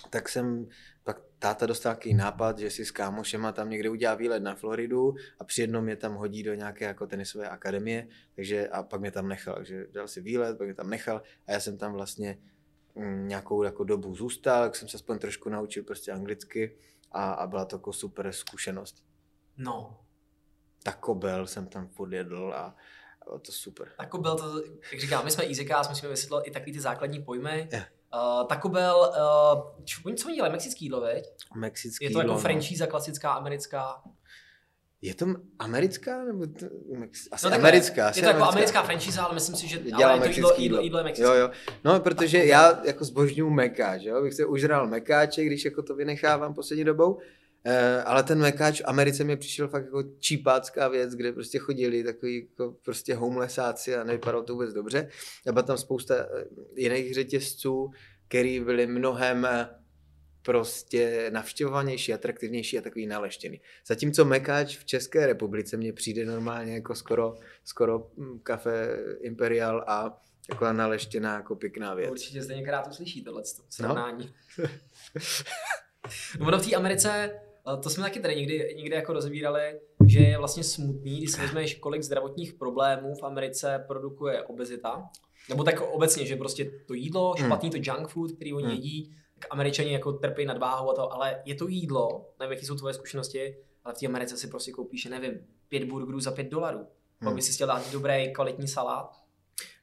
tak 0.09 0.29
jsem 0.29 0.67
pak 1.03 1.21
táta 1.39 1.65
dostal 1.65 1.89
nějaký 1.91 2.13
nápad, 2.13 2.59
že 2.59 2.69
si 2.69 2.85
s 2.85 2.91
kámošema 2.91 3.51
tam 3.51 3.69
někde 3.69 3.89
udělá 3.89 4.15
výlet 4.15 4.43
na 4.43 4.55
Floridu 4.55 5.15
a 5.39 5.43
při 5.43 5.61
jednom 5.61 5.83
mě 5.83 5.95
tam 5.95 6.15
hodí 6.15 6.43
do 6.43 6.53
nějaké 6.53 6.85
jako 6.85 7.07
tenisové 7.07 7.49
akademie, 7.49 8.07
takže 8.35 8.69
a 8.69 8.83
pak 8.83 9.01
mě 9.01 9.11
tam 9.11 9.27
nechal, 9.27 9.55
takže 9.55 9.87
dal 9.91 10.07
si 10.07 10.21
výlet, 10.21 10.57
pak 10.57 10.67
mě 10.67 10.75
tam 10.75 10.89
nechal 10.89 11.21
a 11.47 11.51
já 11.51 11.59
jsem 11.59 11.77
tam 11.77 11.93
vlastně 11.93 12.37
mm, 12.95 13.27
nějakou 13.27 13.63
jako 13.63 13.83
dobu 13.83 14.15
zůstal, 14.15 14.63
tak 14.63 14.75
jsem 14.75 14.87
se 14.87 14.97
aspoň 14.97 15.19
trošku 15.19 15.49
naučil 15.49 15.83
prostě 15.83 16.11
anglicky 16.11 16.77
a, 17.11 17.31
a 17.31 17.47
byla 17.47 17.65
to 17.65 17.75
jako 17.75 17.93
super 17.93 18.31
zkušenost. 18.31 19.05
No. 19.57 19.99
Taco 20.83 21.15
Bell 21.15 21.47
jsem 21.47 21.67
tam 21.67 21.87
podjedl 21.87 22.53
a, 22.55 22.75
to 23.39 23.51
super. 23.51 23.87
Taco 23.97 24.17
Bell, 24.17 24.35
to, 24.35 24.61
jak 24.91 25.01
říkám, 25.01 25.25
my 25.25 25.31
jsme 25.31 25.43
EasyCast, 25.43 25.89
musíme 25.89 26.09
vysvětlit 26.09 26.47
i 26.47 26.51
takový 26.51 26.73
ty 26.73 26.79
základní 26.79 27.23
pojmy. 27.23 27.69
Yeah. 27.71 27.85
Uh, 28.13 28.47
Taco 28.47 28.69
Bell, 28.69 29.13
uh, 29.77 30.15
co 30.15 30.27
oni 30.27 30.35
dělají, 30.35 30.51
mexický 30.51 30.85
jídlo, 30.85 31.01
veď? 31.01 31.25
Mexický 31.55 32.05
Je 32.05 32.11
to 32.11 32.19
jako 32.19 32.31
no. 32.31 32.39
franchise 32.39 32.87
klasická, 32.87 33.31
americká? 33.31 34.01
Je 35.01 35.15
to 35.15 35.25
americká 35.59 36.23
nebo 36.23 36.47
to, 36.47 36.65
asi 37.31 37.49
no, 37.49 37.55
americká? 37.55 38.07
Asi 38.07 38.19
je 38.19 38.23
to 38.23 38.29
jako 38.29 38.43
americká 38.43 38.83
franchise, 38.83 39.19
ale 39.19 39.33
myslím 39.33 39.55
si, 39.55 39.67
že 39.67 39.79
Dělá 39.79 40.11
ale 40.11 40.19
to 40.19 40.25
jídlo, 40.29 40.53
jídlo, 40.57 40.81
jídlo 40.81 40.99
je 40.99 41.03
mexické. 41.03 41.31
Jo, 41.31 41.41
jo. 41.41 41.49
No, 41.83 41.99
protože 41.99 42.37
Taco 42.37 42.47
já 42.47 42.85
jako 42.85 43.05
zbožňuji 43.05 43.49
mekáč, 43.49 44.01
jo, 44.03 44.21
bych 44.21 44.33
se 44.33 44.45
užral 44.45 44.87
mekáče, 44.87 45.43
když 45.43 45.65
jako 45.65 45.83
to 45.83 45.95
vynechávám 45.95 46.53
poslední 46.53 46.83
dobou. 46.83 47.19
Eh, 47.65 48.03
ale 48.03 48.23
ten 48.23 48.39
mekáč 48.39 48.81
v 48.81 48.85
Americe 48.87 49.23
mi 49.23 49.37
přišel 49.37 49.67
fakt 49.67 49.85
jako 49.85 50.03
čípácká 50.19 50.87
věc, 50.87 51.15
kde 51.15 51.31
prostě 51.31 51.59
chodili 51.59 52.03
takový 52.03 52.47
jako 52.49 52.75
prostě 52.85 53.15
homelessáci 53.15 53.95
a 53.95 54.03
nevypadalo 54.03 54.43
to 54.43 54.53
vůbec 54.53 54.73
dobře. 54.73 55.09
A 55.47 55.51
byla 55.51 55.63
tam 55.63 55.77
spousta 55.77 56.15
eh, 56.15 56.45
jiných 56.75 57.13
řetězců, 57.13 57.91
který 58.27 58.59
byly 58.59 58.87
mnohem 58.87 59.45
eh, 59.45 59.69
prostě 60.41 61.29
navštěvovanější, 61.33 62.13
atraktivnější 62.13 62.77
a 62.77 62.81
takový 62.81 63.07
naleštěný. 63.07 63.61
Zatímco 63.87 64.25
mekáč 64.25 64.77
v 64.77 64.85
České 64.85 65.25
republice 65.25 65.77
mně 65.77 65.93
přijde 65.93 66.25
normálně 66.25 66.73
jako 66.73 66.95
skoro, 66.95 67.35
skoro 67.63 68.07
hm, 68.17 68.39
kafe 68.43 68.99
Imperial 69.21 69.83
a 69.87 70.21
jako 70.49 70.73
naleštěná 70.73 71.35
jako 71.35 71.55
pěkná 71.55 71.93
věc. 71.93 72.11
Určitě 72.11 72.43
zde 72.43 72.55
některá 72.55 72.87
uslyší 72.87 73.23
tohle 73.23 73.43
srovnání. 73.69 74.33
No. 76.39 76.47
ono 76.47 76.59
v 76.59 76.69
té 76.69 76.75
Americe 76.75 77.31
to 77.83 77.89
jsme 77.89 78.03
taky 78.03 78.19
tady 78.19 78.35
někdy, 78.35 78.73
někdy 78.77 78.95
jako 78.95 79.13
rozbírali, 79.13 79.79
že 80.07 80.19
je 80.19 80.37
vlastně 80.37 80.63
smutný, 80.63 81.17
když 81.17 81.31
si 81.31 81.41
vezmeš, 81.41 81.75
kolik 81.75 82.03
zdravotních 82.03 82.53
problémů 82.53 83.15
v 83.15 83.23
Americe 83.23 83.83
produkuje 83.87 84.43
obezita. 84.43 85.09
Nebo 85.49 85.63
tak 85.63 85.81
obecně, 85.81 86.25
že 86.25 86.35
prostě 86.35 86.71
to 86.87 86.93
jídlo, 86.93 87.33
hmm. 87.37 87.45
špatný 87.45 87.69
to 87.69 87.77
junk 87.77 88.07
food, 88.07 88.31
který 88.31 88.53
oni 88.53 88.65
hmm. 88.65 88.75
jedí, 88.75 89.15
tak 89.39 89.47
američani 89.49 89.93
jako 89.93 90.11
trpí 90.11 90.45
nadváhou 90.45 90.89
a 90.89 90.93
to, 90.93 91.13
ale 91.13 91.41
je 91.45 91.55
to 91.55 91.67
jídlo, 91.67 92.29
nevím, 92.39 92.53
jaké 92.53 92.65
jsou 92.65 92.75
tvoje 92.75 92.93
zkušenosti, 92.93 93.55
ale 93.83 93.93
v 93.93 93.97
té 93.97 94.07
Americe 94.07 94.37
si 94.37 94.47
prostě 94.47 94.71
koupíš, 94.71 95.05
nevím, 95.05 95.33
pět 95.67 95.83
burgerů 95.83 96.19
za 96.19 96.31
pět 96.31 96.49
dolarů. 96.49 96.77
Hmm. 96.77 96.87
Pak 97.23 97.35
by 97.35 97.41
si 97.41 97.53
chtěl 97.53 97.67
dát 97.67 97.91
dobrý 97.91 98.33
kvalitní 98.33 98.67
salát, 98.67 99.20
Eh, 99.20 99.20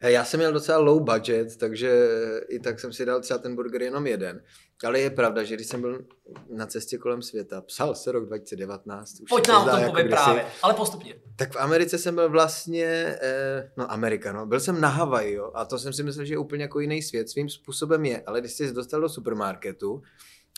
Já 0.01 0.25
jsem 0.25 0.41
měl 0.41 0.53
docela 0.53 0.79
low 0.79 1.03
budget, 1.03 1.57
takže 1.57 2.09
i 2.49 2.61
tak 2.61 2.81
jsem 2.81 2.93
si 2.93 3.05
dal 3.05 3.21
třeba 3.21 3.39
ten 3.39 3.57
burger 3.57 3.83
jenom 3.83 4.07
jeden. 4.07 4.43
Ale 4.85 5.01
je 5.01 5.11
pravda, 5.11 5.43
že 5.43 5.55
když 5.55 5.67
jsem 5.67 5.81
byl 5.81 6.05
na 6.51 6.67
cestě 6.67 6.99
kolem 6.99 7.23
světa, 7.23 7.61
psal 7.61 7.95
se 7.95 8.13
rok 8.13 8.27
2019, 8.27 9.21
už 9.21 9.29
Pojď 9.29 9.49
nám 9.49 9.63
o 9.63 9.65
zdá 9.65 9.73
tom 9.73 9.83
jako 9.83 9.97
kdysi, 10.03 10.47
ale 10.63 10.75
postupně. 10.75 11.15
tak 11.37 11.53
v 11.53 11.57
Americe 11.57 11.99
jsem 11.99 12.15
byl 12.15 12.31
vlastně, 12.31 13.19
eh, 13.23 13.73
no 13.77 13.93
Amerika, 13.93 14.33
no, 14.33 14.47
byl 14.47 14.61
jsem 14.61 14.81
na 14.81 14.89
Havaji, 14.89 15.35
jo, 15.35 15.51
a 15.55 15.65
to 15.65 15.79
jsem 15.79 15.93
si 15.93 16.03
myslel, 16.03 16.25
že 16.27 16.35
je 16.35 16.39
úplně 16.39 16.63
jako 16.63 16.81
jiný 16.81 17.03
svět, 17.03 17.29
svým 17.29 17.49
způsobem 17.49 18.05
je, 18.05 18.23
ale 18.27 18.41
když 18.41 18.53
jsi 18.53 18.73
dostal 18.73 19.01
do 19.01 19.09
supermarketu 19.09 20.03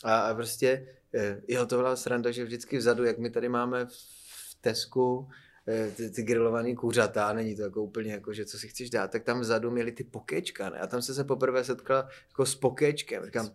a, 0.03 0.19
a 0.19 0.33
prostě, 0.33 0.87
eh, 1.15 1.41
jo, 1.47 1.65
to 1.65 1.77
byla 1.77 1.95
sranda, 1.95 2.31
že 2.31 2.43
vždycky 2.43 2.77
vzadu, 2.77 3.03
jak 3.03 3.17
my 3.17 3.29
tady 3.29 3.49
máme 3.49 3.85
v 3.85 4.61
Tesku, 4.61 5.27
eh, 5.29 5.50
ty, 5.95 6.09
ty 6.09 6.23
grilovaný 6.23 6.75
kuřata, 6.75 7.33
není 7.33 7.55
to 7.55 7.61
jako 7.61 7.83
úplně 7.83 8.11
jako, 8.11 8.33
že 8.33 8.45
co 8.45 8.59
si 8.59 8.67
chceš 8.67 8.89
dát, 8.89 9.11
tak 9.11 9.23
tam 9.23 9.39
vzadu 9.39 9.71
měli 9.71 9.91
ty 9.91 10.03
pokečka, 10.03 10.69
ne? 10.69 10.79
A 10.79 10.87
tam 10.87 11.01
se 11.01 11.13
se 11.13 11.23
poprvé 11.23 11.63
setkal 11.63 12.07
jako 12.29 12.45
s 12.45 12.55
pokečkem. 12.55 13.25
Říkám, 13.25 13.51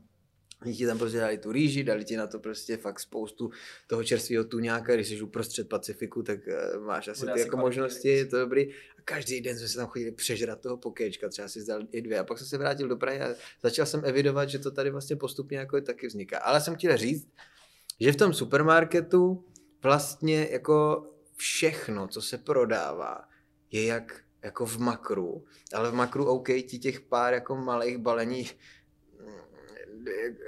Oni 0.63 0.75
ti 0.75 0.87
tam 0.87 0.99
prostě 0.99 1.19
dali 1.19 1.39
tu 1.39 1.53
rýži, 1.53 1.85
dali 1.85 2.05
ti 2.05 2.17
na 2.17 2.27
to 2.27 2.39
prostě 2.39 2.77
fakt 2.77 3.01
spoustu 3.01 3.51
toho 3.87 4.05
čerstvého 4.05 4.45
tuňáka, 4.45 4.95
když 4.95 5.09
jsi 5.09 5.23
uprostřed 5.23 5.69
Pacifiku, 5.69 6.23
tak 6.23 6.39
uh, 6.47 6.85
máš 6.85 7.09
asi 7.09 7.21
Bude 7.21 7.33
ty 7.33 7.41
asi 7.41 7.47
jako 7.47 7.57
možnosti, 7.57 8.09
je 8.09 8.27
to 8.27 8.39
dobrý. 8.39 8.73
A 8.73 9.03
každý 9.05 9.41
den 9.41 9.59
jsme 9.59 9.69
se 9.69 9.77
tam 9.77 9.87
chodili 9.87 10.13
přežrat 10.13 10.61
toho 10.61 10.77
pokéčka, 10.77 11.29
třeba 11.29 11.49
si 11.49 11.61
zdal 11.61 11.83
i 11.93 12.03
dvě. 12.03 12.19
A 12.19 12.25
pak 12.25 12.39
jsem 12.39 12.47
se 12.47 12.59
vrátil 12.59 12.89
do 12.89 12.97
Prahy 12.97 13.21
a 13.21 13.35
začal 13.63 13.87
jsem 13.87 14.03
evidovat, 14.05 14.49
že 14.49 14.59
to 14.59 14.71
tady 14.71 14.91
vlastně 14.91 15.17
postupně 15.17 15.59
jako 15.59 15.81
taky 15.81 16.07
vzniká. 16.07 16.39
Ale 16.39 16.61
jsem 16.61 16.75
chtěl 16.75 16.97
říct, 16.97 17.29
že 18.01 18.13
v 18.13 18.17
tom 18.17 18.35
supermarketu 18.35 19.45
vlastně 19.83 20.49
jako 20.51 21.07
všechno, 21.37 22.09
co 22.09 22.23
se 22.23 22.39
prodává, 22.39 23.29
je 23.71 23.85
jak 23.85 24.21
jako 24.43 24.67
v 24.67 24.79
makru, 24.79 25.45
ale 25.75 25.91
v 25.91 25.95
makru 25.95 26.25
OK, 26.25 26.47
ti 26.47 26.79
těch 26.79 27.01
pár 27.01 27.35
jako 27.35 27.57
malých 27.57 27.99
balení 27.99 28.51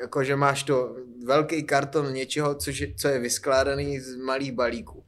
jakože 0.00 0.36
máš 0.36 0.62
to 0.62 0.96
velký 1.24 1.62
karton 1.64 2.12
něčeho, 2.12 2.54
což 2.54 2.78
je, 2.78 2.94
co 2.94 3.08
je 3.08 3.18
vyskládaný 3.18 4.00
z 4.00 4.16
malých 4.16 4.52
balíků. 4.52 5.04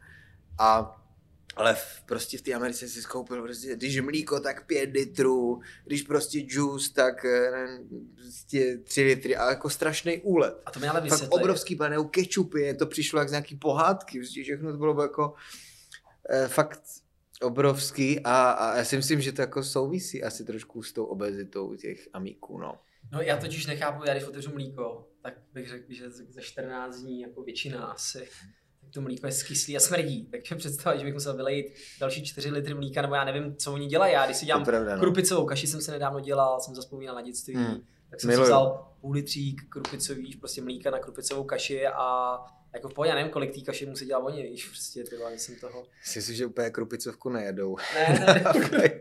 A 0.58 0.96
ale 1.56 1.74
v, 1.74 2.02
prostě 2.06 2.38
v 2.38 2.42
té 2.42 2.52
Americe 2.52 2.88
si 2.88 3.02
skoupil 3.02 3.42
prostě, 3.42 3.76
když 3.76 4.00
mlíko, 4.00 4.40
tak 4.40 4.66
pět 4.66 4.90
litrů, 4.92 5.60
když 5.86 6.02
prostě 6.02 6.44
juice, 6.48 6.92
tak 6.92 7.24
eh, 7.24 7.50
nevím, 7.50 8.14
prostě 8.14 8.78
tři 8.84 9.02
litry 9.02 9.36
a 9.36 9.50
jako 9.50 9.70
strašný 9.70 10.20
úlet. 10.20 10.62
A 10.66 10.70
to 10.70 10.80
mi 10.80 10.88
ale 10.88 11.00
Fakt 11.00 11.10
vysvětli. 11.10 11.40
obrovský 11.40 11.76
panel 11.76 12.04
kečupy, 12.04 12.74
to 12.74 12.86
přišlo 12.86 13.18
jak 13.18 13.28
z 13.28 13.32
nějaký 13.32 13.56
pohádky, 13.56 14.18
prostě 14.18 14.42
všechno 14.42 14.72
to 14.72 14.78
bylo 14.78 15.02
jako 15.02 15.34
fakt 16.46 16.82
obrovský 17.42 18.20
a, 18.20 18.50
a 18.50 18.76
já 18.76 18.84
si 18.84 18.96
myslím, 18.96 19.20
že 19.20 19.32
to 19.32 19.40
jako 19.40 19.62
souvisí 19.64 20.22
asi 20.22 20.44
trošku 20.44 20.82
s 20.82 20.92
tou 20.92 21.04
obezitou 21.04 21.74
těch 21.74 22.08
amíků, 22.12 22.58
no. 22.58 22.78
No 23.12 23.20
já 23.20 23.36
totiž 23.36 23.66
nechápu, 23.66 24.04
já 24.06 24.14
když 24.14 24.28
otevřu 24.28 24.52
mlíko, 24.52 25.08
tak 25.22 25.34
bych 25.52 25.68
řekl, 25.68 25.92
že 25.92 26.10
za 26.10 26.40
14 26.40 26.96
dní 26.96 27.20
jako 27.20 27.42
většina 27.42 27.86
asi 27.86 28.28
to 28.92 29.00
mlíko 29.00 29.26
je 29.26 29.32
skyslý 29.32 29.76
a 29.76 29.80
smrdí. 29.80 30.26
Takže 30.30 30.54
představa, 30.54 30.96
že 30.96 31.04
bych 31.04 31.14
musel 31.14 31.36
vylejit 31.36 31.74
další 32.00 32.24
4 32.24 32.50
litry 32.50 32.74
mlíka, 32.74 33.02
nebo 33.02 33.14
já 33.14 33.24
nevím, 33.24 33.56
co 33.56 33.72
oni 33.72 33.86
dělají. 33.86 34.12
Já 34.12 34.24
když 34.24 34.36
si 34.36 34.46
dělám 34.46 34.64
pravda, 34.64 34.94
no. 34.94 35.00
krupicovou 35.00 35.46
kaši, 35.46 35.66
jsem 35.66 35.80
se 35.80 35.92
nedávno 35.92 36.20
dělal, 36.20 36.60
jsem 36.60 36.74
zaspomínal 36.74 37.14
na 37.14 37.22
dětství, 37.22 37.54
Hmm. 37.54 37.80
Tak 38.10 38.20
jsem 38.20 38.28
Miluju. 38.28 38.46
si 38.46 38.50
vzal 38.50 38.92
půl 39.00 39.12
litřík 39.12 39.68
krupicový, 39.68 40.36
prostě 40.36 40.62
mlíka 40.62 40.90
na 40.90 40.98
krupicovou 40.98 41.44
kaši 41.44 41.86
a 41.86 42.38
jako 42.74 42.88
v 42.88 42.94
pohodě, 42.94 43.14
nevím, 43.14 43.32
kolik 43.32 43.54
té 43.54 43.60
kaše 43.60 43.86
musí 43.86 44.06
dělat 44.06 44.20
oni, 44.20 44.42
víš, 44.42 44.68
prostě 44.68 45.04
ty 45.04 45.16
jsem 45.36 45.56
toho. 45.56 45.86
Si 46.04 46.22
si, 46.22 46.34
že 46.34 46.46
úplně 46.46 46.70
krupicovku 46.70 47.28
nejedou. 47.28 47.76
Ne, 47.94 48.24
ne, 48.72 49.00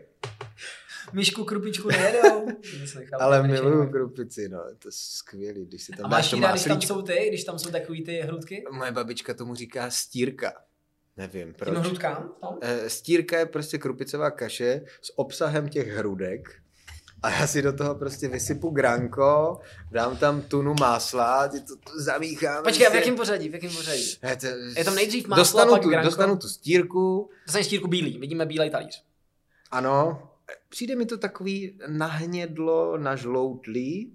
myšku 1.12 1.44
krupičku 1.44 1.88
nejedou. 1.88 2.46
Nic 2.80 2.94
nechápu, 2.94 3.22
Ale 3.22 3.42
miluju 3.48 3.90
krupici, 3.90 4.48
no, 4.48 4.64
je 4.68 4.74
to 4.74 4.88
skvělý, 4.92 5.66
když 5.66 5.82
si 5.82 5.92
A 5.92 5.96
tam 5.96 6.10
máš 6.10 6.30
dáš 6.30 6.30
to 6.30 6.40
rád, 6.46 6.52
když 6.52 6.64
tam 6.64 6.80
jsou 6.80 7.02
ty, 7.02 7.24
když 7.28 7.44
tam 7.44 7.58
jsou 7.58 7.70
takový 7.70 8.04
ty 8.04 8.20
hrudky? 8.20 8.64
Moje 8.72 8.92
babička 8.92 9.34
tomu 9.34 9.54
říká 9.54 9.90
stírka. 9.90 10.52
Nevím 11.16 11.46
Těm 11.46 11.54
proč. 11.54 11.78
hrudkám? 11.78 12.34
Tam? 12.40 12.58
Eh, 12.62 12.90
Stírka 12.90 13.38
je 13.38 13.46
prostě 13.46 13.78
krupicová 13.78 14.30
kaše 14.30 14.84
s 15.02 15.18
obsahem 15.18 15.68
těch 15.68 15.88
hrudek. 15.88 16.62
A 17.22 17.30
já 17.30 17.46
si 17.46 17.62
do 17.62 17.72
toho 17.72 17.94
prostě 17.94 18.28
vysypu 18.28 18.70
granko, 18.70 19.60
dám 19.92 20.16
tam 20.16 20.42
tunu 20.42 20.74
másla, 20.80 21.48
ty 21.48 21.60
to, 21.60 21.76
to 21.76 21.92
zamíchám. 22.02 22.64
Počkej, 22.64 22.86
a 22.86 22.88
v 22.88 22.92
prostě. 22.92 22.96
jakém 23.08 23.16
pořadí? 23.16 23.48
V 23.48 23.54
jakém 23.54 23.70
pořadí? 23.70 24.16
Ne, 24.22 24.36
to, 24.36 24.46
Je 24.76 24.84
tam 24.84 24.94
nejdřív 24.94 25.26
máslo 25.26 25.40
dostanu 25.42 25.70
pak 25.72 25.82
tu, 25.82 25.88
granko? 25.88 26.06
Dostanu 26.08 26.36
tu 26.36 26.48
stírku, 26.48 27.30
Dostaneš 27.46 27.66
stírku 27.66 27.88
bílý, 27.88 28.18
vidíme 28.18 28.46
bílej 28.46 28.70
talíř. 28.70 29.04
ano. 29.70 30.26
Přijde 30.68 30.96
mi 30.96 31.06
to 31.06 31.18
takový 31.18 31.78
nahnědlo, 31.86 32.98
nažloutlý, 32.98 34.12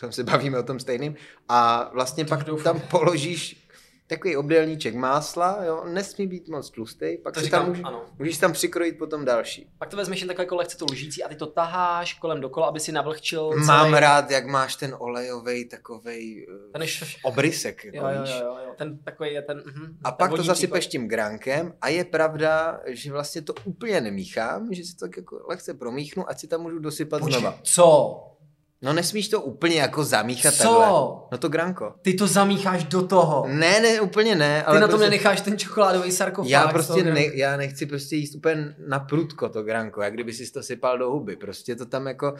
tam 0.00 0.12
se 0.12 0.24
bavíme 0.24 0.58
o 0.58 0.62
tom 0.62 0.80
stejným, 0.80 1.14
a 1.48 1.90
vlastně 1.94 2.24
To 2.24 2.28
pak 2.28 2.44
doufám. 2.44 2.64
tam 2.80 2.88
položíš 2.88 3.65
takový 4.06 4.36
obdélníček 4.36 4.94
másla, 4.94 5.58
jo, 5.64 5.84
nesmí 5.86 6.26
být 6.26 6.48
moc 6.48 6.70
tlustý, 6.70 7.16
pak 7.22 7.34
To 7.34 7.40
si 7.40 7.44
říkám, 7.46 7.60
tam 7.60 7.68
můžeš, 7.68 7.84
ano. 7.84 8.04
můžeš 8.18 8.38
tam 8.38 8.52
přikrojit 8.52 8.98
potom 8.98 9.24
další. 9.24 9.70
Pak 9.78 9.88
to 9.88 9.96
vezmeš 9.96 10.20
jen 10.20 10.28
takhle 10.28 10.44
jako 10.44 10.56
lehce 10.56 10.76
to 10.76 10.84
lžící 10.90 11.22
a 11.24 11.28
ty 11.28 11.34
to 11.36 11.46
taháš 11.46 12.14
kolem 12.14 12.40
dokola, 12.40 12.66
aby 12.66 12.80
si 12.80 12.92
navlhčil 12.92 13.50
Mám 13.66 13.88
celý... 13.90 14.00
rád, 14.00 14.30
jak 14.30 14.46
máš 14.46 14.76
ten 14.76 14.96
olejový 14.98 15.68
takovej 15.68 16.46
eh, 16.68 16.72
Ten 16.72 16.82
š... 16.82 17.16
obrysek, 17.24 17.84
jako 17.84 17.96
Jo, 17.96 18.04
jo, 18.14 18.22
víš. 18.22 18.30
jo, 18.30 18.46
jo, 18.46 18.56
jo, 18.66 18.72
ten 18.78 18.98
takový 18.98 19.32
je 19.32 19.42
ten... 19.42 19.62
Mhm, 19.66 19.96
A 20.04 20.10
ten 20.10 20.16
pak 20.18 20.36
to 20.36 20.42
zasypeš 20.42 20.86
tím 20.86 21.08
grankem 21.08 21.72
a 21.80 21.88
je 21.88 22.04
pravda, 22.04 22.80
že 22.86 23.12
vlastně 23.12 23.42
to 23.42 23.54
úplně 23.64 24.00
nemíchám, 24.00 24.74
že 24.74 24.84
si 24.84 24.96
to 24.96 25.06
tak 25.06 25.16
jako 25.16 25.40
lehce 25.48 25.74
promíchnu, 25.74 26.30
ať 26.30 26.40
si 26.40 26.46
tam 26.48 26.60
můžu 26.62 26.78
dosypat 26.78 27.20
Počkej, 27.20 27.40
znova. 27.40 27.58
Co? 27.62 28.22
No 28.86 28.92
nesmíš 28.92 29.28
to 29.28 29.40
úplně 29.40 29.76
jako 29.80 30.04
zamíchat 30.04 30.54
Co? 30.54 30.62
takhle. 30.62 30.86
No 31.32 31.38
to 31.38 31.48
granko. 31.48 31.94
Ty 32.02 32.14
to 32.14 32.26
zamícháš 32.26 32.84
do 32.84 33.06
toho. 33.06 33.44
Ne, 33.48 33.80
ne, 33.80 34.00
úplně 34.00 34.34
ne. 34.34 34.60
Ty 34.60 34.64
ale 34.64 34.80
na 34.80 34.86
tom 34.86 34.90
prostě, 34.90 35.10
nenecháš 35.10 35.40
ten 35.40 35.58
čokoládový 35.58 36.12
sarkofág. 36.12 36.50
já 36.50 36.68
prostě 36.68 37.04
ne, 37.04 37.24
já 37.34 37.56
nechci 37.56 37.86
prostě 37.86 38.16
jíst 38.16 38.34
úplně 38.34 38.74
na 38.88 38.98
prudko 38.98 39.48
to 39.48 39.62
granko, 39.62 40.02
jak 40.02 40.14
kdyby 40.14 40.32
si 40.32 40.52
to 40.52 40.62
sypal 40.62 40.98
do 40.98 41.10
huby. 41.10 41.36
Prostě 41.36 41.76
to 41.76 41.86
tam 41.86 42.06
jako 42.06 42.34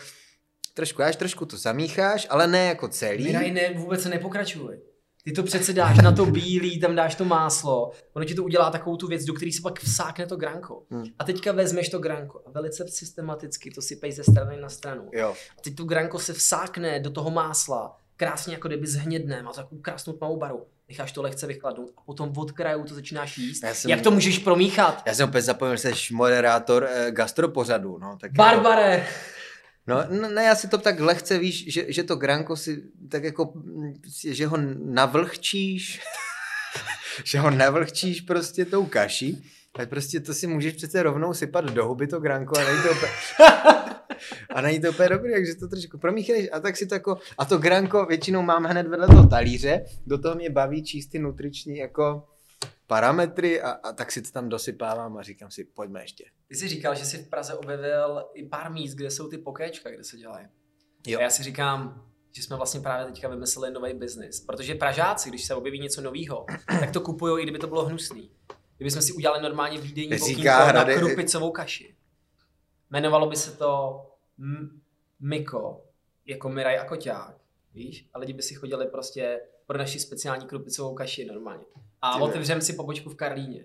trošku, 0.74 1.02
až 1.02 1.16
trošku 1.16 1.46
to 1.46 1.56
zamícháš, 1.56 2.26
ale 2.30 2.46
ne 2.46 2.66
jako 2.66 2.88
celý. 2.88 3.24
Miraj, 3.24 3.50
ne, 3.50 3.74
vůbec 3.76 4.02
se 4.02 4.08
nepokračuj. 4.08 4.78
Ty 5.26 5.32
to 5.32 5.42
přece 5.42 5.72
dáš 5.72 5.98
na 5.98 6.12
to 6.12 6.26
bílý, 6.26 6.80
tam 6.80 6.96
dáš 6.96 7.14
to 7.14 7.24
máslo, 7.24 7.90
ono 8.14 8.24
ti 8.24 8.34
to 8.34 8.44
udělá 8.44 8.70
takovou 8.70 8.96
tu 8.96 9.06
věc, 9.06 9.24
do 9.24 9.32
které 9.34 9.52
se 9.52 9.62
pak 9.62 9.80
vsákne 9.80 10.26
to 10.26 10.36
granko. 10.36 10.82
Hmm. 10.90 11.04
A 11.18 11.24
teďka 11.24 11.52
vezmeš 11.52 11.88
to 11.88 11.98
granko 11.98 12.42
a 12.46 12.50
velice 12.50 12.84
systematicky 12.88 13.70
to 13.70 13.82
sypej 13.82 14.12
ze 14.12 14.24
strany 14.24 14.60
na 14.60 14.68
stranu. 14.68 15.08
Jo. 15.12 15.34
A 15.58 15.60
teď 15.62 15.74
tu 15.74 15.84
granko 15.84 16.18
se 16.18 16.32
vsákne 16.32 17.00
do 17.00 17.10
toho 17.10 17.30
másla, 17.30 17.96
krásně 18.16 18.54
jako 18.54 18.68
kdyby 18.68 18.86
zhnědne, 18.86 19.42
má 19.42 19.52
takovou 19.52 19.80
krásnou 19.80 20.12
tmavou 20.12 20.36
baru. 20.36 20.66
Necháš 20.88 21.12
to 21.12 21.22
lehce 21.22 21.46
vychladnout 21.46 21.90
a 21.98 22.00
potom 22.06 22.32
od 22.36 22.52
krajů 22.52 22.84
to 22.84 22.94
začínáš 22.94 23.38
jíst. 23.38 23.62
Já 23.62 23.74
jsem- 23.74 23.90
Jak 23.90 24.00
to 24.00 24.10
můžeš 24.10 24.38
promíchat? 24.38 25.02
Já 25.06 25.14
jsem 25.14 25.28
opět 25.28 25.42
zapomněl, 25.42 25.76
že 25.76 25.94
jsi 25.94 26.14
moderátor 26.14 26.88
eh, 26.90 27.10
gastropořadu. 27.10 27.98
No, 27.98 28.16
tak 28.20 28.30
jako- 28.30 28.36
Barbare! 28.36 29.06
No, 29.86 30.04
no, 30.10 30.28
ne, 30.30 30.44
já 30.44 30.54
si 30.54 30.68
to 30.68 30.78
tak 30.78 31.00
lehce 31.00 31.38
víš, 31.38 31.72
že, 31.72 31.92
že 31.92 32.02
to 32.02 32.16
granko 32.16 32.56
si 32.56 32.82
tak 33.10 33.24
jako, 33.24 33.52
že 34.24 34.46
ho 34.46 34.56
navlhčíš, 34.84 36.00
že 37.24 37.38
ho 37.38 37.50
navlhčíš 37.50 38.20
prostě 38.20 38.64
tou 38.64 38.86
kaší, 38.86 39.50
ale 39.74 39.86
prostě 39.86 40.20
to 40.20 40.34
si 40.34 40.46
můžeš 40.46 40.74
přece 40.74 41.02
rovnou 41.02 41.34
sypat 41.34 41.64
do 41.64 41.86
huby 41.86 42.06
to 42.06 42.20
granko 42.20 42.58
a 42.58 42.64
to 42.64 42.90
úplně, 42.90 43.12
a 44.54 44.60
není 44.60 44.80
to 44.80 44.90
úplně 44.90 45.08
dobrý, 45.08 45.32
takže 45.32 45.54
to 45.54 45.68
trošku 45.68 45.98
promícháš 45.98 46.44
a 46.52 46.60
tak 46.60 46.76
si 46.76 46.86
to 46.86 46.94
jako, 46.94 47.18
a 47.38 47.44
to 47.44 47.58
granko 47.58 48.06
většinou 48.06 48.42
mám 48.42 48.64
hned 48.64 48.86
vedle 48.86 49.06
toho 49.06 49.26
talíře, 49.28 49.84
do 50.06 50.18
toho 50.18 50.34
mě 50.34 50.50
baví 50.50 50.84
číst 50.84 51.06
ty 51.06 51.18
nutriční 51.18 51.76
jako 51.76 52.28
parametry 52.86 53.60
a, 53.60 53.70
a 53.70 53.92
tak 53.92 54.12
si 54.12 54.22
to 54.22 54.30
tam 54.30 54.48
dosypávám 54.48 55.16
a 55.16 55.22
říkám 55.22 55.50
si, 55.50 55.64
pojďme 55.64 56.02
ještě. 56.02 56.24
Ty 56.48 56.54
jsi 56.54 56.68
říkal, 56.68 56.94
že 56.94 57.04
jsi 57.04 57.18
v 57.18 57.28
Praze 57.30 57.54
objevil 57.54 58.24
i 58.34 58.48
pár 58.48 58.72
míst, 58.72 58.94
kde 58.94 59.10
jsou 59.10 59.28
ty 59.28 59.38
pokéčka, 59.38 59.90
kde 59.90 60.04
se 60.04 60.16
dělají. 60.16 60.46
Jo. 61.06 61.18
A 61.18 61.22
já 61.22 61.30
si 61.30 61.42
říkám, 61.42 62.06
že 62.32 62.42
jsme 62.42 62.56
vlastně 62.56 62.80
právě 62.80 63.06
teďka 63.06 63.28
vymysleli 63.28 63.74
nový 63.74 63.94
biznis. 63.94 64.40
Protože 64.40 64.74
Pražáci, 64.74 65.28
když 65.28 65.44
se 65.44 65.54
objeví 65.54 65.80
něco 65.80 66.00
nového, 66.00 66.46
tak 66.80 66.90
to 66.90 67.00
kupují, 67.00 67.40
i 67.40 67.42
kdyby 67.42 67.58
to 67.58 67.66
bylo 67.66 67.84
hnusný. 67.84 68.30
Kdyby 68.76 68.90
jsme 68.90 69.02
si 69.02 69.12
udělali 69.12 69.42
normálně 69.42 69.78
výdejní 69.78 70.18
Říká 70.18 70.64
okýnko 70.64 70.78
na 70.78 70.94
krupicovou 70.94 71.50
kaši. 71.50 71.96
Jmenovalo 72.90 73.28
by 73.28 73.36
se 73.36 73.52
to 73.52 74.02
M- 74.38 74.80
Miko, 75.20 75.84
jako 76.26 76.48
Miraj 76.48 76.78
a 76.78 76.84
Koťák, 76.84 77.36
víš? 77.74 78.10
A 78.14 78.18
lidi 78.18 78.32
by 78.32 78.42
si 78.42 78.54
chodili 78.54 78.86
prostě 78.86 79.40
pro 79.66 79.78
naši 79.78 80.00
speciální 80.00 80.46
krupicovou 80.46 80.94
kaši 80.94 81.24
normálně. 81.24 81.64
A 82.02 82.16
otevřeme 82.16 82.60
si 82.60 82.72
pobočku 82.72 83.10
v 83.10 83.14
Karlíně. 83.14 83.64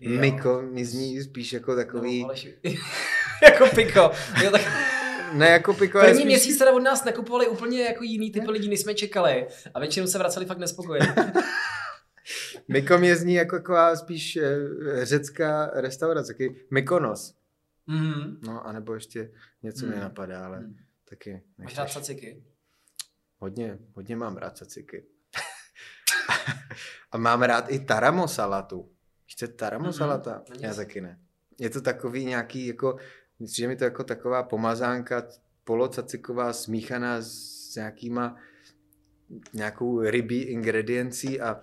Jo. 0.00 0.20
Miko 0.20 0.62
mi 0.62 0.84
zní 0.84 1.22
spíš 1.22 1.52
jako 1.52 1.76
takový, 1.76 2.20
No, 2.22 2.26
Aleši. 2.26 2.58
jako 3.42 3.66
piko. 3.74 4.10
Jo, 4.44 4.50
tak 4.50 4.62
ne 5.32 5.48
jako 5.50 5.74
piko, 5.74 5.98
ale 5.98 6.06
první 6.08 6.20
spíš- 6.22 6.26
měsíc 6.26 6.58
teda 6.58 6.72
od 6.72 6.78
nás 6.80 7.04
nakupovali 7.04 7.48
úplně 7.48 7.82
jako 7.84 8.04
jiný 8.04 8.30
typ 8.32 8.48
lidí, 8.48 8.68
než 8.68 8.80
jsme 8.80 8.94
čekali. 8.94 9.46
A 9.74 9.80
většinou 9.80 10.06
se 10.06 10.18
vraceli 10.18 10.46
fakt 10.46 10.58
nespokojení. 10.58 11.06
Miko 12.68 12.98
mě 12.98 13.16
zní 13.16 13.34
jako 13.34 13.56
taková 13.56 13.96
spíš 13.96 14.36
eh, 14.36 14.58
řecká 15.02 15.70
restaurace, 15.74 16.32
takový 16.32 16.56
Mykonos. 16.70 17.34
Mhm. 17.86 18.38
No, 18.42 18.66
anebo 18.66 18.94
ještě 18.94 19.30
něco 19.62 19.84
Hmm. 19.86 19.94
mě 19.94 20.00
napadá, 20.04 20.46
ale 20.46 20.58
Hmm. 20.58 20.76
taky 21.08 21.32
Máš 21.32 21.42
nechceš. 21.58 21.78
rád 21.78 21.90
saciky? 21.92 22.42
Hodně, 23.38 23.78
hodně 23.94 24.16
mám 24.16 24.36
rád 24.36 24.56
caciky. 24.58 25.04
a 27.12 27.18
mám 27.18 27.42
rád 27.42 27.64
i 27.68 27.78
taramo 27.78 28.28
salatu. 28.28 28.90
Víte 29.30 29.48
taramo 29.48 29.84
Mhm, 29.84 29.92
salata? 29.92 30.42
není 30.50 30.62
Já 30.62 30.74
taky 30.74 31.00
ne. 31.00 31.18
Je 31.58 31.70
to 31.70 31.80
takový 31.80 32.24
nějaký, 32.24 32.66
jako, 32.66 32.96
přijde 33.46 33.68
mi 33.68 33.76
to 33.76 33.84
jako 33.84 34.04
taková 34.04 34.42
pomazánka 34.42 35.28
polocaciková 35.64 36.52
smíchaná 36.52 37.22
s 37.22 37.74
nějakýma 37.76 38.36
nějakou 39.52 40.00
rybí 40.00 40.42
ingrediencí 40.42 41.40
a 41.40 41.62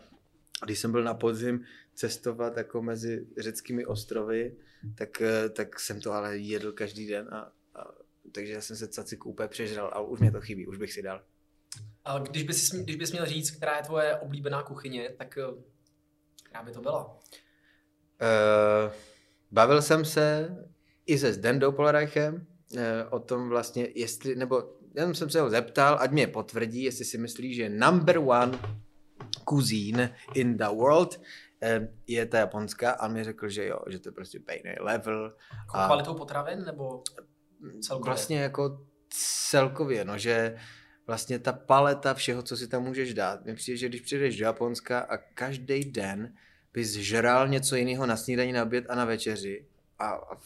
když 0.65 0.79
jsem 0.79 0.91
byl 0.91 1.03
na 1.03 1.13
podzim 1.13 1.65
cestovat 1.93 2.57
jako 2.57 2.81
mezi 2.81 3.27
řeckými 3.37 3.85
ostrovy, 3.85 4.55
tak, 4.95 5.21
eh, 5.21 5.49
tak 5.49 5.79
jsem 5.79 6.01
to 6.01 6.11
ale 6.11 6.37
jedl 6.37 6.71
každý 6.71 7.07
den 7.07 7.27
a, 7.31 7.51
a 7.75 7.91
takže 8.31 8.53
já 8.53 8.61
jsem 8.61 8.75
se 8.75 8.87
caciku 8.87 9.29
úplně 9.29 9.47
přežral 9.47 9.89
a 9.93 9.99
už 9.99 10.19
mě 10.19 10.31
to 10.31 10.41
chybí, 10.41 10.67
už 10.67 10.77
bych 10.77 10.93
si 10.93 11.01
dal. 11.01 11.23
A 12.05 12.19
když 12.19 12.43
bys, 12.43 12.71
když 12.71 12.95
bys 12.95 13.11
měl 13.11 13.25
říct, 13.25 13.51
která 13.51 13.77
je 13.77 13.83
tvoje 13.83 14.15
oblíbená 14.15 14.63
kuchyně, 14.63 15.09
tak 15.17 15.37
eh, 15.37 15.43
která 16.43 16.63
by 16.63 16.71
to 16.71 16.81
byla? 16.81 17.19
Uh, 18.21 18.91
bavil 19.51 19.81
jsem 19.81 20.05
se 20.05 20.55
i 21.05 21.17
se 21.17 21.33
Zdendou 21.33 21.71
Polreichem 21.71 22.35
uh, 22.35 22.81
o 23.09 23.19
tom 23.19 23.49
vlastně, 23.49 23.87
jestli, 23.95 24.35
nebo 24.35 24.63
jenom 24.95 25.15
jsem 25.15 25.29
se 25.29 25.41
ho 25.41 25.49
zeptal, 25.49 25.97
ať 25.99 26.11
mě 26.11 26.27
potvrdí, 26.27 26.83
jestli 26.83 27.05
si 27.05 27.17
myslí, 27.17 27.53
že 27.53 27.69
number 27.69 28.17
one 28.17 28.59
cuisine 29.49 30.15
in 30.33 30.57
the 30.57 30.65
world 30.65 31.17
uh, 31.17 31.87
je 32.07 32.25
ta 32.25 32.37
japonská 32.37 32.91
a 32.91 33.07
mi 33.07 33.23
řekl, 33.23 33.49
že 33.49 33.65
jo, 33.65 33.79
že 33.89 33.99
to 33.99 34.09
je 34.09 34.13
prostě 34.13 34.39
pejný 34.39 34.75
level. 34.79 35.23
Jako 35.23 35.77
A- 35.77 35.85
kvalitou 35.85 36.13
potravin 36.13 36.65
nebo 36.65 37.03
celkově? 37.81 38.05
Vlastně 38.05 38.41
jako 38.41 38.85
celkově, 39.49 40.05
no, 40.05 40.17
že 40.17 40.57
vlastně 41.07 41.39
ta 41.39 41.53
paleta 41.53 42.13
všeho, 42.13 42.43
co 42.43 42.57
si 42.57 42.67
tam 42.67 42.83
můžeš 42.83 43.13
dát. 43.13 43.45
Mně 43.45 43.53
přijde, 43.53 43.77
že 43.77 43.89
když 43.89 44.01
přijdeš 44.01 44.37
do 44.37 44.45
Japonska 44.45 44.99
a 44.99 45.17
každý 45.17 45.85
den 45.85 46.33
bys 46.77 46.93
žral 46.93 47.47
něco 47.47 47.75
jiného 47.75 48.05
na 48.05 48.17
snídaní, 48.17 48.51
na 48.51 48.63
oběd 48.63 48.85
a 48.89 48.95
na 48.95 49.05
večeři 49.05 49.65
a, 49.99 50.09
a 50.09 50.37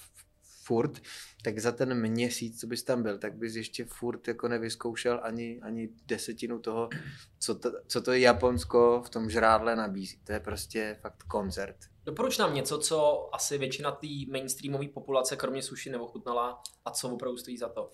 furt, 0.64 1.02
tak 1.44 1.60
za 1.60 1.72
ten 1.72 2.02
měsíc, 2.02 2.60
co 2.60 2.68
bys 2.68 2.84
tam 2.84 3.04
byl, 3.04 3.18
tak 3.18 3.36
bys 3.36 3.56
ještě 3.56 3.86
furt 3.86 4.28
jako 4.28 4.48
nevyzkoušel 4.48 5.20
ani, 5.24 5.60
ani 5.62 5.90
desetinu 6.06 6.60
toho, 6.60 6.90
co 7.40 7.56
to, 7.56 7.72
co 7.88 8.02
to 8.02 8.14
Japonsko 8.14 9.04
v 9.06 9.10
tom 9.10 9.30
žrádle 9.30 9.76
nabízí. 9.76 10.20
To 10.24 10.32
je 10.32 10.40
prostě 10.40 10.98
fakt 11.02 11.24
koncert. 11.24 11.78
Doporuč 12.06 12.38
nám 12.38 12.56
něco, 12.56 12.78
co 12.78 13.30
asi 13.36 13.58
většina 13.58 13.92
té 13.92 14.08
mainstreamové 14.32 14.88
populace, 14.88 15.36
kromě 15.36 15.62
sushi, 15.62 15.90
neochutnala 15.90 16.64
a 16.86 16.92
co 16.92 17.10
opravdu 17.10 17.38
stojí 17.38 17.58
za 17.58 17.70
to. 17.70 17.92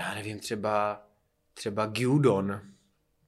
já 0.00 0.14
nevím, 0.14 0.40
třeba, 0.40 1.06
třeba 1.54 1.86
gyudon. 1.86 2.60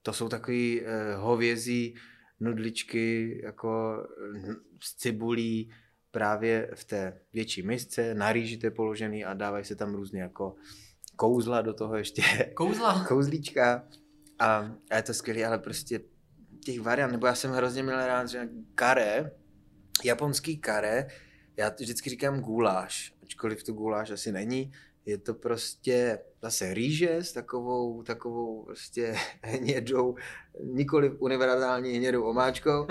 To 0.03 0.13
jsou 0.13 0.29
takový 0.29 0.83
eh, 0.83 1.15
hovězí 1.15 1.97
nudličky 2.41 3.41
jako 3.45 3.97
eh, 4.37 4.55
s 4.81 4.95
cibulí 4.97 5.71
právě 6.11 6.71
v 6.75 6.85
té 6.85 7.21
větší 7.33 7.63
misce, 7.63 8.15
na 8.15 8.33
rýži 8.33 8.57
to 8.57 8.67
je 8.67 8.71
položený 8.71 9.25
a 9.25 9.35
dávají 9.35 9.65
se 9.65 9.77
tam 9.77 9.95
různě 9.95 10.23
jako 10.23 10.55
kouzla 11.17 11.63
do 11.63 11.75
toho 11.75 11.97
ještě, 11.97 12.23
Kouzla? 12.55 13.05
kouzlíčka 13.09 13.85
a, 14.39 14.73
a 14.91 14.97
je 14.97 15.03
to 15.03 15.15
skvělé, 15.15 15.45
ale 15.45 15.59
prostě 15.59 16.01
těch 16.65 16.81
variant, 16.81 17.13
nebo 17.13 17.27
já 17.27 17.35
jsem 17.35 17.51
hrozně 17.51 17.83
měl 17.83 18.07
rád, 18.07 18.29
že 18.29 18.49
kare, 18.75 19.31
japonský 20.05 20.59
kare, 20.59 21.09
já 21.57 21.71
to 21.71 21.83
vždycky 21.83 22.11
říkám 22.11 22.41
guláš, 22.41 23.15
ačkoliv 23.23 23.63
to 23.63 23.73
guláš 23.73 24.11
asi 24.11 24.33
není, 24.33 24.73
je 25.07 25.19
to 25.19 25.35
prostě 25.35 26.19
zase 26.43 26.75
rýže 26.75 27.17
s 27.17 27.33
takovou, 27.33 28.03
takovou 28.03 28.65
prostě 28.65 29.17
hnědou, 29.43 30.15
nikoli 30.63 31.11
univerzální 31.11 31.93
hnědou 31.93 32.25
omáčkou 32.25 32.87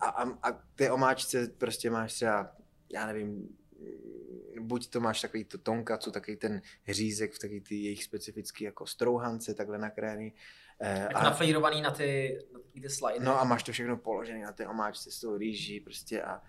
a, 0.00 0.06
a, 0.06 0.50
a 0.50 0.62
té 0.74 0.90
omáčce 0.90 1.48
prostě 1.58 1.90
máš 1.90 2.12
třeba, 2.12 2.52
já 2.92 3.06
nevím, 3.06 3.48
buď 4.60 4.90
to 4.90 5.00
máš 5.00 5.20
takový 5.20 5.44
to 5.44 5.58
tonkacu, 5.58 6.10
takový 6.10 6.36
ten 6.36 6.62
řízek 6.88 7.32
v 7.32 7.38
takový 7.38 7.60
ty 7.60 7.74
jejich 7.74 8.04
specifický 8.04 8.64
jako 8.64 8.86
strouhance, 8.86 9.54
takhle 9.54 9.78
nakrájený. 9.78 10.32
Eh, 10.80 11.02
Jako 11.02 11.22
naflírovaný 11.22 11.82
na 11.82 11.90
ty, 11.90 12.38
na 12.52 12.60
ty, 12.72 12.80
ty 12.80 12.88
slidy. 12.88 13.20
No 13.20 13.40
a 13.40 13.44
máš 13.44 13.62
to 13.62 13.72
všechno 13.72 13.96
položené 13.96 14.42
na 14.44 14.52
té 14.52 14.66
omáčce 14.66 15.10
s 15.10 15.20
tou 15.20 15.36
rýží 15.36 15.80
prostě 15.80 16.22
a 16.22 16.40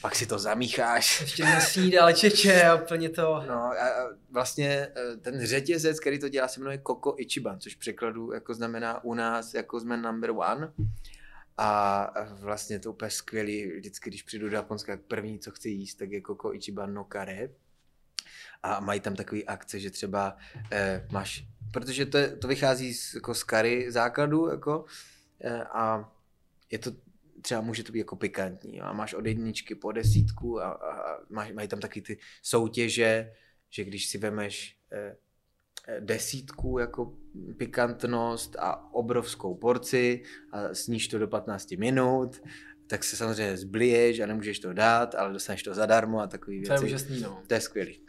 pak 0.00 0.14
si 0.14 0.26
to 0.26 0.38
zamícháš. 0.38 1.20
Ještě 1.20 1.44
nesnídal 1.44 2.12
čeče 2.12 2.62
a 2.64 2.74
úplně 2.74 3.08
to... 3.08 3.42
No 3.46 3.54
a 3.54 3.72
a 3.72 4.08
vlastně 4.30 4.88
eh, 4.96 5.16
ten 5.16 5.46
řetězec, 5.46 6.00
který 6.00 6.18
to 6.18 6.28
dělá, 6.28 6.48
se 6.48 6.60
jmenuje 6.60 6.78
Koko 6.78 7.14
Ichiban, 7.18 7.60
což 7.60 7.74
překladu 7.74 8.32
jako 8.32 8.54
znamená 8.54 9.04
u 9.04 9.14
nás, 9.14 9.54
jako 9.54 9.80
jsme 9.80 9.96
number 9.96 10.30
one. 10.30 10.72
A 11.58 12.10
vlastně 12.40 12.78
to 12.78 12.90
úplně 12.90 13.10
skvělý, 13.10 13.72
vždycky, 13.76 14.10
když 14.10 14.22
přijdu 14.22 14.48
do 14.48 14.56
Japonska, 14.56 14.92
tak 14.92 15.04
první, 15.06 15.38
co 15.38 15.50
chci 15.50 15.68
jíst, 15.68 15.94
tak 15.94 16.10
je 16.10 16.20
Koko 16.20 16.54
Ichiban 16.54 16.94
no 16.94 17.04
kare. 17.04 17.48
A 18.62 18.80
mají 18.80 19.00
tam 19.00 19.16
takový 19.16 19.46
akce, 19.46 19.80
že 19.80 19.90
třeba 19.90 20.36
eh, 20.72 21.06
máš, 21.12 21.44
protože 21.72 22.06
to, 22.06 22.18
je, 22.18 22.28
to 22.28 22.48
vychází 22.48 22.94
z, 22.94 23.14
jako 23.14 23.34
z 23.34 23.42
kary 23.44 23.92
základu, 23.92 24.48
jako, 24.48 24.84
eh, 25.40 25.62
a 25.64 26.12
je 26.70 26.78
to 26.78 26.90
třeba 27.42 27.60
může 27.60 27.82
to 27.84 27.92
být 27.92 27.98
jako 27.98 28.16
pikantní 28.16 28.80
a 28.80 28.92
máš 28.92 29.14
od 29.14 29.26
jedničky 29.26 29.74
po 29.74 29.92
desítku 29.92 30.60
a, 30.60 30.64
a, 30.68 31.12
a 31.12 31.18
máš, 31.30 31.52
mají 31.52 31.68
tam 31.68 31.80
taky 31.80 32.02
ty 32.02 32.18
soutěže, 32.42 33.32
že 33.70 33.84
když 33.84 34.06
si 34.06 34.18
vemeš 34.18 34.76
eh, 34.92 35.16
eh, 35.88 36.00
desítku 36.00 36.78
jako 36.78 37.12
pikantnost 37.56 38.56
a 38.58 38.94
obrovskou 38.94 39.54
porci 39.54 40.22
a 40.52 40.74
sníš 40.74 41.08
to 41.08 41.18
do 41.18 41.28
15 41.28 41.70
minut, 41.70 42.42
tak 42.86 43.04
se 43.04 43.16
samozřejmě 43.16 43.56
zbliješ 43.56 44.20
a 44.20 44.26
nemůžeš 44.26 44.58
to 44.58 44.72
dát, 44.72 45.14
ale 45.14 45.32
dostaneš 45.32 45.62
to 45.62 45.74
zadarmo 45.74 46.20
a 46.20 46.26
takový 46.26 46.62
To 46.62 46.72
je 46.72 46.78
věci. 46.80 46.94
úžasný, 46.94 47.20
no. 47.20 47.42
To 47.46 47.54
je 47.54 47.60
skvělý. 47.60 48.00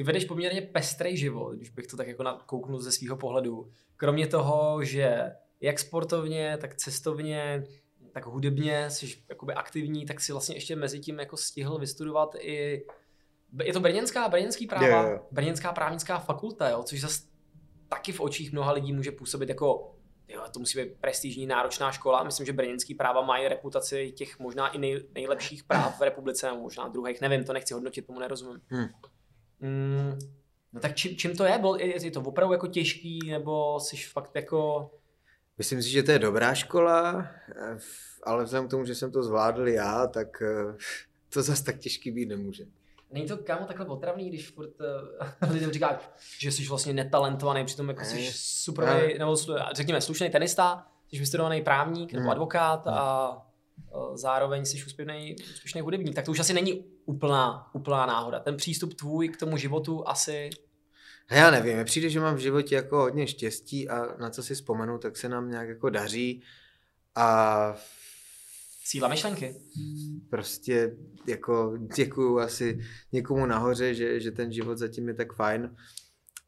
Ty 0.00 0.04
vedeš 0.04 0.24
poměrně 0.24 0.62
pestrý 0.62 1.16
život, 1.16 1.54
když 1.54 1.70
bych 1.70 1.86
to 1.86 1.96
tak 1.96 2.08
jako 2.08 2.38
kouknul 2.46 2.80
ze 2.80 2.92
svého 2.92 3.16
pohledu. 3.16 3.70
Kromě 3.96 4.26
toho, 4.26 4.84
že 4.84 5.32
jak 5.60 5.78
sportovně, 5.78 6.58
tak 6.60 6.76
cestovně, 6.76 7.64
tak 8.12 8.26
hudebně 8.26 8.90
jsi 8.90 9.22
jakoby 9.28 9.54
aktivní, 9.54 10.06
tak 10.06 10.20
si 10.20 10.32
vlastně 10.32 10.56
ještě 10.56 10.76
mezi 10.76 11.00
tím 11.00 11.18
jako 11.18 11.36
stihl 11.36 11.78
vystudovat 11.78 12.34
i 12.38 12.86
je 13.64 13.72
to 13.72 13.80
brněnská, 13.80 14.28
brněnský 14.28 14.66
práva, 14.66 15.02
jo, 15.02 15.10
jo. 15.10 15.26
brněnská 15.30 15.72
právnická 15.72 16.18
fakulta, 16.18 16.68
jo, 16.68 16.82
což 16.82 17.00
zase 17.00 17.22
taky 17.88 18.12
v 18.12 18.20
očích 18.20 18.52
mnoha 18.52 18.72
lidí 18.72 18.92
může 18.92 19.12
působit 19.12 19.48
jako 19.48 19.96
jo, 20.28 20.42
to 20.52 20.58
musí 20.58 20.78
být 20.78 20.92
prestižní, 21.00 21.46
náročná 21.46 21.92
škola. 21.92 22.22
Myslím, 22.22 22.46
že 22.46 22.52
brněnský 22.52 22.94
práva 22.94 23.22
mají 23.22 23.48
reputaci 23.48 24.12
těch 24.12 24.38
možná 24.38 24.68
i 24.68 24.78
nej, 24.78 25.04
nejlepších 25.14 25.64
práv 25.64 25.98
v 25.98 26.02
republice, 26.02 26.46
nebo 26.46 26.62
možná 26.62 26.88
druhých, 26.88 27.20
nevím, 27.20 27.44
to 27.44 27.52
nechci 27.52 27.74
hodnotit, 27.74 28.06
tomu 28.06 28.20
nerozumím. 28.20 28.60
Hmm. 28.68 28.88
Mm, 29.60 30.18
no 30.72 30.80
tak 30.80 30.94
čím, 30.96 31.16
čím 31.16 31.36
to 31.36 31.44
je? 31.44 31.58
Byl, 31.58 31.74
je, 31.74 32.04
je 32.04 32.10
to 32.10 32.20
opravdu 32.20 32.52
jako 32.52 32.66
těžký, 32.66 33.18
nebo 33.30 33.80
jsi 33.80 33.96
fakt 33.96 34.30
jako... 34.34 34.90
Myslím 35.58 35.82
si, 35.82 35.90
že 35.90 36.02
to 36.02 36.10
je 36.12 36.18
dobrá 36.18 36.54
škola, 36.54 37.28
eh, 37.56 37.78
ale 38.22 38.44
vzhledem 38.44 38.68
k 38.68 38.70
tomu, 38.70 38.84
že 38.84 38.94
jsem 38.94 39.12
to 39.12 39.22
zvládl 39.22 39.68
já, 39.68 40.06
tak 40.06 40.42
eh, 40.42 40.76
to 41.28 41.42
zas 41.42 41.62
tak 41.62 41.78
těžký 41.78 42.10
být 42.10 42.26
nemůže. 42.26 42.64
Není 43.12 43.26
to 43.26 43.36
kámo 43.36 43.66
takhle 43.66 43.86
otravný, 43.86 44.28
když 44.28 44.48
furt 44.50 44.70
uh, 45.40 45.50
lidem 45.52 45.72
říká, 45.72 46.00
že 46.38 46.52
jsi 46.52 46.64
vlastně 46.64 46.92
netalentovaný, 46.92 47.64
přitom 47.64 47.88
jako 47.88 48.04
jsi 48.04 48.16
Ne. 48.16 48.30
super, 48.34 48.84
Ne. 48.84 49.18
nebo 49.18 49.36
řekněme 49.72 50.00
slušný 50.00 50.30
tenista, 50.30 50.86
jsi 51.10 51.18
vystudovaný 51.18 51.62
právník 51.62 52.12
nebo 52.12 52.22
Hmm. 52.22 52.30
advokát 52.30 52.86
a 52.86 53.32
uh, 53.94 54.16
zároveň 54.16 54.64
jsi 54.64 54.84
úspěšný, 54.86 55.36
úspěšný 55.54 55.80
hudebník, 55.80 56.14
tak 56.14 56.24
to 56.24 56.30
už 56.30 56.38
asi 56.38 56.52
není 56.54 56.84
úplná, 57.10 57.74
úplná 57.74 58.06
náhoda. 58.06 58.40
Ten 58.40 58.56
přístup 58.56 58.94
tvůj 58.94 59.28
k 59.28 59.36
tomu 59.36 59.56
životu 59.56 60.08
asi... 60.08 60.50
Já 61.30 61.50
nevím, 61.50 61.74
mně 61.74 61.84
přijde, 61.84 62.10
že 62.10 62.20
mám 62.20 62.34
v 62.34 62.38
životě 62.38 62.74
jako 62.74 62.96
hodně 62.96 63.26
štěstí 63.26 63.88
a 63.88 64.16
na 64.20 64.30
co 64.30 64.42
si 64.42 64.54
vzpomenu, 64.54 64.98
tak 64.98 65.16
se 65.16 65.28
nám 65.28 65.50
nějak 65.50 65.68
jako 65.68 65.90
daří 65.90 66.42
a 67.14 67.76
Síla 68.84 69.08
myšlenky. 69.08 69.54
prostě 70.30 70.96
jako 71.26 71.78
děkuju 71.96 72.38
asi 72.38 72.80
někomu 73.12 73.46
nahoře, 73.46 73.94
že, 73.94 74.20
že 74.20 74.30
ten 74.30 74.52
život 74.52 74.78
zatím 74.78 75.08
je 75.08 75.14
tak 75.14 75.32
fajn 75.32 75.76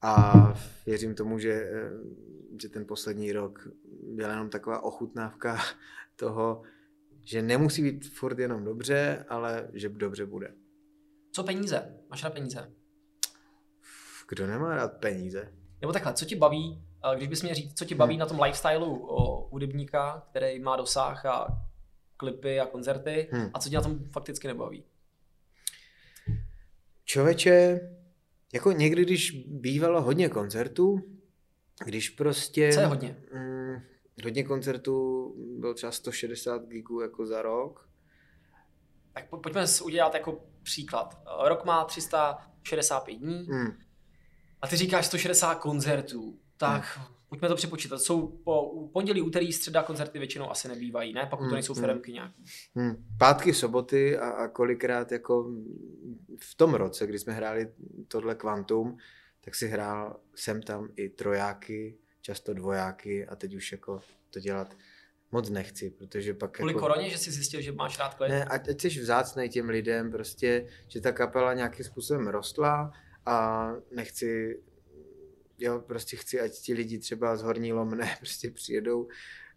a 0.02 0.32
věřím 0.86 1.14
tomu, 1.14 1.38
že, 1.38 1.52
eh, 1.52 1.90
že 2.62 2.68
ten 2.68 2.86
poslední 2.86 3.32
rok 3.32 3.68
byla 4.02 4.30
jenom 4.30 4.50
taková 4.50 4.82
ochutnávka 4.82 5.58
toho, 6.16 6.62
že 7.24 7.42
nemusí 7.42 7.82
být 7.82 8.08
furt 8.08 8.38
jenom 8.38 8.64
dobře, 8.64 9.24
ale 9.28 9.68
že 9.72 9.88
dobře 9.88 10.26
bude. 10.26 10.54
Co 11.32 11.44
peníze? 11.44 11.96
Máš 12.10 12.22
na 12.22 12.30
peníze? 12.30 12.72
Kdo 14.28 14.46
nemá 14.46 14.74
rád 14.76 14.92
peníze? 15.00 15.52
Nebo 15.80 15.92
takhle, 15.92 16.14
co 16.14 16.24
ti 16.24 16.36
baví, 16.36 16.82
eh, 17.12 17.16
když 17.16 17.28
bys 17.28 17.42
měl 17.42 17.54
říct, 17.54 17.78
co 17.78 17.84
ti 17.84 17.94
baví 17.94 18.16
na 18.16 18.26
tom 18.26 18.40
lifestylu 18.42 19.06
o 19.16 19.48
hudebníka, 19.48 20.26
který 20.30 20.58
má 20.58 20.76
dosah 20.76 21.26
a 21.26 21.62
klipy 22.16 22.60
a 22.60 22.66
koncerty, 22.66 23.28
Hmm. 23.32 23.50
a 23.54 23.58
co 23.58 23.68
tě 23.68 23.76
na 23.76 23.82
tom 23.82 24.04
fakticky 24.04 24.48
nebaví? 24.48 24.84
Čověče, 27.04 27.80
jako 28.54 28.72
někdy, 28.72 29.02
když 29.04 29.30
bývalo 29.46 30.02
hodně 30.02 30.28
koncertů, 30.28 31.00
když 31.84 32.10
prostě... 32.10 32.72
Co 32.72 32.80
je 32.80 32.86
hodně? 32.86 33.16
Mm, 33.34 33.76
hodně 34.24 34.44
koncertů, 34.44 35.28
bylo 35.58 35.74
třeba 35.74 35.92
160 35.92 36.62
gigů 36.66 37.00
jako 37.00 37.26
za 37.26 37.42
rok. 37.42 37.88
Tak 39.12 39.28
po- 39.28 39.38
pojďme 39.38 39.66
si 39.66 39.84
udělat 39.84 40.14
jako 40.14 40.44
příklad. 40.62 41.18
Rok 41.44 41.64
má 41.64 41.84
365 41.84 43.14
dní 43.18 43.46
Mm. 43.50 43.72
a 44.62 44.66
ty 44.68 44.76
říkáš 44.76 45.06
160 45.06 45.54
koncertů. 45.54 46.38
Tak 46.56 46.82
Hmm. 46.96 47.06
pojďme 47.28 47.48
to 47.48 47.54
přepočítat. 47.54 48.00
Jsou 48.00 48.26
po 48.44 48.88
pondělí, 48.92 49.22
úterý, 49.22 49.52
středa 49.52 49.82
koncerty 49.82 50.18
většinou 50.18 50.50
asi 50.50 50.68
nebývají, 50.68 51.12
ne? 51.12 51.26
Pokud 51.30 51.42
to 51.42 51.44
Hmm, 51.44 51.54
nejsou 51.54 51.74
hmm. 51.74 51.84
firmky 51.84 52.12
nějaký. 52.12 52.44
Hmm. 52.74 53.04
Pátky, 53.18 53.54
soboty 53.54 54.18
a, 54.18 54.30
a 54.30 54.48
kolikrát 54.48 55.12
jako 55.12 55.50
v 56.38 56.54
tom 56.54 56.74
roce, 56.74 57.06
kdy 57.06 57.18
jsme 57.18 57.32
hráli 57.32 57.72
tohle 58.08 58.34
kvantum, 58.34 58.96
tak 59.40 59.54
si 59.54 59.68
hrál 59.68 60.20
sem 60.34 60.62
tam 60.62 60.88
i 60.96 61.08
trojáky, 61.08 61.98
často 62.22 62.54
dvojáky 62.54 63.26
a 63.26 63.36
teď 63.36 63.54
už 63.54 63.72
jako 63.72 64.00
to 64.30 64.40
dělat 64.40 64.76
moc 65.32 65.50
nechci, 65.50 65.90
protože 65.90 66.34
pak 66.34 66.50
Kvůli 66.50 66.72
jako... 66.72 66.80
koroně, 66.80 67.10
že 67.10 67.18
jsi 67.18 67.30
zjistil, 67.30 67.60
že 67.60 67.72
máš 67.72 67.98
rád 67.98 68.14
klid? 68.14 68.28
Ne, 68.28 68.44
ať, 68.44 68.68
ať 68.68 68.80
jsi 68.80 68.88
vzácnej 68.88 69.48
těm 69.48 69.68
lidem, 69.68 70.10
prostě, 70.10 70.66
že 70.88 71.00
ta 71.00 71.12
kapela 71.12 71.54
nějakým 71.54 71.84
způsobem 71.84 72.26
rostla 72.26 72.92
a 73.26 73.68
nechci, 73.90 74.60
jo, 75.58 75.80
prostě 75.80 76.16
chci, 76.16 76.40
ať 76.40 76.52
ti 76.52 76.74
lidi 76.74 76.98
třeba 76.98 77.36
z 77.36 77.42
Horní 77.42 77.72
Lomné 77.72 78.16
prostě 78.18 78.50
přijedou 78.50 79.08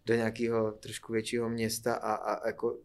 do 0.06 0.14
nějakého 0.14 0.72
trošku 0.72 1.12
většího 1.12 1.48
města 1.48 1.94
a, 1.94 2.14
a 2.14 2.46
jako 2.46 2.78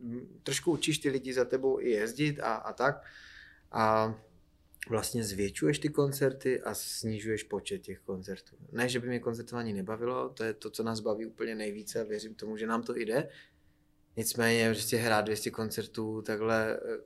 mm, 0.00 0.40
trošku 0.42 0.72
učíš 0.72 0.98
ty 0.98 1.10
lidi 1.10 1.34
za 1.34 1.44
tebou 1.44 1.80
i 1.80 1.90
jezdit 1.90 2.40
a, 2.40 2.54
a 2.54 2.72
tak. 2.72 3.02
A 3.72 4.14
vlastně 4.88 5.24
zvětšuješ 5.24 5.78
ty 5.78 5.88
koncerty 5.88 6.60
a 6.60 6.74
snižuješ 6.74 7.42
počet 7.42 7.78
těch 7.78 7.98
koncertů. 7.98 8.56
Ne, 8.72 8.88
že 8.88 9.00
by 9.00 9.08
mě 9.08 9.20
koncertování 9.20 9.72
nebavilo, 9.72 10.28
to 10.28 10.44
je 10.44 10.52
to, 10.52 10.70
co 10.70 10.82
nás 10.82 11.00
baví 11.00 11.26
úplně 11.26 11.54
nejvíce 11.54 12.00
a 12.00 12.04
věřím 12.04 12.34
tomu, 12.34 12.56
že 12.56 12.66
nám 12.66 12.82
to 12.82 12.96
jde. 12.96 13.28
Nicméně 14.16 14.70
prostě 14.70 14.96
hrát 14.96 15.24
200 15.24 15.50
koncertů 15.50 16.22
takhle, 16.22 16.76
eh, 16.76 16.96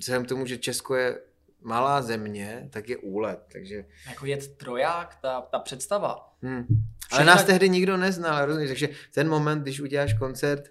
vzhledem 0.00 0.24
k 0.24 0.28
tomu, 0.28 0.46
že 0.46 0.58
Česko 0.58 0.94
je 0.94 1.20
malá 1.62 2.02
země, 2.02 2.68
tak 2.72 2.88
je 2.88 2.96
úlet, 2.96 3.40
takže... 3.52 3.84
Jako 4.08 4.26
jet 4.26 4.56
troják, 4.56 5.18
ta, 5.22 5.40
ta 5.40 5.58
představa. 5.58 6.36
Hmm. 6.42 6.66
Ale 7.10 7.24
nás 7.24 7.44
tehdy 7.44 7.68
nikdo 7.68 7.96
neznal, 7.96 8.46
rozumíš? 8.46 8.68
Takže 8.68 8.88
ten 9.14 9.28
moment, 9.28 9.62
když 9.62 9.80
uděláš 9.80 10.14
koncert 10.14 10.68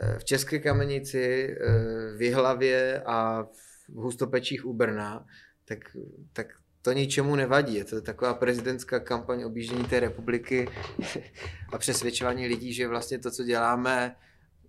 eh, 0.00 0.18
v 0.18 0.24
České 0.24 0.58
kamenici, 0.58 1.56
eh, 1.60 2.16
v 2.16 2.22
Jihlavě 2.22 3.02
a 3.06 3.42
v 3.88 3.94
Hustopečích 3.94 4.66
u 4.66 4.72
Brna, 4.72 5.26
tak, 5.64 5.96
tak 6.32 6.46
to 6.82 6.92
ničemu 6.92 7.36
nevadí. 7.36 7.74
Je 7.74 7.84
to 7.84 8.02
taková 8.02 8.34
prezidentská 8.34 9.00
kampaň 9.00 9.44
objíždění 9.44 9.84
té 9.84 10.00
republiky 10.00 10.68
a 11.72 11.78
přesvědčování 11.78 12.46
lidí, 12.46 12.72
že 12.72 12.88
vlastně 12.88 13.18
to, 13.18 13.30
co 13.30 13.44
děláme, 13.44 14.16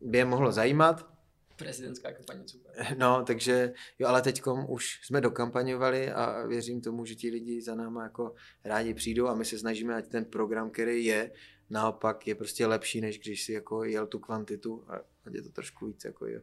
by 0.02 0.18
je 0.18 0.26
mohlo 0.26 0.52
zajímat. 0.52 1.16
Prezidentská 1.56 2.12
kampaně, 2.12 2.48
super. 2.48 2.86
No, 2.98 3.24
takže 3.24 3.74
jo, 4.00 4.08
ale 4.08 4.22
teď 4.22 4.42
už 4.68 5.00
jsme 5.04 5.22
dokampaňovali 5.22 6.12
a 6.12 6.46
věřím 6.48 6.82
tomu, 6.82 7.06
že 7.06 7.16
ti 7.16 7.30
lidi 7.30 7.62
za 7.62 7.76
náma 7.76 8.04
jako 8.04 8.36
rádi 8.64 8.94
přijdou 8.94 9.28
a 9.28 9.36
my 9.36 9.46
se 9.46 9.60
snažíme, 9.60 9.96
ať 9.96 10.08
ten 10.08 10.26
program, 10.26 10.70
který 10.70 11.06
je, 11.06 11.32
naopak 11.70 12.28
je 12.28 12.36
prostě 12.36 12.66
lepší, 12.68 13.02
než 13.02 13.20
když 13.20 13.44
si 13.44 13.54
jako 13.54 13.84
jel 13.84 14.08
tu 14.08 14.20
kvantitu 14.20 14.84
a 14.88 14.96
ať 15.26 15.34
je 15.34 15.42
to 15.42 15.50
trošku 15.50 15.86
víc 15.86 16.06
jako 16.06 16.28
jo, 16.28 16.42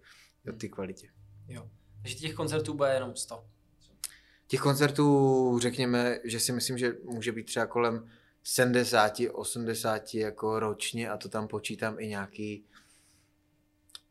o 0.49 0.53
ty 0.53 0.69
kvalitě. 0.69 1.09
Jo. 1.49 1.71
Takže 2.03 2.17
těch 2.17 2.35
koncertů 2.35 2.75
bude 2.75 2.95
jenom 2.95 3.17
100. 3.17 3.52
Těch 4.53 4.61
koncertů 4.61 5.59
řekněme, 5.63 6.19
že 6.25 6.41
si 6.41 6.53
myslím, 6.53 6.79
že 6.79 6.97
může 7.05 7.33
být 7.33 7.45
třeba 7.45 7.67
kolem 7.67 8.11
70, 8.43 9.13
80 9.33 10.15
jako 10.15 10.61
ročně 10.61 11.11
a 11.11 11.17
to 11.17 11.29
tam 11.29 11.49
počítám 11.49 11.97
i 11.99 12.07
nějaký 12.09 12.65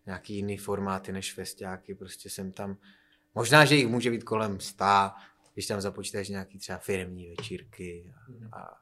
nějaký 0.06 0.36
jiný 0.36 0.58
formáty 0.58 1.12
než 1.12 1.34
festiáky, 1.34 1.96
prostě 1.96 2.30
jsem 2.30 2.52
tam, 2.52 2.78
možná, 3.36 3.66
že 3.66 3.76
jich 3.76 3.88
může 3.88 4.12
být 4.12 4.24
kolem 4.24 4.60
100, 4.60 4.86
když 5.54 5.68
tam 5.68 5.82
započítáš 5.82 6.30
nějaký 6.30 6.60
třeba 6.60 6.78
firmní 6.78 7.30
večírky 7.30 8.14
a, 8.52 8.62
a 8.62 8.78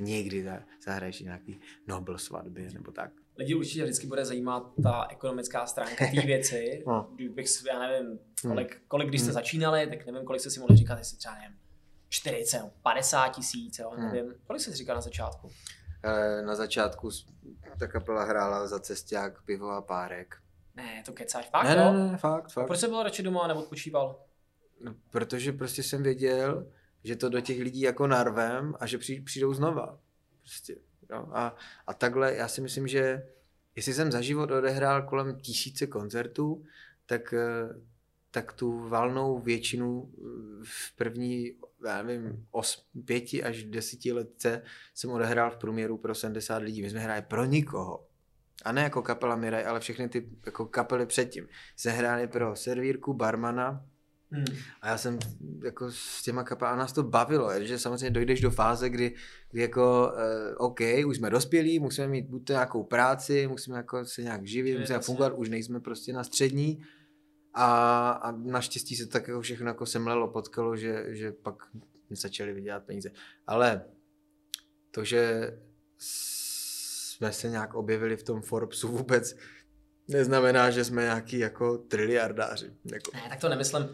někdy 0.00 0.44
za- 0.44 0.62
zahraješ 0.84 1.20
i 1.20 1.24
nějaký 1.24 1.60
Nobel 1.86 2.18
svatby 2.18 2.68
nebo 2.74 2.92
tak. 2.92 3.12
Lidi 3.40 3.54
určitě 3.54 3.82
vždycky 3.84 4.06
bude 4.06 4.24
zajímat 4.24 4.72
ta 4.82 5.06
ekonomická 5.10 5.66
stránka 5.66 6.06
té 6.14 6.20
věci. 6.26 6.84
No. 6.86 7.08
Kdybych, 7.14 7.48
si- 7.48 7.68
já 7.68 7.78
nevím, 7.78 8.06
Hmm. 8.44 8.52
kolik, 8.52 8.82
kolik 8.88 9.08
když 9.08 9.20
jste 9.20 9.26
Hmm. 9.30 9.34
začínali, 9.34 9.86
tak 9.86 10.06
nevím, 10.06 10.24
kolik 10.24 10.40
jste 10.40 10.50
si 10.50 10.60
mohli 10.60 10.76
říkat, 10.76 10.98
jestli 10.98 11.16
třeba 11.16 11.34
nevím, 11.34 11.58
40, 12.08 12.62
50 12.82 13.28
tisíc, 13.28 13.78
jo, 13.78 13.90
Hmm. 13.90 14.12
nevím. 14.12 14.34
Kolik 14.46 14.62
jsi 14.62 14.70
si 14.70 14.76
říkal 14.76 14.94
na 14.96 15.00
začátku? 15.02 15.48
Eh, 16.04 16.42
Na 16.42 16.54
začátku 16.54 17.08
ta 17.78 17.86
kapela 17.86 18.24
hrála 18.24 18.66
za 18.66 18.78
cesták, 18.80 19.42
pivo 19.42 19.70
a 19.70 19.82
párek. 19.82 20.34
Ne, 20.76 21.02
to 21.06 21.12
kecáš 21.12 21.50
fakt, 21.50 21.64
ne, 21.64 21.76
ne, 21.76 21.92
ne, 22.10 22.16
fakt, 22.18 22.52
fakt. 22.52 22.66
Proč 22.66 22.78
jsi 22.80 22.88
byl 22.88 23.02
radši 23.02 23.22
doma 23.22 23.46
nebo 23.46 23.60
odpočíval? 23.60 24.20
No, 24.80 24.94
protože 25.10 25.52
prostě 25.52 25.82
jsem 25.82 26.02
věděl, 26.02 26.66
že 27.04 27.16
to 27.16 27.28
do 27.28 27.40
těch 27.40 27.60
lidí 27.60 27.80
jako 27.80 28.06
narvem 28.06 28.74
a 28.80 28.86
že 28.86 28.98
přij- 28.98 29.24
přijdou 29.24 29.54
znova. 29.54 29.98
Prostě, 30.40 30.76
jo. 31.12 31.28
A, 31.32 31.56
a 31.86 31.94
takhle 31.94 32.34
já 32.34 32.48
si 32.48 32.60
myslím, 32.60 32.88
že 32.88 33.22
jestli 33.76 33.94
jsem 33.94 34.12
za 34.12 34.20
život 34.20 34.50
odehrál 34.50 35.02
kolem 35.02 35.36
tisíce 35.36 35.86
koncertů, 35.86 36.64
tak, 37.06 37.32
eh, 37.32 37.80
tak 38.30 38.52
tu 38.52 38.88
valnou 38.88 39.38
většinu 39.38 40.12
eh, 40.12 40.20
v 40.64 40.96
první, 40.96 41.52
já 41.86 42.02
nevím, 42.02 42.46
os, 42.50 42.88
pěti 43.04 43.42
až 43.42 43.64
deseti 43.64 44.12
letce 44.12 44.62
jsem 44.94 45.10
odehrál 45.10 45.50
v 45.50 45.56
průměru 45.56 45.98
pro 45.98 46.14
70 46.14 46.56
lidí. 46.62 46.82
My 46.82 46.90
jsme 46.90 47.00
hráli 47.00 47.22
pro 47.22 47.44
nikoho. 47.44 48.06
A 48.64 48.72
ne 48.72 48.82
jako 48.82 49.02
kapela 49.02 49.36
Miraj, 49.36 49.66
ale 49.66 49.80
všechny 49.80 50.08
ty 50.08 50.28
jako 50.46 50.66
kapely 50.66 51.06
předtím. 51.06 51.48
Jsme 51.76 51.92
hráli 51.92 52.28
pro 52.28 52.56
servírku, 52.56 53.14
barmana, 53.14 53.86
Hmm. 54.32 54.44
a 54.82 54.88
já 54.88 54.98
jsem 54.98 55.18
jako 55.64 55.92
s 55.92 56.22
těma 56.22 56.44
kapelami, 56.44 56.74
a 56.74 56.78
nás 56.78 56.92
to 56.92 57.02
bavilo, 57.02 57.64
že 57.64 57.78
samozřejmě 57.78 58.10
dojdeš 58.10 58.40
do 58.40 58.50
fáze, 58.50 58.90
kdy, 58.90 59.14
kdy 59.50 59.60
jako, 59.60 60.12
uh, 60.12 60.66
OK, 60.66 60.80
už 61.06 61.16
jsme 61.16 61.30
dospělí, 61.30 61.78
musíme 61.78 62.08
mít 62.08 62.26
buď 62.26 62.44
to 62.44 62.52
nějakou 62.52 62.82
práci, 62.82 63.46
musíme 63.46 63.76
jako 63.76 64.04
se 64.04 64.22
nějak 64.22 64.46
živit, 64.46 64.78
musíme 64.78 64.94
jasně. 64.94 65.06
fungovat, 65.06 65.32
už 65.36 65.48
nejsme 65.48 65.80
prostě 65.80 66.12
na 66.12 66.24
střední. 66.24 66.82
A, 67.54 68.10
a 68.10 68.32
naštěstí 68.32 68.96
se 68.96 69.06
tak 69.06 69.28
jako 69.28 69.40
všechno 69.40 69.66
jako 69.66 69.86
semlelo, 69.86 70.28
potkalo, 70.28 70.76
že, 70.76 71.04
že 71.08 71.32
pak 71.32 71.54
začali 72.10 72.52
vydělat 72.52 72.84
peníze. 72.84 73.10
Ale 73.46 73.84
to, 74.90 75.04
že 75.04 75.52
jsme 75.98 77.32
se 77.32 77.48
nějak 77.48 77.74
objevili 77.74 78.16
v 78.16 78.22
tom 78.22 78.42
Forbesu 78.42 78.88
vůbec, 78.88 79.36
neznamená, 80.10 80.70
že 80.70 80.84
jsme 80.84 81.02
nějaký 81.02 81.38
jako 81.38 81.78
triliardáři. 81.78 82.70
Jako. 82.92 83.10
Ne, 83.14 83.22
tak 83.28 83.40
to 83.40 83.48
nemyslím, 83.48 83.88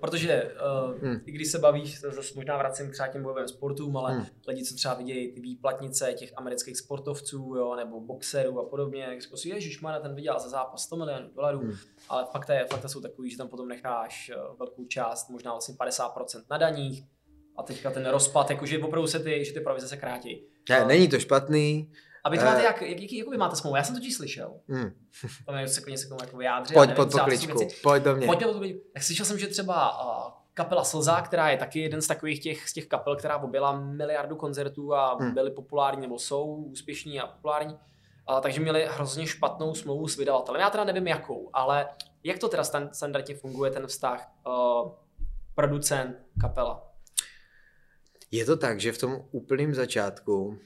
protože 0.00 0.52
uh, 0.92 1.02
Hmm. 1.02 1.20
i 1.26 1.32
když 1.32 1.50
se 1.50 1.58
bavíš, 1.58 2.00
to 2.00 2.10
zase 2.10 2.32
možná 2.34 2.56
vracím 2.56 2.90
třeba 2.90 3.08
těm 3.08 3.22
bojovým 3.22 3.48
sportům, 3.48 3.96
ale 3.96 4.12
Hmm. 4.12 4.26
lidi, 4.48 4.64
co 4.64 4.74
třeba 4.74 4.94
vidějí 4.94 5.32
ty 5.32 5.40
výplatnice 5.40 6.12
těch 6.12 6.32
amerických 6.36 6.76
sportovců, 6.76 7.54
jo, 7.56 7.74
nebo 7.76 8.00
boxerů 8.00 8.60
a 8.60 8.64
podobně, 8.68 9.02
jak 9.02 9.22
říkají 9.22 9.38
si, 9.38 9.48
ježiš, 9.48 9.80
ten 10.02 10.14
vydělal 10.14 10.40
za 10.40 10.48
zápas 10.48 10.82
100 10.82 10.96
milionů 10.96 11.30
dolarů, 11.34 11.58
Hmm. 11.58 11.72
ale 12.08 12.26
fakta, 12.32 12.54
je, 12.54 12.66
fakta 12.70 12.88
jsou 12.88 13.00
takový, 13.00 13.30
že 13.30 13.36
tam 13.36 13.48
potom 13.48 13.68
necháš 13.68 14.30
eh, 14.34 14.38
velkou 14.58 14.84
část, 14.84 15.30
možná 15.30 15.52
vlastně 15.52 15.74
50% 15.74 16.42
na 16.50 16.58
daních 16.58 17.04
a 17.56 17.62
teďka 17.62 17.90
ten 17.90 18.06
rozpad, 18.06 18.50
jakože 18.50 18.78
opravdu 18.78 19.08
se 19.08 19.18
ty, 19.18 19.44
že 19.44 19.52
ty 19.52 19.60
provize 19.60 19.88
se 19.88 19.96
krátí. 19.96 20.42
Ne, 20.70 20.84
není 20.84 21.08
to 21.08 21.18
špatný. 21.20 21.90
A 22.24 22.30
vy 22.30 22.38
to 22.38 22.44
máte 22.44 22.60
Eh. 22.60 22.64
jak, 22.64 22.82
jak, 22.82 23.00
jaký, 23.00 23.18
jakou 23.18 23.30
vy 23.30 23.36
máte 23.36 23.56
smlouvu? 23.56 23.76
Já 23.76 23.84
jsem 23.84 23.94
totiž 23.94 24.14
slyšel, 24.16 24.54
Hmm. 24.68 24.90
to 25.46 25.52
mě 25.52 25.68
se 25.68 25.80
klidně 25.80 25.98
se 25.98 26.06
k 26.06 26.08
tomu 26.08 26.20
jako 26.22 26.36
vyjádřit. 26.36 26.74
Pojď 26.74 26.94
pod 26.96 27.12
pokličku, 27.12 27.58
věci- 27.58 27.76
pojď 27.82 28.02
do 28.02 28.16
mě. 28.16 28.26
Pojďme 28.26 28.46
do 28.46 28.52
toho. 28.52 28.64
Tak 28.94 29.02
slyšel 29.02 29.26
jsem, 29.26 29.38
že 29.38 29.46
třeba 29.46 30.04
uh, 30.26 30.32
kapela 30.54 30.84
Slza, 30.84 31.20
která 31.20 31.50
je 31.50 31.56
taky 31.56 31.80
jeden 31.80 32.02
z 32.02 32.06
takových 32.06 32.42
těch, 32.42 32.68
z 32.68 32.72
těch 32.72 32.86
kapel, 32.86 33.16
která 33.16 33.36
objela 33.38 33.80
miliardu 33.80 34.36
koncertů 34.36 34.94
a 34.94 35.14
Hmm. 35.14 35.34
byly 35.34 35.50
populární 35.50 36.02
nebo 36.02 36.18
jsou 36.18 36.54
úspěšní 36.54 37.20
a 37.20 37.26
populární, 37.26 37.74
uh, 37.74 38.40
takže 38.40 38.60
měli 38.60 38.86
hrozně 38.90 39.26
špatnou 39.26 39.74
smlouvu 39.74 40.08
s 40.08 40.16
vydavatelem. 40.16 40.60
Já 40.60 40.70
teda 40.70 40.84
nevím 40.84 41.06
jakou, 41.06 41.50
ale 41.52 41.88
jak 42.24 42.38
to 42.38 42.48
teda 42.48 42.62
stan- 42.62 42.90
standardně 42.92 43.34
funguje 43.34 43.70
ten 43.70 43.86
vztah 43.86 44.32
uh, 44.46 44.90
producent, 45.54 46.16
kapela? 46.40 46.90
Je 48.30 48.44
to 48.44 48.56
tak, 48.56 48.80
že 48.80 48.92
v 48.92 48.98
tom 48.98 49.24
úplném 49.30 49.74
začátku 49.74 50.44
uh, 50.44 50.58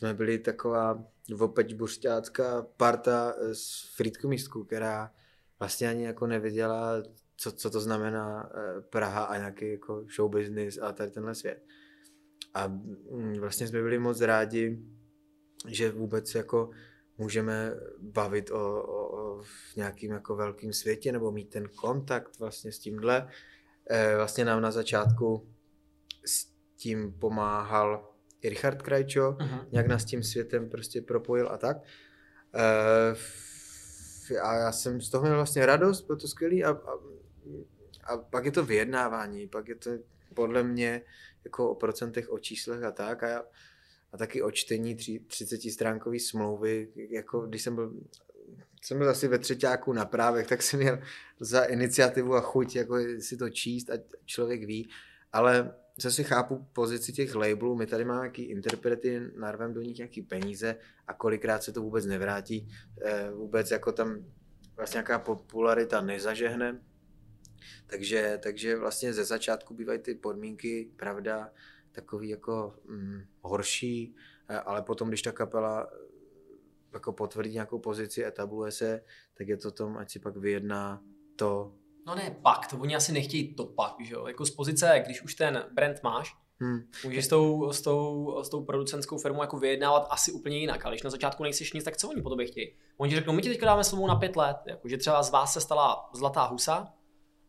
jsme 0.00 0.14
byli 0.14 0.38
taková 0.38 1.04
opečbuřťácká 1.38 2.66
parta 2.76 3.34
eh, 3.38 3.54
z 3.54 3.94
Frýdku 3.96 4.28
místku, 4.28 4.64
která 4.64 5.12
vlastně 5.58 5.88
ani 5.88 6.04
jako 6.04 6.26
nevěděla, 6.26 7.02
co, 7.36 7.52
co 7.52 7.70
to 7.70 7.80
znamená 7.80 8.50
eh, 8.54 8.80
Praha 8.80 9.24
a 9.24 9.36
nějaký 9.36 9.72
jako 9.72 10.04
show 10.16 10.30
business 10.30 10.78
a 10.78 10.92
tady 10.92 11.10
tenhle 11.10 11.34
svět. 11.34 11.62
A 12.54 12.66
mm, 12.66 13.34
vlastně 13.40 13.66
jsme 13.66 13.82
byli 13.82 13.98
moc 13.98 14.20
rádi, 14.20 14.82
že 15.68 15.90
vůbec 15.90 16.34
jako 16.34 16.70
můžeme 17.18 17.74
bavit 17.98 18.50
o, 18.50 18.82
o, 18.82 19.08
o 19.16 19.42
v 19.42 19.76
nějakým 19.76 20.12
jako 20.12 20.36
velkým 20.36 20.72
světě 20.72 21.12
nebo 21.12 21.32
mít 21.32 21.50
ten 21.50 21.68
kontakt 21.68 22.38
vlastně 22.38 22.72
s 22.72 22.78
tímhle 22.78 23.28
eh, 23.90 24.16
vlastně 24.16 24.44
nám 24.44 24.62
na 24.62 24.70
začátku 24.70 25.48
s 26.24 26.46
tím 26.76 27.12
pomáhal 27.12 28.09
i 28.42 28.48
Richard 28.48 28.82
Krajčo, 28.82 29.36
Mhm. 29.40 29.58
nějak 29.72 29.86
nás 29.86 30.02
s 30.02 30.04
tím 30.04 30.22
světem 30.22 30.70
prostě 30.70 31.02
propojil 31.02 31.48
a 31.48 31.58
tak. 31.58 31.76
Eh, 32.54 33.14
a 34.42 34.54
já 34.54 34.72
jsem 34.72 35.00
z 35.00 35.10
toho 35.10 35.22
měl 35.22 35.34
vlastně 35.36 35.66
radost, 35.66 36.02
bylo 36.06 36.18
to 36.18 36.28
skvělý 36.28 36.64
a, 36.64 36.70
a, 36.70 36.92
a 38.04 38.16
pak 38.16 38.44
je 38.44 38.50
to 38.52 38.64
vyjednávání, 38.64 39.48
pak 39.48 39.68
je 39.68 39.74
to 39.74 39.90
podle 40.34 40.62
mě 40.62 41.02
jako 41.44 41.70
o 41.70 41.74
procentech, 41.74 42.30
o 42.30 42.38
číslech 42.38 42.82
a 42.82 42.90
tak 42.92 43.22
a, 43.22 43.28
já, 43.28 43.44
a 44.12 44.16
taky 44.16 44.42
o 44.42 44.50
čtení 44.50 44.96
30 45.26 45.60
stránkový 45.62 46.20
smlouvy, 46.20 46.88
jako 47.10 47.40
když 47.40 47.62
jsem 47.62 47.74
byl 47.74 47.92
jsem 48.82 48.98
byl 48.98 49.08
asi 49.10 49.28
ve 49.28 49.38
třetíku 49.38 49.92
na 49.92 50.04
právech, 50.04 50.46
tak 50.46 50.62
jsem 50.62 50.80
měl 50.80 50.98
za 51.40 51.64
iniciativu 51.64 52.34
a 52.34 52.40
chuť 52.40 52.76
jako 52.76 52.96
si 53.20 53.36
to 53.36 53.50
číst 53.50 53.90
a 53.90 53.94
člověk 54.24 54.64
ví, 54.64 54.90
ale 55.32 55.74
zase 56.00 56.22
chápu 56.22 56.66
pozici 56.72 57.12
těch 57.12 57.34
labelů, 57.34 57.76
my 57.76 57.86
tady 57.86 58.04
máme 58.04 58.20
nějaký 58.20 58.42
interprety, 58.42 59.20
narvem 59.36 59.74
do 59.74 59.82
nich 59.82 59.96
nějaký 59.98 60.22
peníze 60.22 60.76
a 61.06 61.14
kolikrát 61.14 61.62
se 61.62 61.72
to 61.72 61.82
vůbec 61.82 62.06
nevrátí, 62.06 62.68
eh, 63.04 63.30
vůbec 63.30 63.70
jako 63.70 63.92
tam 63.92 64.24
vlastně 64.76 64.98
nějaká 64.98 65.18
popularita 65.18 66.00
nezažehne, 66.00 66.80
takže, 67.86 68.38
takže 68.42 68.76
vlastně 68.76 69.12
ze 69.12 69.24
začátku 69.24 69.74
bývají 69.74 69.98
ty 69.98 70.14
podmínky, 70.14 70.92
pravda, 70.96 71.52
takový 71.92 72.28
jako 72.28 72.74
hm, 72.88 73.20
horší, 73.40 74.16
eh, 74.48 74.60
ale 74.60 74.82
potom, 74.82 75.08
když 75.08 75.22
ta 75.22 75.32
kapela 75.32 75.90
jako 76.92 77.12
potvrdí 77.12 77.52
nějakou 77.52 77.78
pozici, 77.78 78.24
etabluje 78.24 78.72
se, 78.72 79.04
tak 79.34 79.48
je 79.48 79.56
to 79.56 79.70
tom, 79.70 79.96
ať 79.96 80.10
si 80.10 80.18
pak 80.18 80.36
vyjedná 80.36 81.02
to. 81.36 81.74
No 82.06 82.14
ne, 82.14 82.36
pak, 82.42 82.66
to 82.66 82.76
oni 82.76 82.96
asi 82.96 83.12
nechtějí 83.12 83.54
to 83.54 83.64
pak, 83.66 83.94
že 84.00 84.14
jo. 84.14 84.26
Jako 84.26 84.46
z 84.46 84.50
pozice, 84.50 85.02
když 85.06 85.22
už 85.22 85.34
ten 85.34 85.64
brand 85.72 86.02
máš, 86.02 86.34
Hmm. 86.62 86.80
můžeš 87.04 87.24
s 87.24 87.28
tou, 87.28 87.72
s 87.72 87.80
tou, 87.82 88.34
s 88.42 88.48
tou 88.48 88.64
producentskou 88.64 89.18
firmou 89.18 89.40
jako 89.40 89.58
vyjednávat 89.58 90.06
asi 90.10 90.32
úplně 90.32 90.58
jinak, 90.58 90.86
ale 90.86 90.94
když 90.94 91.02
na 91.02 91.10
začátku 91.10 91.42
nejsiš 91.42 91.72
nic, 91.72 91.84
tak 91.84 91.96
co 91.96 92.08
oni 92.08 92.22
po 92.22 92.28
tobě 92.30 92.46
chtějí? 92.46 92.74
Oni 92.98 93.14
řeknou, 93.14 93.32
my 93.32 93.42
ti 93.42 93.48
teďka 93.48 93.66
dáme 93.66 93.84
slovo 93.84 94.06
na 94.06 94.14
pět 94.16 94.36
let, 94.36 94.56
jako, 94.66 94.88
že 94.88 94.96
třeba 94.96 95.22
z 95.22 95.30
vás 95.30 95.52
se 95.52 95.60
stala 95.60 96.10
zlatá 96.14 96.44
husa, 96.44 96.88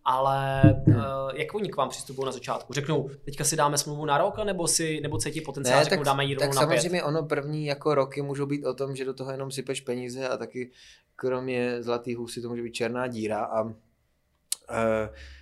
ale 0.05 0.61
Hmm. 0.61 0.95
uh, 0.95 1.03
jak 1.33 1.53
oni 1.55 1.69
k 1.69 1.75
vám 1.77 1.89
přistupují 1.89 2.25
na 2.25 2.31
začátku? 2.31 2.73
Řeknou, 2.73 3.09
teďka 3.25 3.43
si 3.43 3.55
dáme 3.55 3.77
smlouvu 3.77 4.05
na 4.05 4.17
rok, 4.17 4.37
nebo 4.43 4.67
si, 4.67 4.99
nebo 5.01 5.17
cítí 5.17 5.41
potenciál, 5.41 5.79
ne, 5.79 5.85
řeknou, 5.85 6.03
dáme 6.03 6.25
jí 6.25 6.35
tak 6.35 6.45
rovnou 6.47 6.61
na 6.61 6.67
pět. 6.67 6.77
samozřejmě 6.79 7.03
ono 7.03 7.23
první 7.23 7.65
jako 7.65 7.95
roky 7.95 8.21
můžou 8.21 8.45
být 8.45 8.65
o 8.65 8.73
tom, 8.73 8.95
že 8.95 9.05
do 9.05 9.13
toho 9.13 9.31
jenom 9.31 9.51
sypeš 9.51 9.81
peníze 9.81 10.29
a 10.29 10.37
taky 10.37 10.71
kromě 11.15 11.83
zlatých 11.83 12.17
husy 12.17 12.41
to 12.41 12.49
může 12.49 12.63
být 12.63 12.73
černá 12.73 13.07
díra 13.07 13.45
a 13.45 13.73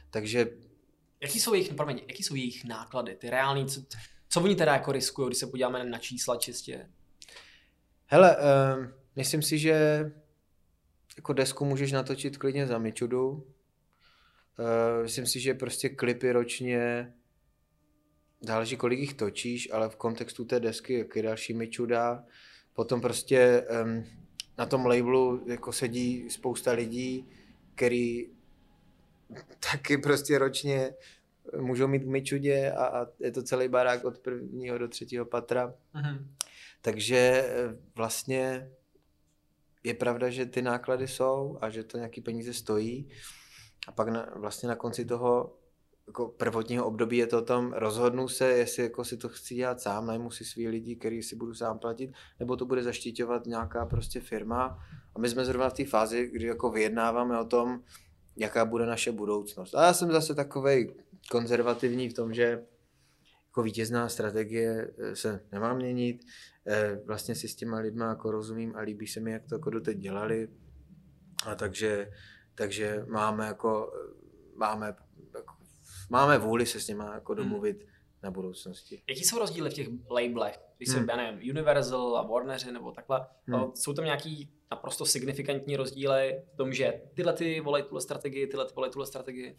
takže 0.10 0.48
Jaký 1.22 1.40
jsou 1.40 1.54
jejich, 1.54 1.74
promiň, 1.74 2.02
jaký 2.08 2.24
jsou 2.24 2.36
jejich 2.36 2.66
náklady, 2.66 3.16
ty 3.16 3.30
reální, 3.30 3.68
co, 3.68 3.82
co 4.30 4.42
oni 4.42 4.56
teda 4.56 4.74
jako 4.74 4.92
riskují, 4.92 5.28
když 5.28 5.38
se 5.38 5.48
podíváme 5.48 5.84
na 5.84 5.98
čísla 5.98 6.38
čistě? 6.38 6.90
hele, 8.10 8.38
uh, 8.38 8.86
myslím 9.16 9.42
si, 9.42 9.58
že 9.58 10.06
jako 11.18 11.34
desku 11.34 11.66
můžeš 11.66 11.92
natočit 11.92 12.38
klidně 12.38 12.68
za 12.68 12.78
Mičudu. 12.78 13.30
Uh, 13.30 13.44
myslím 15.02 15.26
si, 15.26 15.40
že 15.40 15.54
prostě 15.54 15.90
klipy 15.90 16.32
ročně 16.32 17.14
záleží, 18.42 18.78
kolik 18.78 19.00
jich 19.00 19.14
točíš, 19.14 19.70
ale 19.72 19.90
v 19.90 19.96
kontextu 19.96 20.46
té 20.46 20.60
desky, 20.60 20.94
jak 20.94 21.16
je 21.16 21.24
další 21.24 21.54
Mičuda, 21.54 22.24
potom 22.74 23.02
prostě 23.02 23.66
um, 23.84 24.04
na 24.58 24.66
tom 24.66 24.86
labelu 24.86 25.44
jako 25.48 25.72
sedí 25.72 26.30
spousta 26.30 26.72
lidí, 26.72 27.30
který 27.76 28.28
taky 29.72 29.98
prostě 29.98 30.38
ročně 30.38 30.94
můžou 31.58 31.88
mít 31.88 32.04
k 32.04 32.08
Mičudě 32.08 32.72
a, 32.72 32.86
a 32.86 33.08
je 33.20 33.32
to 33.32 33.44
celý 33.44 33.68
barák 33.68 34.06
od 34.06 34.18
prvního 34.18 34.78
do 34.78 34.88
třetího 34.88 35.26
patra. 35.26 35.74
Mhm. 35.94 36.36
Takže 36.82 37.18
eh, 37.18 37.76
vlastně 37.96 38.72
je 39.84 39.94
pravda, 39.94 40.30
že 40.30 40.46
ty 40.46 40.62
náklady 40.62 41.08
jsou 41.08 41.58
a 41.62 41.70
že 41.70 41.84
to 41.84 41.98
nějaký 41.98 42.22
peníze 42.22 42.54
stojí. 42.54 43.10
A 43.88 43.92
pak 43.92 44.08
na, 44.08 44.34
vlastně 44.36 44.70
na 44.70 44.76
konci 44.76 45.06
toho 45.06 45.56
jako 46.08 46.28
prvotního 46.28 46.86
období 46.86 47.18
je 47.18 47.28
to 47.28 47.38
o 47.38 47.42
tom, 47.42 47.74
rozhodnu 47.74 48.28
se, 48.28 48.48
jestli 48.48 48.84
jako 48.84 49.04
si 49.04 49.18
to 49.18 49.30
chci 49.30 49.56
dělat 49.56 49.82
sám, 49.82 50.06
najmu 50.06 50.32
si 50.32 50.46
svý 50.46 50.68
lidi, 50.68 50.96
který 50.96 51.24
si 51.24 51.36
budu 51.36 51.54
sám 51.54 51.80
platit, 51.80 52.12
nebo 52.40 52.56
to 52.56 52.66
bude 52.66 52.84
zaštiťovat 52.84 53.46
nějaká 53.46 53.86
prostě 53.86 54.22
firma. 54.22 54.80
A 55.16 55.20
my 55.20 55.30
jsme 55.30 55.46
zrovna 55.46 55.70
v 55.70 55.74
té 55.74 55.86
fázi, 55.86 56.30
kdy 56.34 56.46
jako 56.46 56.72
vyjednáváme 56.72 57.40
o 57.40 57.46
tom, 57.46 57.84
jaká 58.40 58.66
bude 58.66 58.86
naše 58.86 59.12
budoucnost. 59.12 59.76
A 59.76 59.86
já 59.86 59.94
jsem 59.94 60.12
zase 60.12 60.36
takovej 60.36 60.96
konzervativní 61.32 62.10
v 62.10 62.14
tom, 62.14 62.34
že 62.34 62.64
jako 63.48 63.64
vítězná 63.64 64.10
strategie 64.10 64.92
eh, 64.98 65.16
se 65.16 65.46
nemá 65.52 65.74
měnit. 65.74 66.26
Eh, 66.68 67.00
Vlastně 67.06 67.36
si 67.36 67.48
s 67.48 67.56
těma 67.56 67.80
lidma 67.80 68.08
jako 68.10 68.32
rozumím 68.32 68.76
a 68.76 68.80
líbí 68.80 69.08
se 69.08 69.20
mi, 69.20 69.32
jak 69.32 69.46
to 69.46 69.56
jako 69.56 69.70
doteď 69.70 69.98
dělali. 69.98 70.48
A 71.46 71.56
takže, 71.56 72.12
takže 72.56 73.06
máme 73.10 73.46
jako, 73.46 73.92
eh, 73.96 74.14
máme, 74.56 74.96
jako, 75.36 75.54
máme 76.10 76.38
vůli 76.38 76.66
se 76.66 76.80
s 76.80 76.88
nima 76.88 77.14
jako 77.14 77.34
domluvit 77.34 77.86
na 78.24 78.32
budoucnosti. 78.32 79.02
Jaký 79.10 79.24
jsou 79.24 79.40
rozdíly 79.40 79.70
v 79.70 79.74
těch 79.74 79.88
labelech? 80.10 80.60
Když 80.78 80.90
se, 80.90 80.98
Hmm. 80.98 81.10
já 81.10 81.16
nevím, 81.16 81.50
Universal 81.50 82.18
a 82.18 82.22
Warneri 82.22 82.72
nebo 82.72 82.92
takhle, 82.92 83.28
Hmm. 83.48 83.60
hmm. 83.60 83.72
jsou 83.76 83.94
tam 83.94 84.06
nějaký 84.06 84.50
naprosto 84.72 85.06
signifikantní 85.06 85.76
rozdíly 85.76 86.42
v 86.54 86.58
tom, 86.58 86.74
že 86.74 87.02
tyhle 87.14 87.34
ty 87.34 87.60
volají 87.62 87.84
tuhle 87.84 88.02
strategii, 88.02 88.48
tyhle 88.48 88.66
ty 88.66 88.74
volají 88.76 88.92
tuhle 88.92 89.08
strategii? 89.08 89.56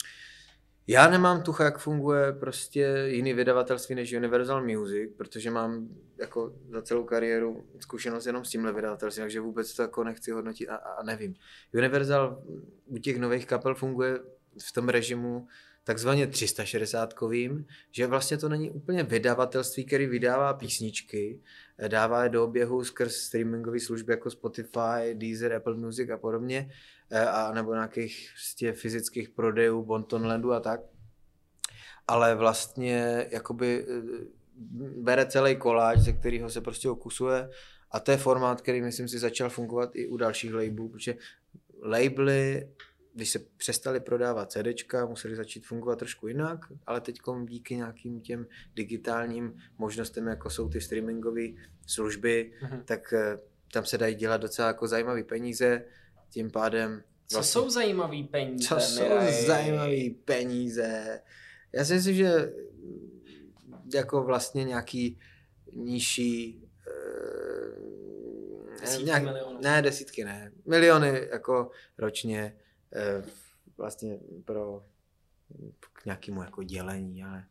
Já 0.87 1.11
nemám 1.11 1.43
tucha, 1.43 1.65
jak 1.65 1.79
funguje 1.79 2.33
prostě 2.33 3.05
jiný 3.07 3.33
vydavatelství 3.35 3.95
než 3.95 4.13
Universal 4.13 4.65
Music, 4.65 5.11
protože 5.17 5.51
mám 5.51 5.89
jako 6.19 6.53
za 6.71 6.83
celou 6.83 7.05
kariéru 7.05 7.65
zkušenost 7.81 8.27
jenom 8.27 8.45
s 8.45 8.51
tímhle 8.51 8.73
vydavatelstvím, 8.73 9.23
takže 9.25 9.41
vůbec 9.41 9.75
to 9.75 9.83
jako 9.83 10.05
nechci 10.05 10.31
hodnotit 10.31 10.69
a, 10.69 10.77
a 10.77 11.03
nevím. 11.03 11.35
Universal 11.75 12.43
u 12.87 12.99
těch 12.99 13.19
nových 13.19 13.47
kapel 13.47 13.75
funguje 13.75 14.19
v 14.69 14.73
tom 14.73 14.89
režimu 14.89 15.47
takzvaně 15.85 16.27
360-kovým, 16.27 17.65
že 17.91 18.07
vlastně 18.07 18.39
to 18.39 18.49
není 18.49 18.71
úplně 18.71 19.03
vydavatelství, 19.03 19.85
který 19.85 20.07
vydává 20.07 20.55
písničky, 20.55 21.41
eh, 21.79 21.89
dává 21.89 22.25
je 22.25 22.29
do 22.29 22.45
oběhu 22.45 22.85
skrz 22.85 23.15
streamingové 23.15 23.81
služby 23.81 24.13
jako 24.13 24.31
Spotify, 24.31 25.15
Deezer, 25.15 25.53
Apple 25.53 25.75
Music 25.75 26.11
a 26.11 26.17
podobně, 26.17 26.71
eh, 27.11 27.27
a 27.27 27.53
nebo 27.55 27.75
nějakých 27.75 28.31
prostě 28.35 28.73
fyzických 28.73 29.29
prodejů, 29.29 29.85
Bontonlandu 29.85 30.53
a 30.53 30.61
tak. 30.61 30.81
Ale 32.09 32.35
vlastně 32.35 33.27
jakoby 33.31 33.87
eh, 33.89 34.03
bere 34.97 35.27
celý 35.27 35.57
koláč, 35.57 35.99
ze 35.99 36.13
kterého 36.13 36.51
se 36.51 36.61
prostě 36.61 36.91
okusuje 36.91 37.49
a 37.91 38.01
to 38.01 38.11
je 38.11 38.17
formát, 38.17 38.61
který 38.61 38.83
myslím 38.83 39.09
si 39.09 39.19
začal 39.19 39.51
fungovat 39.51 39.91
i 39.95 40.09
u 40.09 40.17
dalších 40.17 40.55
labelů, 40.55 40.89
protože 40.89 41.15
labely 41.83 42.69
když 43.15 43.31
se 43.31 43.39
přestali 43.57 44.01
prodávat 44.01 44.53
CDčka, 44.53 45.07
museli 45.07 45.37
začít 45.37 45.67
fungovat 45.67 45.99
trošku 45.99 46.29
jinak, 46.29 46.61
ale 46.87 47.01
teď 47.01 47.19
díky 47.45 47.77
nějakým 47.77 48.21
těm 48.21 48.47
digitálním 48.75 49.59
možnostem, 49.79 50.27
jako 50.27 50.51
jsou 50.51 50.69
ty 50.69 50.81
streamingové 50.81 51.43
služby, 51.87 52.53
Mhm. 52.63 52.83
tak 52.85 53.13
eh, 53.13 53.39
tam 53.73 53.85
se 53.85 53.99
dají 53.99 54.15
dělat 54.15 54.37
docela 54.41 54.69
jako 54.69 54.87
zajímavé 54.87 55.23
peníze, 55.23 55.85
tím 56.31 56.51
pádem... 56.51 57.03
Co 57.27 57.43
jsou 57.43 57.71
zajímavý 57.71 58.25
peníze? 58.25 58.69
co 58.69 58.81
jsou 58.81 59.05
zajímavé 59.47 60.11
peníze? 60.25 61.21
Já 61.73 61.85
si 61.85 61.93
myslím, 61.95 62.15
že 62.15 62.53
jako 63.95 64.23
vlastně 64.23 64.65
nějaký 64.65 65.19
nižší 65.73 66.63
eh, 66.87 68.81
Desítky 68.81 69.21
milionů. 69.21 69.59
Ne, 69.63 69.83
desítky 69.83 70.25
ne. 70.25 70.53
Miliony 70.67 71.29
jako 71.33 71.71
ročně 71.99 72.57
vlastně 73.77 74.19
pro 74.45 74.85
k 75.81 76.05
nějakému 76.05 76.43
jako 76.43 76.63
dělení, 76.63 77.25
ale 77.25 77.45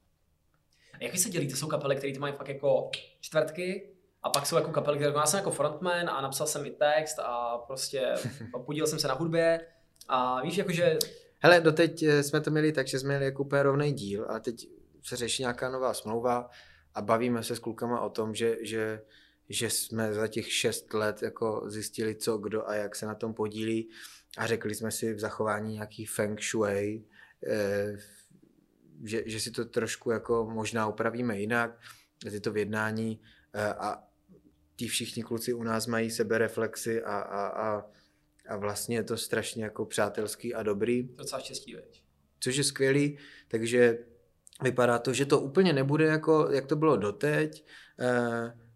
A 0.94 1.04
jak 1.04 1.12
vy 1.12 1.18
se 1.18 1.30
dělíte? 1.30 1.56
Jsou 1.56 1.68
kapely, 1.68 1.96
které 1.96 2.14
to 2.14 2.20
mají 2.20 2.34
fakt 2.34 2.48
jako 2.48 2.92
čtvrtky, 3.20 3.90
a 4.24 4.30
pak 4.30 4.46
jsou 4.46 4.56
jako 4.56 4.72
kapely, 4.72 4.98
které 4.98 5.14
já 5.16 5.26
jsem 5.26 5.38
jako 5.38 5.52
frontman 5.52 6.10
a 6.10 6.22
napsal 6.22 6.48
jsem 6.48 6.66
i 6.66 6.72
text 6.72 7.20
a 7.20 7.58
prostě 7.58 8.14
podílel 8.66 8.88
jsem 8.88 9.00
se 9.00 9.08
na 9.08 9.14
hudbě 9.14 9.68
a 10.08 10.42
víš, 10.42 10.58
jakože 10.58 10.98
Hele, 11.42 11.62
doteď 11.62 12.04
eh, 12.04 12.24
jsme 12.24 12.42
to 12.42 12.52
měli 12.52 12.72
tak, 12.72 12.88
že 12.88 13.00
jsme 13.00 13.08
měli 13.08 13.26
jako 13.26 13.44
úplně 13.44 13.64
rovný 13.64 13.94
díl 13.94 14.26
a 14.30 14.40
teď 14.40 14.68
se 15.04 15.16
řeší 15.16 15.44
nějaká 15.44 15.70
nová 15.70 15.94
smlouva 15.94 16.50
a 16.96 17.02
bavíme 17.02 17.44
se 17.44 17.56
s 17.56 17.60
klukama 17.60 18.02
o 18.02 18.10
tom, 18.10 18.36
že, 18.36 18.58
že, 18.62 19.02
že 19.50 19.70
jsme 19.70 20.14
za 20.14 20.28
těch 20.28 20.54
šest 20.54 20.93
let 20.93 21.22
jako 21.22 21.64
zjistili, 21.66 22.16
co, 22.16 22.38
kdo 22.38 22.70
a 22.70 22.76
jak 22.76 22.95
se 22.95 23.06
na 23.06 23.16
tom 23.16 23.34
podílí 23.34 23.89
a 24.38 24.47
řekli 24.47 24.76
jsme 24.76 24.91
si 24.91 25.14
v 25.14 25.20
zachování 25.20 25.74
nějaký 25.74 26.06
feng 26.06 26.41
shui, 26.41 27.04
eh, 27.47 27.97
že, 29.04 29.24
že 29.26 29.39
si 29.39 29.52
to 29.52 29.66
trošku 29.66 30.12
jako 30.12 30.50
možná 30.54 30.88
upravíme 30.88 31.39
jinak, 31.39 31.80
je 32.32 32.41
to 32.41 32.52
v 32.52 32.58
jednání 32.58 33.22
eh, 33.54 33.74
a 33.74 34.04
ti 34.76 34.88
všichni 34.88 35.24
kluci 35.24 35.54
u 35.54 35.64
nás 35.64 35.88
mají 35.88 36.12
sebereflexy 36.12 37.04
a, 37.04 37.18
a, 37.18 37.47
a, 37.47 37.86
a 38.50 38.58
vlastně 38.58 38.95
je 38.97 39.04
to 39.04 39.18
strašně 39.18 39.64
jako 39.64 39.86
přátelský 39.86 40.54
a 40.54 40.64
dobrý. 40.64 41.04
docela 41.04 41.41
štěstí, 41.41 41.76
veď. 41.76 42.04
což 42.39 42.56
je 42.56 42.64
skvělý, 42.64 43.18
takže 43.47 43.97
vypadá 44.64 45.00
to, 45.00 45.14
že 45.14 45.26
to 45.26 45.39
úplně 45.39 45.74
nebude 45.74 46.06
jako, 46.06 46.50
jak 46.52 46.68
to 46.68 46.76
bylo 46.76 46.97
doteď, 46.97 47.66
eh, 48.00 48.68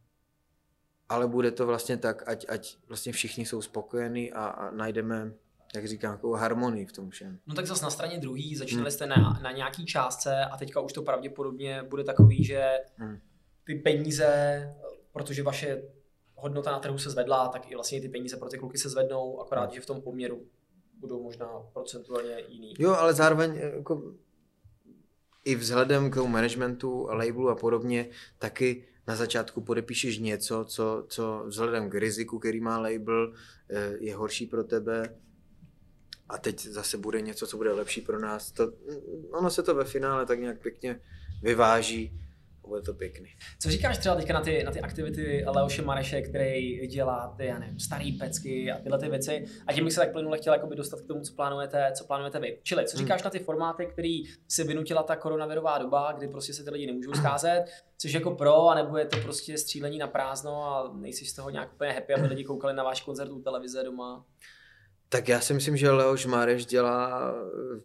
ale 1.14 1.28
bude 1.28 1.52
to 1.52 1.66
vlastně 1.68 1.98
tak, 1.98 2.24
ať, 2.30 2.46
ať 2.50 2.78
vlastně 2.88 3.14
všichni 3.14 3.46
jsou 3.46 3.62
spokojení 3.62 4.34
a, 4.34 4.46
a 4.46 4.72
najdeme, 4.72 5.34
jak 5.76 5.88
říkám, 5.88 6.16
takovou 6.16 6.34
harmonii 6.34 6.86
v 6.86 6.92
tom 6.92 7.10
všem. 7.10 7.40
No 7.48 7.56
tak 7.56 7.66
zase 7.68 7.84
na 7.84 7.90
straně 7.90 8.20
druhý 8.20 8.56
začínali 8.56 8.92
jste 8.92 9.06
na, 9.08 9.40
na 9.44 9.52
nějaký 9.52 9.86
částce 9.86 10.46
a 10.46 10.58
teďka 10.58 10.80
už 10.80 10.94
to 10.94 11.02
pravděpodobně 11.02 11.84
bude 11.90 12.04
takový, 12.04 12.44
že 12.44 12.72
Hmm. 12.98 13.18
ty 13.66 13.76
peníze, 13.76 14.28
protože 15.14 15.44
vaše 15.44 15.84
hodnota 16.36 16.72
na 16.72 16.80
trhu 16.80 16.98
se 16.98 17.10
zvedla, 17.10 17.48
tak 17.48 17.72
i 17.72 17.76
vlastně 17.76 18.02
ty 18.02 18.10
peníze 18.10 18.38
pro 18.38 18.50
ty 18.50 18.58
kluky 18.58 18.78
se 18.78 18.90
zvednou, 18.90 19.42
akorát, 19.42 19.74
že 19.74 19.82
v 19.82 19.86
tom 19.86 20.02
poměru 20.02 20.42
budou 21.00 21.24
možná 21.24 21.48
procentuálně 21.74 22.38
jiný. 22.48 22.74
Jo, 22.80 22.92
ale 22.92 23.14
zároveň 23.14 23.58
eh, 23.62 23.76
jako 23.76 24.14
i 25.46 25.56
vzhledem 25.56 26.12
k 26.12 26.16
tomu 26.16 26.28
managementu, 26.28 27.08
labelu 27.10 27.50
a 27.50 27.56
podobně, 27.56 28.10
taky 28.38 28.86
na 29.08 29.16
začátku 29.16 29.62
podepíšeš 29.62 30.18
něco, 30.18 30.66
co, 30.66 31.06
co 31.10 31.44
vzhledem 31.48 31.90
k 31.90 31.96
riziku, 31.96 32.40
který 32.40 32.60
má 32.60 32.80
label, 32.80 33.34
eh, 33.70 33.94
je 34.00 34.16
horší 34.16 34.46
pro 34.46 34.64
tebe 34.64 35.16
a 36.30 36.38
teď 36.38 36.60
zase 36.60 36.98
bude 36.98 37.22
něco, 37.22 37.48
co 37.48 37.58
bude 37.58 37.72
lepší 37.72 38.02
pro 38.02 38.20
nás. 38.20 38.52
To, 38.52 38.74
ono 39.32 39.50
se 39.50 39.64
to 39.64 39.76
ve 39.76 39.86
finále 39.86 40.26
tak 40.26 40.40
nějak 40.40 40.62
pěkně 40.62 41.00
vyváží 41.44 42.23
bude 42.68 42.82
to 42.82 42.94
pěkný. 42.94 43.30
Co 43.60 43.70
říkáš 43.70 43.98
třeba 43.98 44.16
teďka 44.16 44.34
na 44.34 44.42
ty, 44.42 44.64
na 44.64 44.72
ty 44.72 44.82
aktivity 44.82 45.46
Leoše 45.48 45.82
Mareše, 45.82 46.22
který 46.22 46.88
dělá 46.88 47.34
ty, 47.38 47.46
já 47.46 47.60
nevím, 47.60 47.80
starý 47.80 48.12
pecky 48.12 48.72
a 48.72 48.78
tyhle 48.78 49.00
ty 49.00 49.10
věci 49.10 49.46
a 49.68 49.74
tím 49.74 49.84
bych 49.84 49.94
se 49.94 50.00
tak 50.00 50.12
plynule 50.12 50.38
chtěl 50.38 50.54
jakoby 50.54 50.76
dostat 50.76 51.02
k 51.02 51.08
tomu, 51.08 51.22
co 51.22 51.34
plánujete, 51.34 51.92
co 51.98 52.06
plánujete 52.06 52.40
vy. 52.40 52.60
Čili, 52.64 52.86
co 52.86 52.98
říkáš 52.98 53.24
na 53.24 53.30
ty 53.30 53.40
formáty, 53.40 53.86
který 53.86 54.24
si 54.48 54.64
vynutila 54.64 55.04
ta 55.04 55.16
koronavirová 55.16 55.78
doba, 55.78 56.12
kdy 56.12 56.28
prostě 56.28 56.54
se 56.54 56.64
ty 56.64 56.70
lidi 56.70 56.88
nemůžou 56.88 57.14
scházet, 57.14 57.66
což 57.98 58.14
jako 58.14 58.32
pro, 58.32 58.68
anebo 58.68 58.98
je 58.98 59.06
to 59.06 59.18
prostě 59.18 59.58
střílení 59.58 59.98
na 59.98 60.08
prázdno 60.08 60.64
a 60.64 60.94
nejsi 60.94 61.26
z 61.26 61.34
toho 61.34 61.50
nějak 61.50 61.74
úplně 61.74 61.92
happy, 61.92 62.14
aby 62.14 62.28
lidi 62.28 62.44
koukali 62.44 62.74
na 62.74 62.84
váš 62.84 63.02
koncert 63.02 63.32
u 63.32 63.42
televize 63.42 63.84
doma. 63.84 64.26
Tak 65.10 65.28
já 65.28 65.40
si 65.40 65.54
myslím, 65.54 65.78
že 65.78 65.92
Leoš 65.92 66.26
Máreš 66.26 66.66
dělá 66.66 67.34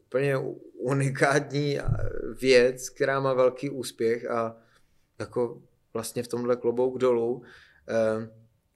úplně 0.06 0.34
unikátní 0.78 1.78
věc, 2.40 2.90
která 2.90 3.20
má 3.20 3.34
velký 3.34 3.70
úspěch 3.70 4.30
a 4.30 4.56
jako 5.18 5.62
vlastně 5.94 6.22
v 6.22 6.28
tomhle 6.28 6.56
klobouk 6.56 6.98
dolů. 6.98 7.42
Eh, 7.88 8.28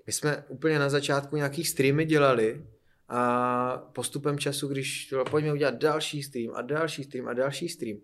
My 0.07 0.13
jsme 0.13 0.45
úplně 0.49 0.79
na 0.79 0.89
začátku 0.89 1.37
nějaký 1.37 1.65
streamy 1.65 2.05
dělali 2.05 2.67
a 3.09 3.77
postupem 3.93 4.39
času, 4.39 4.69
když 4.69 5.07
bylo, 5.11 5.25
pojďme 5.25 5.53
udělat 5.53 5.75
další 5.75 6.23
stream 6.23 6.55
a 6.55 6.63
další 6.63 7.05
stream 7.05 7.29
a 7.29 7.33
další 7.33 7.69
stream, 7.69 7.99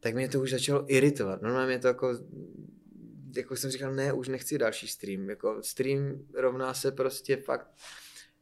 tak 0.00 0.14
mě 0.14 0.28
to 0.28 0.40
už 0.40 0.50
začalo 0.50 0.84
iritovat. 0.92 1.42
Normálně 1.42 1.66
mě 1.66 1.78
to 1.78 1.86
jako, 1.88 2.18
jako 3.36 3.56
jsem 3.56 3.70
říkal, 3.70 3.94
ne, 3.94 4.12
už 4.12 4.28
nechci 4.28 4.58
další 4.58 4.88
stream. 4.88 5.30
Jako 5.30 5.62
stream 5.62 6.26
rovná 6.34 6.74
se 6.74 6.92
prostě 6.92 7.36
fakt 7.36 7.66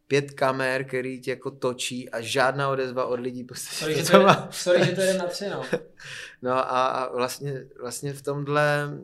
pět 0.06 0.30
kamer, 0.30 0.84
který 0.84 1.20
tě 1.20 1.30
jako 1.30 1.50
točí 1.50 2.10
a 2.10 2.20
žádná 2.20 2.68
odezva 2.68 3.04
od 3.04 3.20
lidí. 3.20 3.44
Prostě 3.44 3.74
Sorry, 3.74 3.94
že 3.94 4.02
to 4.02 4.10
to, 4.10 4.18
je, 4.18 4.26
sorry, 4.50 4.84
že 4.84 4.92
to 4.92 5.00
jde 5.00 5.14
na 5.14 5.26
tři, 5.26 5.48
no. 5.48 5.64
No 6.42 6.52
a, 6.52 6.86
a 6.86 7.16
vlastně, 7.16 7.66
vlastně 7.80 8.12
v 8.12 8.22
tomhle 8.22 8.98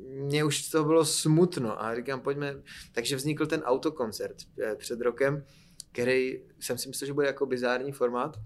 mě 0.00 0.44
už 0.44 0.68
to 0.68 0.84
bylo 0.84 1.04
smutno 1.04 1.82
a 1.82 1.94
říkám, 1.96 2.20
pojďme, 2.20 2.62
takže 2.92 3.16
vznikl 3.16 3.46
ten 3.46 3.60
autokoncert 3.60 4.36
eh, 4.62 4.76
před 4.76 5.00
rokem, 5.00 5.44
který 5.92 6.42
jsem 6.60 6.78
si 6.78 6.88
myslel, 6.88 7.06
že 7.06 7.12
bude 7.12 7.26
jako 7.26 7.46
bizární 7.46 7.92
formát. 7.92 8.36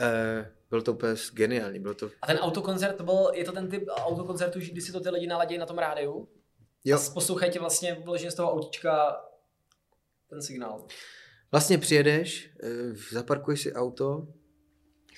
Eh, 0.00 0.52
Byl 0.70 0.82
to 0.82 0.92
úplně 0.92 1.14
geniální, 1.32 1.80
bylo 1.80 1.94
to, 1.94 2.10
A 2.22 2.26
ten 2.26 2.36
autokoncert, 2.36 2.96
to 2.96 3.04
byl, 3.04 3.30
je 3.34 3.44
to 3.44 3.52
ten 3.52 3.68
typ 3.68 3.84
autokoncertu, 3.88 4.58
kdy 4.58 4.80
si 4.80 4.92
to 4.92 5.00
ty 5.00 5.10
lidi 5.10 5.26
naladí 5.26 5.58
na 5.58 5.66
tom 5.66 5.78
rádiu? 5.78 6.28
jo, 6.84 6.96
A 6.96 7.10
poslouchají 7.14 7.52
tě 7.52 7.58
vlastně 7.60 7.94
vyloženě 7.94 8.30
z 8.30 8.34
toho 8.34 8.52
autíčka 8.52 9.16
ten 10.30 10.42
signál. 10.42 10.86
vlastně 11.52 11.78
přijedeš, 11.78 12.50
eh, 12.62 12.68
zaparkuješ 13.12 13.62
si 13.62 13.72
auto, 13.72 14.28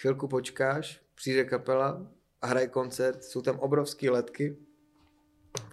chvilku 0.01 0.29
počkáš, 0.29 1.01
přijde 1.15 1.45
kapela 1.45 2.07
a 2.43 2.47
hraje 2.47 2.69
koncert, 2.69 3.25
jsou 3.25 3.43
tam 3.43 3.59
obrovský 3.59 4.11
letky, 4.11 4.57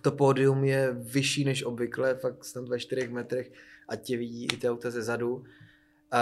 to 0.02 0.12
pódium 0.12 0.64
je 0.64 0.94
vyšší 0.94 1.44
než 1.44 1.64
obvykle, 1.64 2.16
fakt 2.16 2.46
snad 2.46 2.68
ve 2.68 2.80
4 2.80 3.08
metrech 3.08 3.52
a 3.88 3.96
tě 3.96 4.18
vidí 4.18 4.46
i 4.46 4.58
ty 4.58 4.70
auta 4.70 4.92
ze 4.92 5.04
zadu. 5.04 5.44
A, 6.12 6.22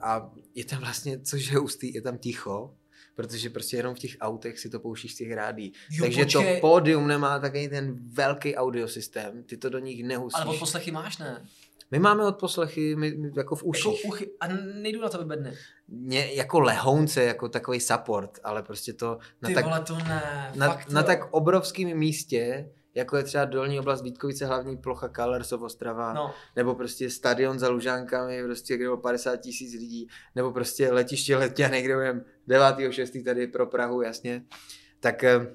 a 0.00 0.30
je 0.54 0.64
tam 0.64 0.80
vlastně, 0.80 1.20
což 1.20 1.50
je 1.50 1.58
hustý, 1.58 1.94
je 1.94 2.02
tam 2.02 2.18
ticho, 2.18 2.74
protože 3.14 3.50
prostě 3.50 3.76
jenom 3.76 3.94
v 3.94 3.98
těch 3.98 4.16
autech 4.20 4.58
si 4.58 4.70
to 4.70 4.80
pouštíš 4.80 5.12
z 5.12 5.16
těch 5.16 5.32
rádí. 5.32 5.72
Jo, 5.90 6.04
Takže 6.04 6.24
počkej. 6.24 6.54
to 6.54 6.60
pódium 6.60 7.08
nemá 7.08 7.38
takový 7.38 7.68
ten 7.68 7.98
velký 8.12 8.56
audiosystém, 8.56 9.42
ty 9.42 9.56
to 9.56 9.68
do 9.68 9.78
nich 9.78 10.04
nehustíš. 10.04 10.46
Ale 10.46 10.58
poslechy 10.58 10.90
máš, 10.90 11.18
ne? 11.18 11.46
My 11.90 11.98
máme 11.98 12.26
odposlechy 12.26 12.96
my, 12.96 13.10
my, 13.16 13.30
jako 13.36 13.56
v 13.56 13.64
uších. 13.64 14.04
Jako 14.04 14.08
uchy, 14.08 14.30
a 14.40 14.48
nejdu 14.82 15.00
na 15.00 15.08
to 15.08 15.18
vybedne. 15.18 15.52
Mě, 15.88 16.32
jako 16.34 16.60
lehounce, 16.60 17.24
jako 17.24 17.48
takový 17.48 17.80
support, 17.80 18.38
ale 18.44 18.62
prostě 18.62 18.92
to 18.92 19.18
na 19.42 19.48
Ty 19.48 19.54
tak, 19.54 19.64
vole, 19.64 19.80
to 19.80 19.94
ne. 19.98 20.52
na, 20.54 20.66
fakt, 20.66 20.90
na 20.90 21.00
jo. 21.00 21.06
tak 21.06 21.20
obrovském 21.30 21.98
místě, 21.98 22.70
jako 22.94 23.16
je 23.16 23.22
třeba 23.22 23.44
dolní 23.44 23.80
oblast 23.80 24.02
Vítkovice, 24.02 24.46
hlavní 24.46 24.76
plocha 24.76 25.08
Kalersov 25.08 25.62
Ostrava, 25.62 26.12
No, 26.12 26.34
nebo 26.56 26.74
prostě 26.74 27.10
stadion 27.10 27.58
za 27.58 27.68
Lužánkami, 27.68 28.42
prostě, 28.44 28.76
kde 28.76 28.84
bylo 28.84 28.96
50 28.96 29.36
tisíc 29.36 29.72
lidí, 29.74 30.06
nebo 30.34 30.52
prostě 30.52 30.92
letiště 30.92 31.36
Letňany, 31.36 31.82
kde 31.82 31.94
budeme 31.94 32.20
9.6. 32.48 33.24
tady 33.24 33.46
pro 33.46 33.66
Prahu, 33.66 34.02
jasně, 34.02 34.44
tak, 35.00 35.24
eh, 35.24 35.54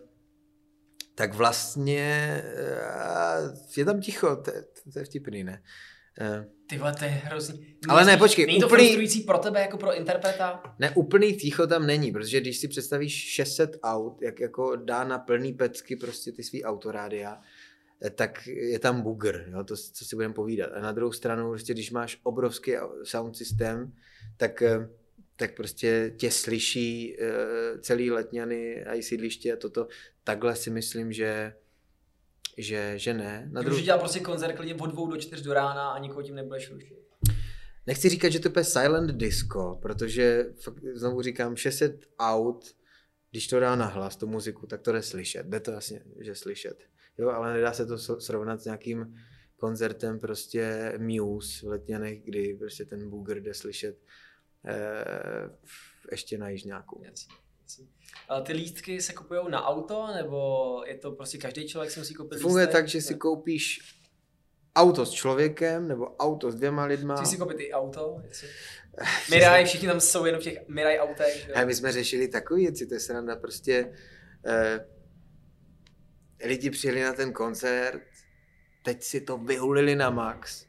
tak 1.16 1.34
vlastně 1.34 2.44
eh, 2.46 3.54
je 3.78 3.86
tam 3.86 4.02
ticho, 4.02 4.36
to, 4.36 4.52
je- 4.52 4.64
to 4.94 5.00
je 5.00 5.06
vtipný, 5.06 5.44
ne? 5.44 5.64
Ty 6.68 6.78
vole, 6.78 6.96
to 7.00 7.04
je 7.04 7.10
hrozný. 7.10 7.76
Ale 7.90 8.06
ne, 8.06 8.18
počkej, 8.18 8.46
Není 8.46 8.60
to 8.60 8.66
úplný- 8.66 8.84
frustrující 8.84 9.22
pro 9.22 9.38
tebe 9.38 9.62
jako 9.62 9.78
pro 9.78 9.96
interpreta? 9.96 10.64
Ne, 10.80 10.92
úplný 10.96 11.36
ticho 11.38 11.68
tam 11.68 11.88
není, 11.88 12.12
protože 12.12 12.42
když 12.42 12.58
si 12.58 12.68
představíš 12.68 13.14
600 13.14 13.78
aut, 13.84 14.22
jak 14.22 14.40
jako 14.40 14.76
dá 14.76 15.04
na 15.04 15.20
plný 15.20 15.54
pecky 15.54 15.96
prostě 15.96 16.32
ty 16.32 16.44
svý 16.44 16.64
autorádia, 16.64 17.42
eh, 18.06 18.10
tak 18.10 18.48
je 18.48 18.80
tam 18.80 19.02
bugr, 19.02 19.46
jo, 19.52 19.64
to, 19.64 19.76
co 19.78 20.06
si 20.06 20.16
budeme 20.16 20.34
povídat. 20.34 20.70
A 20.74 20.80
na 20.80 20.92
druhou 20.92 21.12
stranu, 21.12 21.50
prostě, 21.50 21.74
když 21.74 21.92
máš 21.92 22.20
obrovský 22.24 22.72
sound 23.04 23.38
systém, 23.38 23.94
tak, 24.38 24.62
eh, 24.62 24.90
tak 25.36 25.56
prostě 25.56 26.14
tě 26.18 26.32
slyší 26.32 27.18
eh, 27.20 27.28
celý 27.82 28.12
letňany 28.12 28.86
a 28.86 28.94
i 28.94 29.04
sídliště 29.04 29.54
a 29.54 29.56
toto. 29.56 29.88
Takhle 30.24 30.56
si 30.56 30.70
myslím, 30.70 31.12
že, 31.14 31.54
že, 32.58 32.94
že 33.00 33.14
ne. 33.14 33.50
Na 33.52 33.62
druhou, 33.62 33.82
dělat 33.82 33.98
prostě 33.98 34.20
koncert 34.20 34.56
klidně 34.56 34.76
od 34.76 34.88
dvou 34.88 35.08
do 35.08 35.18
čtyř 35.18 35.42
do 35.42 35.54
rána 35.54 35.90
a 35.90 36.00
nikoho 36.00 36.24
tím 36.24 36.36
nebudeš 36.36 36.72
rušit. 36.72 37.06
Nechci 37.88 38.10
říkat, 38.10 38.30
že 38.30 38.40
to 38.40 38.60
je 38.60 38.64
silent 38.64 39.12
disco, 39.12 39.80
protože 39.82 40.46
fakt, 40.64 40.84
znovu 40.94 41.22
říkám, 41.22 41.56
600 41.56 42.06
aut, 42.20 42.76
když 43.32 43.48
to 43.48 43.60
dá 43.60 43.76
na 43.76 43.86
hlas, 43.86 44.16
tu 44.16 44.28
muziku, 44.28 44.68
tak 44.68 44.82
to 44.82 44.92
jde 44.92 45.02
slyšet. 45.02 45.46
Jde 45.46 45.60
to 45.60 45.72
jasně, 45.72 46.04
že 46.20 46.36
slyšet. 46.36 46.84
Jo, 47.18 47.30
ale 47.30 47.54
nedá 47.54 47.74
se 47.74 47.86
to 47.86 47.98
srovnat 47.98 48.62
s 48.62 48.66
nějakým 48.66 49.16
koncertem 49.56 50.20
prostě 50.20 50.94
Muse 50.98 51.66
v 51.66 51.70
Letňanech, 51.70 52.24
kdy 52.24 52.54
prostě 52.54 52.86
ten 52.86 53.10
booger 53.10 53.40
jde 53.40 53.54
slyšet 53.54 53.98
eh, 54.66 55.50
ještě 56.12 56.38
na 56.38 56.50
jižňáku. 56.50 57.02
Jasně, 57.06 57.36
A 58.30 58.42
ty 58.42 58.54
lístky 58.54 59.02
se 59.02 59.14
kupují 59.14 59.40
na 59.50 59.66
auto, 59.66 60.08
nebo 60.16 60.84
je 60.88 60.98
to 60.98 61.12
prostě 61.12 61.38
každý 61.38 61.68
člověk 61.68 61.92
si 61.92 62.00
musí 62.00 62.14
koupit 62.14 62.40
Funguje 62.40 62.66
lístek? 62.66 62.82
tak, 62.82 62.88
že 62.88 63.02
si 63.02 63.16
koupíš 63.16 63.80
auto 64.76 65.06
s 65.06 65.12
člověkem 65.12 65.88
nebo 65.88 66.16
auto 66.16 66.52
s 66.52 66.56
dvěma 66.56 66.86
lidma. 66.86 67.16
Chci 67.16 67.26
si 67.26 67.38
koupit 67.38 67.60
i 67.60 67.72
auto? 67.72 68.22
Jestli... 68.28 68.48
Mirai, 69.32 69.66
všichni 69.66 69.88
tam 69.88 70.00
jsou 70.00 70.26
jenom 70.26 70.42
v 70.42 70.44
těch 70.44 70.68
Mirai 70.68 71.00
autech. 71.00 71.50
A 71.56 71.66
my 71.66 71.76
jsme 71.76 71.92
řešili 71.92 72.28
takové 72.28 72.60
věci, 72.60 72.88
to 72.88 72.94
je 72.94 73.00
sranda, 73.00 73.36
prostě 73.36 73.94
eh, 74.46 74.86
lidi 76.46 76.70
přijeli 76.70 77.04
na 77.04 77.14
ten 77.14 77.34
koncert, 77.34 78.02
teď 78.84 79.04
si 79.04 79.22
to 79.22 79.38
vyhulili 79.38 79.96
na 79.96 80.10
max 80.10 80.66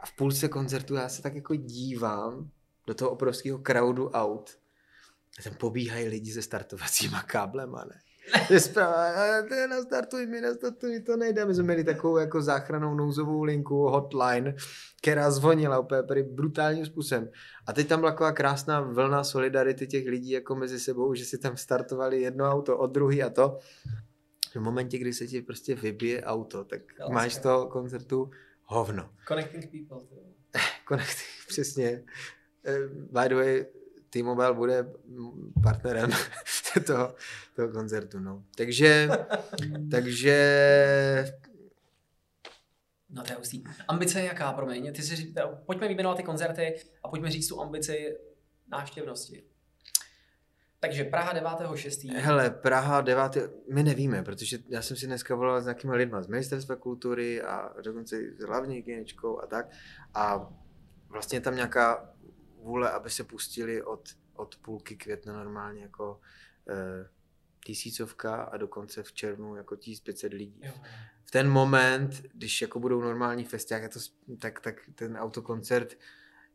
a 0.00 0.06
v 0.06 0.12
půlce 0.12 0.48
koncertu 0.48 0.94
já 0.94 1.08
se 1.08 1.22
tak 1.22 1.34
jako 1.34 1.54
dívám 1.54 2.50
do 2.86 2.94
toho 2.94 3.10
obrovského 3.10 3.58
crowdu 3.58 4.10
aut 4.10 4.58
a 5.38 5.42
tam 5.42 5.54
pobíhají 5.54 6.08
lidi 6.08 6.32
se 6.32 6.42
startovacíma 6.42 7.22
káblema, 7.22 7.84
ne? 7.84 8.00
To 8.48 8.54
je 8.54 8.60
zpráva, 8.60 8.94
"A, 8.94 9.42
to 9.48 9.54
je 9.54 9.68
nastartuj 9.68 10.26
mi, 10.26 10.40
nastartuj, 10.40 11.00
to 11.00 11.16
nejde. 11.16 11.44
My 11.44 11.54
jsme 11.54 11.62
měli 11.64 11.84
takovou 11.84 12.16
jako 12.16 12.42
záchranou 12.42 12.94
nouzovou 12.94 13.42
linku, 13.42 13.74
hotline, 13.76 14.54
která 14.98 15.30
zvonila 15.30 15.78
úplně 15.78 16.02
prý 16.02 16.22
brutálním 16.22 16.86
způsobem. 16.86 17.30
A 17.66 17.72
teď 17.72 17.88
tam 17.88 18.00
byla 18.00 18.12
taková 18.12 18.32
krásná 18.32 18.80
vlna 18.80 19.24
solidarity 19.24 19.86
těch 19.86 20.06
lidí 20.06 20.30
jako 20.30 20.54
mezi 20.54 20.80
sebou, 20.80 21.14
že 21.14 21.24
si 21.24 21.38
tam 21.38 21.56
startovali 21.56 22.20
jedno 22.22 22.44
auto 22.50 22.78
od 22.78 22.86
druhý 22.86 23.22
a 23.22 23.30
to. 23.30 23.58
V 24.54 24.60
momentě, 24.60 24.98
kdy 24.98 25.12
se 25.12 25.26
ti 25.26 25.42
prostě 25.42 25.74
vybije 25.74 26.22
auto, 26.24 26.64
tak 26.64 26.80
Jo, 27.00 27.06
máš 27.10 27.34
z 27.34 27.38
toho 27.38 27.66
koncertu 27.66 28.30
hovno. 28.64 29.10
Connecting 29.28 29.64
people. 29.70 30.06
to 30.08 30.14
jo. 30.14 30.22
Connecting, 30.88 31.28
přesně. 31.48 32.04
Eh, 32.64 32.78
By 32.88 33.28
the 33.28 33.34
way, 33.34 33.66
T-Mobile 34.12 34.54
bude 34.54 34.86
partnerem 35.62 36.10
toho, 36.86 37.14
toho 37.56 37.68
koncertu, 37.68 38.18
no. 38.18 38.44
Takže, 38.56 39.08
takže 39.90 40.36
No 43.10 43.22
to 43.22 43.32
je 43.32 43.36
hustý. 43.36 43.64
Ambice 43.88 44.20
je 44.20 44.26
jaká, 44.26 44.52
promiň? 44.52 44.92
Ty 44.92 45.02
si, 45.02 45.16
řík- 45.16 45.34
pojďme 45.66 45.86
vyjmenovat 45.86 46.16
ty 46.16 46.22
koncerty 46.22 46.80
a 47.02 47.08
pojďme 47.08 47.30
říct 47.30 47.48
tu 47.48 47.60
ambici 47.60 48.18
návštěvnosti. 48.68 49.44
Takže 50.80 51.04
Praha 51.04 51.34
9.6. 51.34 52.16
Hele, 52.20 52.50
Praha 52.50 53.00
9. 53.00 53.36
My 53.72 53.82
nevíme, 53.82 54.22
protože 54.22 54.58
já 54.68 54.82
jsem 54.82 54.96
si 54.96 55.06
dneska 55.06 55.34
volal 55.34 55.60
s 55.60 55.64
nějakýma 55.64 55.94
lidma 55.94 56.22
z 56.22 56.26
Ministerstva 56.26 56.76
kultury 56.76 57.42
a 57.42 57.80
dokonce 57.82 58.20
i 58.20 58.30
s 58.38 58.44
hlavní 58.44 58.74
hygieničkou 58.74 59.40
a 59.42 59.46
tak. 59.46 59.66
A 60.14 60.50
vlastně 61.08 61.40
tam 61.40 61.54
nějaká 61.56 62.11
vůle, 62.62 62.90
aby 62.90 63.10
se 63.10 63.24
pustili 63.24 63.82
od, 63.82 64.08
od 64.36 64.56
půlky 64.56 64.96
května 64.96 65.32
normálně 65.32 65.82
jako 65.82 66.20
eh, 66.68 67.08
tisícovka 67.66 68.42
a 68.42 68.56
dokonce 68.56 69.02
v 69.02 69.12
červnu 69.12 69.56
jako 69.56 69.76
1500 69.76 70.32
lidí. 70.32 70.60
Jo. 70.64 70.72
V 71.24 71.30
ten 71.30 71.48
moment, 71.50 72.22
když 72.34 72.62
jako 72.62 72.80
budou 72.80 73.00
normální 73.00 73.44
festiák, 73.44 73.92
to, 73.92 74.00
tak, 74.38 74.60
tak 74.60 74.74
ten 74.94 75.16
autokoncert 75.16 75.98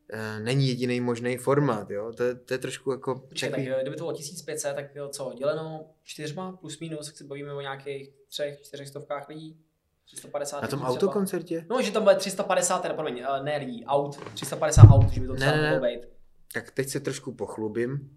eh, 0.09 0.39
není 0.39 0.67
jediný 0.67 1.01
možný 1.01 1.37
formát, 1.37 1.89
jo? 1.89 2.13
To, 2.13 2.23
je- 2.23 2.35
to 2.35 2.53
je 2.53 2.57
trošku 2.57 2.91
jako 2.91 3.15
Počkej, 3.19 3.49
tak 3.49 3.59
kdyby 3.59 3.95
to 3.95 4.03
bylo 4.03 4.13
1500, 4.13 4.75
tak 4.75 4.85
co, 5.11 5.33
děleno 5.37 5.93
čtyřma 6.03 6.51
plus 6.51 6.79
minus, 6.79 7.05
tak 7.05 7.17
se 7.17 7.23
bavíme 7.23 7.53
o 7.53 7.61
nějakých 7.61 8.09
třech, 8.27 8.61
čtyřech 8.61 8.87
stovkách 8.87 9.29
lidí. 9.29 9.63
350 10.07 10.61
Na 10.61 10.67
tom 10.67 10.81
autokoncertě? 10.81 11.65
No, 11.69 11.81
že 11.81 11.91
tam 11.91 12.03
bude 12.03 12.15
350, 12.15 12.79
teda, 12.79 12.93
promiň, 12.93 13.19
eh, 13.19 13.43
ne 13.43 13.57
lidí, 13.57 13.85
aut, 13.85 14.19
350 14.33 14.81
aut, 14.81 15.09
že 15.09 15.21
by 15.21 15.27
to 15.27 15.35
třeba 15.35 15.51
ne, 15.51 15.61
ne. 15.61 15.71
mohlo 15.71 15.87
být. 15.87 16.07
tak 16.53 16.71
teď 16.71 16.89
se 16.89 16.99
trošku 16.99 17.33
pochlubím. 17.33 18.09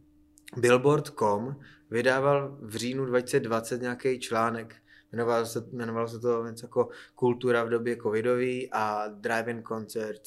Billboard.com 0.57 1.57
vydával 1.91 2.59
v 2.61 2.77
říjnu 2.77 3.05
2020 3.05 3.81
nějaký 3.81 4.21
článek. 4.21 4.77
Jmenovalo 5.13 5.47
se, 5.47 5.65
jmenovalo 5.73 6.09
se 6.09 6.19
to 6.19 6.47
něco 6.47 6.67
jako 6.67 6.89
Kultura 7.15 7.65
v 7.65 7.69
době 7.69 7.97
covidový 7.97 8.73
a 8.73 9.09
drive-in 9.09 9.63
koncert 9.63 10.23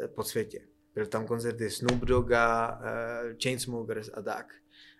eh, 0.00 0.08
po 0.08 0.22
světě. 0.22 0.60
Byl 0.94 1.06
tam 1.06 1.26
koncerty 1.26 1.70
Snoop 1.70 2.00
Dogga, 2.00 2.80
eh, 2.82 3.36
Chainsmokers 3.42 4.10
a 4.14 4.22
tak. 4.22 4.54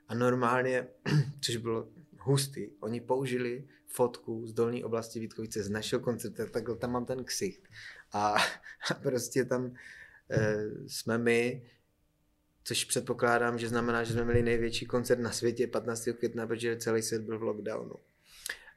A 0.09 0.15
normálně, 0.15 0.89
což 1.41 1.57
bylo 1.57 1.89
hustý, 2.19 2.69
oni 2.81 3.01
použili 3.01 3.65
fotku 3.93 4.47
z 4.47 4.53
dolní 4.53 4.85
oblasti 4.85 5.21
Vítkovice 5.21 5.63
z 5.63 5.71
našeho 5.71 6.01
koncertu, 6.01 6.43
takhle 6.53 6.77
tam 6.77 6.93
mám 6.93 7.07
ten 7.07 7.25
ksicht. 7.25 7.69
A, 8.13 8.35
a 8.91 8.95
prostě 9.03 9.45
tam 9.45 9.75
eh, 10.31 10.65
jsme 10.87 11.19
my, 11.19 11.63
což 12.65 12.85
předpokládám, 12.85 13.59
že 13.59 13.69
znamená, 13.69 14.05
že 14.05 14.13
jsme 14.13 14.25
měli 14.25 14.43
největší 14.43 14.87
koncert 14.87 15.21
na 15.21 15.31
světě 15.31 15.67
15. 15.67 16.09
května, 16.19 16.47
protože 16.47 16.77
celý 16.77 17.03
svět 17.03 17.23
byl 17.23 17.39
v 17.39 17.43
lockdownu. 17.43 17.95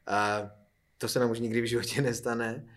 A 0.06 0.50
to 0.98 1.08
se 1.08 1.18
nám 1.18 1.30
už 1.30 1.40
nikdy 1.40 1.60
v 1.60 1.64
životě 1.64 2.02
nestane. 2.02 2.68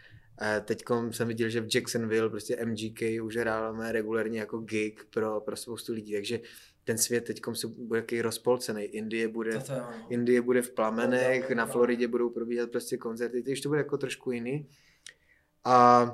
Teď 0.65 0.83
jsem 1.11 1.27
viděl, 1.27 1.49
že 1.49 1.61
v 1.61 1.75
Jacksonville 1.75 2.29
prostě 2.29 2.65
MGK 2.65 3.01
už 3.23 3.35
hráváme 3.35 3.91
regulárně 3.91 4.39
jako 4.39 4.57
gig 4.57 5.03
pro, 5.13 5.41
pro 5.41 5.55
spoustu 5.55 5.93
lidí, 5.93 6.13
takže 6.13 6.39
ten 6.87 6.97
svět 6.97 7.21
teď 7.21 7.41
se 7.53 7.67
bude 7.67 7.99
jaký 7.99 8.21
rozpolcený. 8.21 8.83
Indie 8.83 9.27
bude, 9.27 9.51
To, 9.51 9.59
to. 9.59 9.73
Indie 10.09 10.41
bude 10.41 10.61
v 10.61 10.71
plamenech, 10.71 11.49
na 11.49 11.65
Floridě 11.65 12.07
budou 12.07 12.29
probíhat 12.29 12.71
prostě 12.71 12.97
koncerty, 12.97 13.43
takže 13.43 13.63
to 13.63 13.69
bude 13.69 13.79
jako 13.79 13.97
trošku 13.97 14.31
jiný. 14.31 14.69
A 15.63 16.05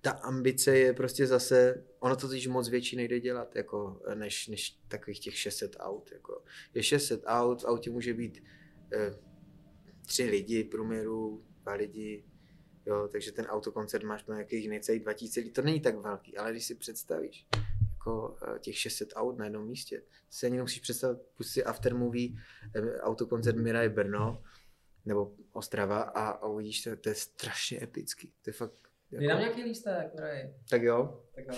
ta 0.00 0.10
ambice 0.10 0.78
je 0.78 0.92
prostě 0.92 1.26
zase, 1.26 1.84
ono 1.98 2.16
to 2.16 2.28
totiž 2.28 2.46
moc 2.46 2.68
větší 2.68 2.96
nejde 2.96 3.20
dělat, 3.20 3.56
jako, 3.56 4.00
než, 4.14 4.48
než 4.48 4.78
takových 4.88 5.20
těch 5.20 5.38
600 5.38 5.76
aut. 5.78 6.12
Jako. 6.12 6.42
Je 6.74 6.82
600 6.82 7.22
aut, 7.26 7.62
v 7.62 7.66
autě 7.66 7.90
může 7.90 8.14
být 8.14 8.42
eh, 8.92 9.18
tři 10.06 10.24
lidi, 10.24 10.64
průměru 10.64 11.44
dva 11.62 11.72
lidi, 11.72 12.24
jo, 12.86 13.08
takže 13.12 13.32
ten 13.32 13.44
autokoncert 13.44 14.04
máš 14.04 14.26
na 14.26 14.34
nějakých 14.34 14.68
necelých 14.68 15.02
2000 15.02 15.40
lidí, 15.40 15.52
to 15.52 15.62
není 15.62 15.80
tak 15.80 15.96
velký, 15.96 16.36
ale 16.36 16.50
když 16.50 16.64
si 16.64 16.74
představíš, 16.74 17.46
jako 18.04 18.36
eh, 18.54 18.58
těch 18.58 18.78
600 18.78 19.12
aut 19.14 19.38
na 19.38 19.44
jednom 19.44 19.66
místě, 19.66 20.02
si 20.30 20.46
ani 20.46 20.56
nemusíš 20.56 20.80
představit, 20.80 21.18
pustit 21.36 21.52
si 21.52 21.64
aftermovie, 21.64 22.30
eh, 22.74 23.00
autokoncert 23.00 23.56
Miraj 23.56 23.88
Brno, 23.88 24.42
nebo 25.04 25.34
Ostrava 25.52 26.00
a, 26.00 26.28
a 26.28 26.46
uvidíš, 26.46 26.82
to, 26.82 26.96
to 26.96 27.08
je 27.08 27.14
strašně 27.14 27.82
epický. 27.82 28.32
To 28.42 28.50
je 28.50 28.54
fakt... 28.54 28.72
Dej 29.10 29.28
nám 29.28 29.38
nějaký 29.38 29.62
lístek, 29.62 30.14
Mirej. 30.14 30.54
Tak 30.70 30.82
jo. 30.82 31.22
Tak 31.34 31.44
jo. 31.46 31.54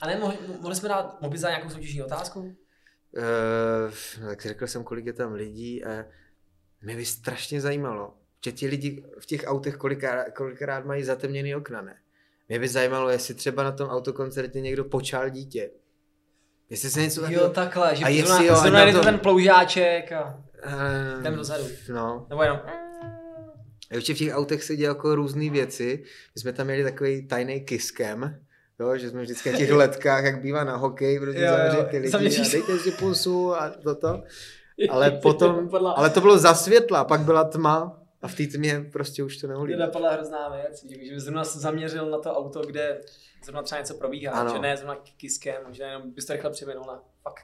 A 0.00 0.06
ne, 0.06 0.18
mohli, 0.18 0.38
mohli 0.60 0.76
jsme 0.76 0.88
dát, 0.88 1.20
mohli 1.20 1.38
za 1.38 1.48
nějakou 1.48 1.70
soutěžní 1.70 2.02
otázku? 2.02 2.40
Uh, 2.40 4.26
tak 4.28 4.42
řekl 4.42 4.66
jsem, 4.66 4.84
kolik 4.84 5.06
je 5.06 5.12
tam 5.12 5.32
lidí 5.32 5.84
a 5.84 6.06
mě 6.80 6.96
by 6.96 7.04
strašně 7.04 7.60
zajímalo, 7.60 8.14
že 8.44 8.52
ti 8.52 8.66
lidi 8.66 9.04
v 9.18 9.26
těch 9.26 9.44
autech 9.46 9.76
kolikrát, 9.76 10.30
kolikrát 10.30 10.84
mají 10.84 11.04
zatemněný 11.04 11.54
okna, 11.54 11.82
ne? 11.82 12.03
Mě 12.48 12.58
by 12.58 12.68
zajímalo, 12.68 13.08
jestli 13.10 13.34
třeba 13.34 13.62
na 13.62 13.72
tom 13.72 13.88
autokoncertě 13.88 14.60
někdo 14.60 14.84
počal 14.84 15.28
dítě. 15.30 15.70
Jestli 16.70 16.90
se 16.90 17.00
něco 17.02 17.20
Jo, 17.20 17.26
takového... 17.26 17.50
takhle, 17.52 17.96
že 17.96 18.04
A 18.04 18.08
jestli 18.08 18.26
zrovna, 18.28 18.44
jo, 18.46 18.56
zrovna 18.56 18.78
na 18.78 18.84
jde 18.86 18.92
to 18.92 19.00
ten 19.04 19.18
ploužáček 19.18 20.12
a 20.12 20.40
Eh, 20.66 21.20
jdem 21.20 21.36
dozadu. 21.36 21.64
No. 21.92 22.26
Nebo 22.30 22.42
jenom. 22.42 22.58
A 23.90 23.94
ještě 23.94 24.14
v 24.14 24.18
těch 24.18 24.34
autech 24.34 24.64
se 24.64 24.76
dějí 24.76 24.84
jako 24.86 25.14
různé 25.14 25.50
věci. 25.50 26.02
My 26.34 26.40
jsme 26.40 26.52
tam 26.52 26.66
měli 26.66 26.82
takový 26.84 27.26
tajný 27.28 27.60
kiskem, 27.60 28.38
jo, 28.80 28.96
že 28.96 29.10
jsme 29.10 29.22
vždycky 29.22 29.52
na 29.52 29.58
těch 29.58 29.70
letkách, 29.82 30.24
jak 30.24 30.40
bývá 30.42 30.64
na 30.64 30.76
hokej, 30.76 31.20
prostě 31.20 31.40
Jo, 31.40 31.46
jo, 31.52 31.56
zavřeli 31.56 31.84
ty 31.90 31.96
lidi 31.98 32.08
zaměříš 32.10 32.40
a 32.40 32.44
se. 32.44 32.56
dejte 32.56 32.78
si 32.78 32.90
pusu 32.90 33.54
a 33.54 33.70
toto. 33.70 34.22
Ale 34.90 35.10
potom, 35.10 35.68
ale 35.96 36.10
to 36.10 36.20
bylo 36.20 36.38
za 36.38 36.54
světla, 36.54 37.04
pak 37.04 37.20
byla 37.20 37.44
tma 37.44 38.02
a 38.24 38.28
v 38.28 38.34
té 38.34 38.46
tmě 38.46 38.80
prostě 38.92 39.22
už 39.22 39.36
to 39.36 39.46
neholí. 39.46 39.76
napadla 39.76 40.12
hrozná 40.12 40.48
věc, 40.48 40.84
že, 40.84 41.20
zrovna 41.20 41.44
se 41.44 41.58
zaměřil 41.58 42.10
na 42.10 42.18
to 42.18 42.34
auto, 42.34 42.60
kde 42.66 43.00
zrovna 43.44 43.62
třeba 43.62 43.80
něco 43.80 43.94
probíhá, 43.94 44.32
Ano. 44.40 44.52
že 44.52 44.58
ne 44.58 44.76
zrovna 44.76 44.96
kiskem, 45.16 45.56
že 45.70 45.82
jenom 45.82 46.10
bys 46.10 46.26
to 46.26 46.32
rychle 46.32 46.50
přivinul 46.50 46.84
na 46.86 47.02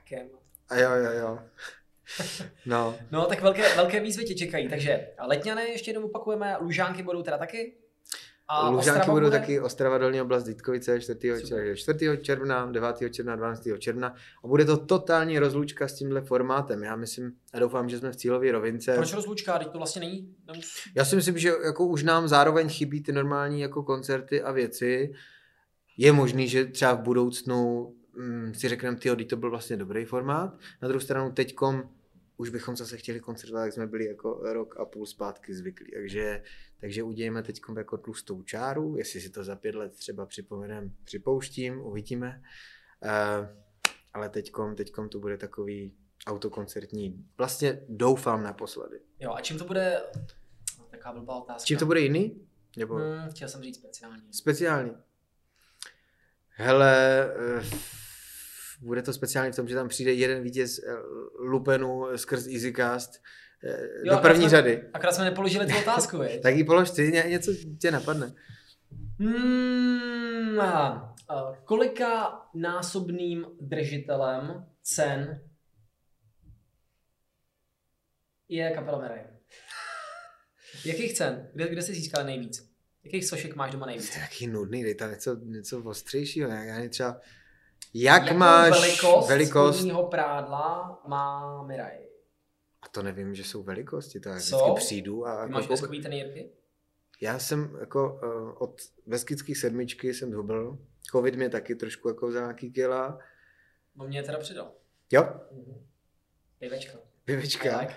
cam. 0.09 0.26
A 0.68 0.76
jo, 0.76 0.91
jo, 0.91 1.11
jo. 1.12 1.39
No, 2.66 2.97
No 3.11 3.26
tak 3.26 3.43
velké, 3.43 3.74
velké 3.76 4.01
výzvy 4.01 4.24
tě 4.24 4.35
čekají, 4.35 4.68
takže 4.68 5.09
Letňany 5.26 5.62
ještě 5.70 5.91
jednou 5.91 6.07
opakujeme, 6.07 6.57
Lužánky 6.61 7.03
budou 7.03 7.22
teda 7.22 7.39
taky. 7.39 7.74
A 8.53 8.69
Lužánky 8.69 8.99
Ostrava 9.01 9.15
budou 9.15 9.27
bude? 9.27 9.39
taky 9.39 9.61
Ostrava 9.61 9.99
Dolní 9.99 10.21
oblast 10.21 10.47
Vítkovice 10.47 11.01
4. 11.01 11.19
Super. 11.41 11.59
čer- 11.59 11.77
4. 11.77 12.19
června, 12.23 12.67
9. 12.67 13.11
června, 13.11 13.37
12. 13.37 13.69
června 13.79 14.15
a 14.45 14.47
bude 14.47 14.65
to 14.65 14.77
totální 14.77 15.39
rozlučka 15.39 15.89
s 15.89 15.95
tímhle 15.95 16.21
formátem. 16.21 16.83
Já 16.83 16.97
myslím 16.97 17.33
a 17.53 17.59
doufám, 17.59 17.89
že 17.89 17.99
jsme 17.99 18.13
v 18.13 18.17
cílové 18.17 18.53
rovince. 18.53 18.95
Proč 18.95 19.13
rozlučka, 19.13 19.59
teď 19.59 19.69
to 19.69 19.79
vlastně 19.79 20.01
není? 20.01 20.35
Nemus... 20.47 20.75
Já 20.95 21.05
si 21.05 21.17
myslím, 21.17 21.39
že 21.39 21.53
jako 21.65 21.87
už 21.87 22.03
nám 22.03 22.29
zároveň 22.29 22.69
chybí 22.69 23.03
ty 23.03 23.13
normální 23.13 23.61
jako 23.61 23.83
koncerty 23.83 24.43
a 24.43 24.53
věci. 24.53 25.13
Je 25.97 26.13
možný, 26.13 26.49
že 26.49 26.65
třeba 26.65 26.93
v 26.93 27.01
budoucnu 27.01 27.93
mm, 28.17 28.55
si 28.55 28.69
řekneme, 28.69 28.97
ty 28.97 29.25
to 29.25 29.37
byl 29.37 29.51
vlastně 29.51 29.77
dobrý 29.77 30.05
formát. 30.05 30.59
Na 30.83 30.89
druhou 30.89 31.01
stranu 31.01 31.33
teďkom 31.33 31.83
už 32.41 32.49
bychom 32.51 32.76
zase 32.76 32.97
chtěli 32.97 33.20
koncertovat, 33.20 33.64
jak 33.64 33.72
jsme 33.72 33.86
byli 33.86 34.05
jako 34.05 34.41
rok 34.53 34.80
a 34.80 34.84
půl 34.84 35.07
zpátky 35.07 35.55
zvyklí. 35.55 35.91
Takže, 35.95 36.43
takže 36.80 37.03
uděláme 37.03 37.43
teď 37.43 37.61
jako 37.76 37.99
tlustou 37.99 38.43
čáru, 38.43 38.97
jestli 38.97 39.20
si 39.20 39.30
to 39.30 39.45
za 39.45 39.57
pět 39.57 39.74
let 39.74 39.95
třeba 39.95 40.26
připomenem, 40.26 40.95
připouštím, 41.05 41.80
uvidíme. 41.80 42.43
Uh, 43.05 43.47
ale 44.12 44.28
teďkom, 44.28 44.76
teďkom 44.76 45.09
to 45.09 45.18
bude 45.18 45.36
takový 45.36 45.95
autokoncertní, 46.26 47.26
vlastně 47.38 47.80
doufám 47.88 48.43
naposledy. 48.43 49.01
Jo, 49.18 49.32
a 49.32 49.41
čím 49.41 49.59
to 49.59 49.64
bude? 49.64 50.03
Taková 50.91 51.12
blbá 51.12 51.34
otázka. 51.34 51.66
Čím 51.66 51.78
to 51.78 51.86
bude 51.86 52.01
jiný? 52.01 52.47
Nebo 52.76 52.95
Hmm, 52.95 53.30
chtěl 53.30 53.49
jsem 53.49 53.62
říct 53.62 53.76
speciální. 53.76 54.32
speciální? 54.32 54.93
Hele, 56.49 57.24
eh, 57.59 57.64
bude 58.81 59.03
to 59.03 59.12
speciální 59.12 59.53
v 59.53 59.57
tom, 59.57 59.68
že 59.68 59.74
tam 59.74 59.89
přijde 59.89 60.12
jeden 60.12 60.43
vítěz 60.43 60.78
eh, 60.78 60.93
Lupenu 61.39 62.05
skrz 62.16 62.47
EasyCast 62.47 63.11
eh, 63.64 63.89
Jo, 64.05 64.14
do 64.14 64.20
první 64.20 64.41
jsme- 64.43 64.49
řady. 64.51 64.83
Akorát 64.93 65.12
jsme 65.12 65.24
nepoložili 65.24 65.66
tu 65.66 65.78
otázku, 65.78 66.18
viď? 66.22 66.43
Tak 66.43 66.55
ji 66.57 66.64
polož 66.64 66.91
ty, 66.91 67.03
ně- 67.12 67.24
něco 67.28 67.53
tě 67.81 67.91
napadne. 67.91 68.33
Hmm, 69.18 70.61
aha. 70.61 71.14
A 71.28 71.53
kolika 71.64 72.41
násobným 72.55 73.47
držitelem 73.61 74.66
cen 74.83 75.41
je 78.49 78.70
kapela 78.70 79.01
Mirai? 79.01 79.20
Jakých 80.85 81.12
cen? 81.12 81.51
Kde, 81.55 81.68
kde 81.68 81.83
jsi 81.83 81.95
získal 81.95 82.24
nejvíc? 82.24 82.70
Jakých 83.05 83.24
sošek 83.24 83.57
máš 83.57 83.70
doma 83.72 83.87
To 83.87 83.91
nejvíc? 83.91 84.16
je 84.16 84.20
jaký 84.22 84.47
nudný, 84.47 84.83
dej 84.83 84.95
tam 84.95 85.11
něco, 85.11 85.35
něco 85.37 85.83
ostřejšího. 85.83 86.49
Já, 86.51 86.62
já 86.62 86.89
třeba, 86.89 87.20
jak 87.95 88.22
Jakou 88.22 88.38
máš 88.38 88.80
velikost, 88.80 89.28
velikost 89.28 89.74
spodního 89.76 90.07
prádla 90.07 91.03
má 91.09 91.62
Mirai? 91.62 92.07
a 92.82 92.88
to 92.88 93.03
nevím, 93.03 93.34
že 93.34 93.45
jsou 93.45 93.62
velikosti, 93.62 94.20
to 94.20 94.30
Co? 94.30 94.36
vždycky 94.36 94.72
přijdu 94.86 95.26
a 95.26 95.34
Ty 95.34 95.41
jako 95.41 95.53
máš 95.53 95.66
deskový 95.66 96.03
ten 96.03 96.12
Jirky? 96.12 96.51
Já 97.22 97.38
jsem 97.38 97.76
jako 97.80 98.20
uh, 98.24 98.62
od 98.62 98.80
Veskických 99.07 99.59
sedmičky 99.59 100.14
jsem 100.14 100.32
zhubl. 100.32 100.78
Covid 101.11 101.34
mě 101.34 101.49
taky 101.49 101.74
trošku 101.74 102.09
jako 102.09 102.28
vzal 102.28 102.43
nějaký 102.43 102.72
kila. 102.72 103.18
No 103.95 104.07
mě 104.07 104.22
teda 104.22 104.38
přidal. 104.38 104.72
Jo, 105.12 105.28
Pivečka. 106.59 106.99
pivička. 107.24 107.78
Tak. 107.78 107.97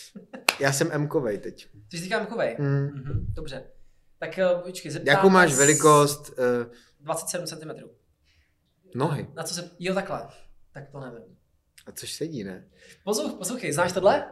Já 0.60 0.72
jsem 0.72 0.92
M-kovej 0.92 1.38
teď. 1.38 1.68
Ty 1.90 1.96
jsi 1.96 2.04
říkám 2.04 2.26
kovej. 2.26 2.56
Mm. 2.58 2.84
Mhm, 2.84 3.26
dobře. 3.28 3.70
Tak 4.18 4.38
eh, 4.38 4.48
počkej, 4.64 4.90
zeptám 4.90 5.14
Jakou 5.14 5.28
máš 5.30 5.54
velikost 5.54 6.28
uh, 6.38 6.72
27 7.00 7.46
cm. 7.46 7.70
Nohy? 8.94 9.26
Na 9.34 9.42
co 9.42 9.54
se... 9.54 9.70
Jo, 9.78 9.94
takhle. 9.94 10.28
Tak 10.72 10.90
to 10.90 11.00
nevím. 11.00 11.36
A 11.86 11.92
což 11.92 12.12
sedí, 12.12 12.44
ne? 12.44 12.64
Poslouch, 13.04 13.32
poslouchej, 13.38 13.72
znáš 13.72 13.92
tohle? 13.92 14.26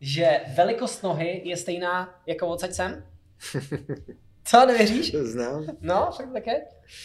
Že 0.00 0.40
velikost 0.56 1.02
nohy 1.02 1.42
je 1.44 1.56
stejná 1.56 2.22
jako 2.26 2.46
odsaď 2.46 2.72
sem? 2.72 3.06
Co, 4.44 4.66
nevěříš? 4.66 5.10
To 5.10 5.26
znám. 5.26 5.66
No, 5.80 6.08
však 6.12 6.32
také. 6.32 6.52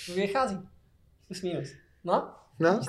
To 0.05 0.13
vychází. 0.13 0.59
Plus 1.27 1.41
minus. 1.41 1.69
No, 2.03 2.35
No, 2.59 2.79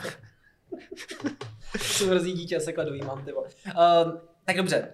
co 1.98 2.06
mrzí 2.06 2.32
dítě, 2.36 2.60
se 2.60 2.72
kladový 2.72 3.00
mám, 3.00 3.24
ty 3.24 3.32
vole. 3.32 3.48
Uh, 3.66 4.12
tak 4.44 4.56
dobře. 4.56 4.88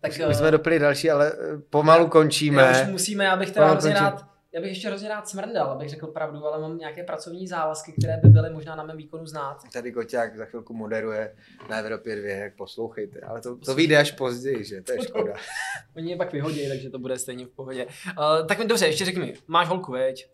Tak, 0.00 0.12
už 0.28 0.36
jsme 0.36 0.50
dopili 0.50 0.78
další, 0.78 1.10
ale 1.10 1.32
eh, 1.32 1.58
pomalu 1.70 2.04
já 2.04 2.10
končíme. 2.10 2.82
už 2.82 2.88
musíme, 2.88 3.24
já 3.24 3.36
bych 3.36 3.50
teda 3.50 3.70
hrozně 3.70 3.94
rád, 3.94 4.26
já 4.52 4.60
bych 4.60 4.70
ještě 4.70 4.88
hrozně 4.88 5.08
rád 5.08 5.28
smrdal, 5.28 5.70
abych 5.70 5.88
řekl 5.88 6.06
pravdu, 6.06 6.46
ale 6.46 6.60
mám 6.60 6.78
nějaké 6.78 7.02
pracovní 7.04 7.46
závazky, 7.48 7.92
které 7.92 8.16
by 8.16 8.28
byly 8.28 8.50
možná 8.50 8.76
na 8.76 8.84
mém 8.84 8.96
výkonu 8.96 9.26
znát. 9.26 9.62
Tady 9.72 9.92
Koťák 9.92 10.36
za 10.36 10.44
chvilku 10.44 10.74
moderuje 10.74 11.36
na 11.70 11.76
Evropě 11.76 12.16
2, 12.16 12.28
jak 12.28 12.56
poslouchejte. 12.56 13.20
Ale 13.20 13.40
to, 13.40 13.56
to 13.56 13.74
vyjde 13.74 13.98
až 13.98 14.10
později, 14.12 14.64
že? 14.64 14.82
To 14.82 14.92
je 14.92 15.02
škoda. 15.02 15.34
Oni 15.96 16.10
je 16.10 16.16
pak 16.16 16.32
vyhodí, 16.32 16.68
takže 16.68 16.90
to 16.90 16.98
bude 16.98 17.18
stejně 17.18 17.46
v 17.46 17.50
pohodě. 17.50 17.86
Uh, 17.86 18.46
tak 18.46 18.58
mi 18.58 18.64
dobře, 18.66 18.86
ještě 18.86 19.04
řekni 19.04 19.20
mi, 19.20 19.34
máš 19.46 19.68
holku, 19.68 19.92
veď? 19.92 20.30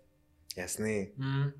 Jasný. 0.56 1.12
Hmm, 1.18 1.50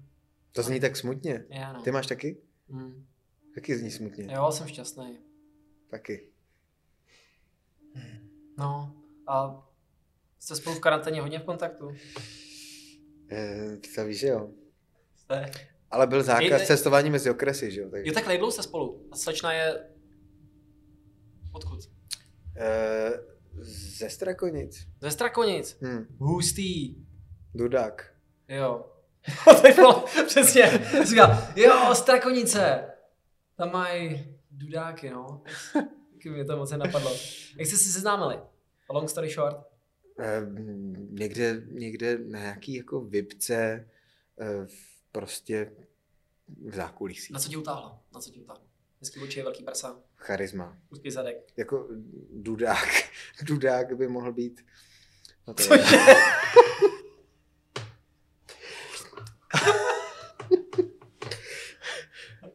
To 0.52 0.62
zní 0.62 0.80
tak 0.80 0.96
smutně. 0.96 1.44
já 1.50 1.72
no. 1.72 1.82
Ty 1.82 1.90
máš 1.90 2.06
taky? 2.06 2.36
Hmm. 2.70 3.06
Taky 3.54 3.78
zní 3.78 3.90
smutně. 3.90 4.28
Jo, 4.34 4.52
jsem 4.52 4.66
šťastný. 4.66 5.18
Taky. 5.90 6.28
No, 8.58 8.92
a 9.26 9.66
jste 10.38 10.56
spolu 10.56 10.76
v 10.76 10.80
karanténě 10.80 11.20
hodně 11.20 11.38
v 11.38 11.44
kontaktu? 11.44 11.94
Eh, 13.30 13.76
to 13.94 14.04
víš, 14.04 14.18
že 14.18 14.26
jo. 14.28 14.50
Jste? 15.16 15.50
Ale 15.90 16.06
byl 16.06 16.22
zákaz 16.22 16.60
Je- 16.60 16.66
cestování 16.66 17.10
mezi 17.10 17.30
okresy, 17.30 17.70
že 17.70 17.80
jo? 17.80 17.90
Takže, 17.90 18.08
Jo, 18.08 18.14
tak 18.14 18.38
dlouho 18.38 18.52
jste 18.52 18.62
spolu. 18.62 19.08
A 19.12 19.16
slečna 19.16 19.52
je... 19.52 19.86
Odkud? 21.52 21.80
eh, 22.56 23.12
ze 23.60 24.10
Strakonic. 24.10 24.86
Ze 25.00 25.10
Strakonic. 25.10 25.78
Hm. 25.82 26.16
Hustý. 26.18 26.94
Dudák. 27.54 28.14
Jo. 28.48 28.92
tak 29.62 29.74
bylo, 29.74 30.04
přesně. 30.26 30.88
Říkal, 31.08 31.38
jo, 31.56 31.94
Strakonice. 31.94 32.84
Tam 33.56 33.72
mají 33.72 34.26
dudáky, 34.50 35.10
no. 35.10 35.42
Taky 36.12 36.30
mě 36.30 36.44
to 36.44 36.56
moc 36.56 36.70
napadlo. 36.70 37.10
Jak 37.56 37.66
jste 37.66 37.76
se 37.76 37.92
seznámili? 37.92 38.40
Long 38.90 39.10
story 39.10 39.30
short. 39.30 39.56
Eh, 40.20 40.40
někde, 41.10 41.62
někde 41.70 42.18
na 42.18 42.38
nějaký 42.38 42.74
jako 42.74 43.00
vipce 43.00 43.88
eh, 44.40 44.66
v- 44.66 45.02
prostě 45.12 45.72
v 46.66 46.74
zákulisí. 46.74 47.32
Na 47.32 47.38
co 47.38 47.48
tě 47.48 47.56
utáhlo? 47.56 48.00
Na 48.14 48.20
co 48.20 48.30
tě 48.30 48.40
utáhlo? 48.40 48.62
Hezký 49.00 49.20
oči, 49.20 49.42
velký 49.42 49.64
prsa, 49.64 50.00
Charisma. 50.16 50.78
úzký 50.90 51.10
zadek. 51.10 51.52
Jako 51.56 51.88
dudák. 52.32 52.88
Dudák 53.42 53.96
by 53.96 54.08
mohl 54.08 54.32
být. 54.32 54.66
No 55.46 55.54
to 55.54 55.62
Cože? 55.62 55.96
je. 55.96 56.14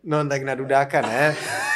No 0.03 0.28
tak 0.30 0.43
na 0.43 0.55
dudáka 0.55 1.01
ne. 1.01 1.36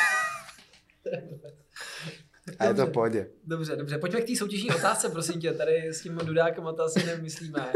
A 2.59 2.63
je 2.63 2.69
to 2.69 2.73
v 2.73 2.77
Dobře. 2.77 2.91
pohodě. 2.93 3.29
Dobře, 3.43 3.75
dobře. 3.75 3.97
Pojďme 3.97 4.21
k 4.21 4.27
té 4.27 4.35
soutěžní 4.35 4.69
otázce, 4.71 5.09
prosím 5.09 5.41
tě. 5.41 5.53
Tady 5.53 5.87
s 5.93 6.01
tím 6.01 6.17
dudákem 6.17 6.63
to 6.77 6.83
asi 6.83 7.05
nemyslíme. 7.05 7.71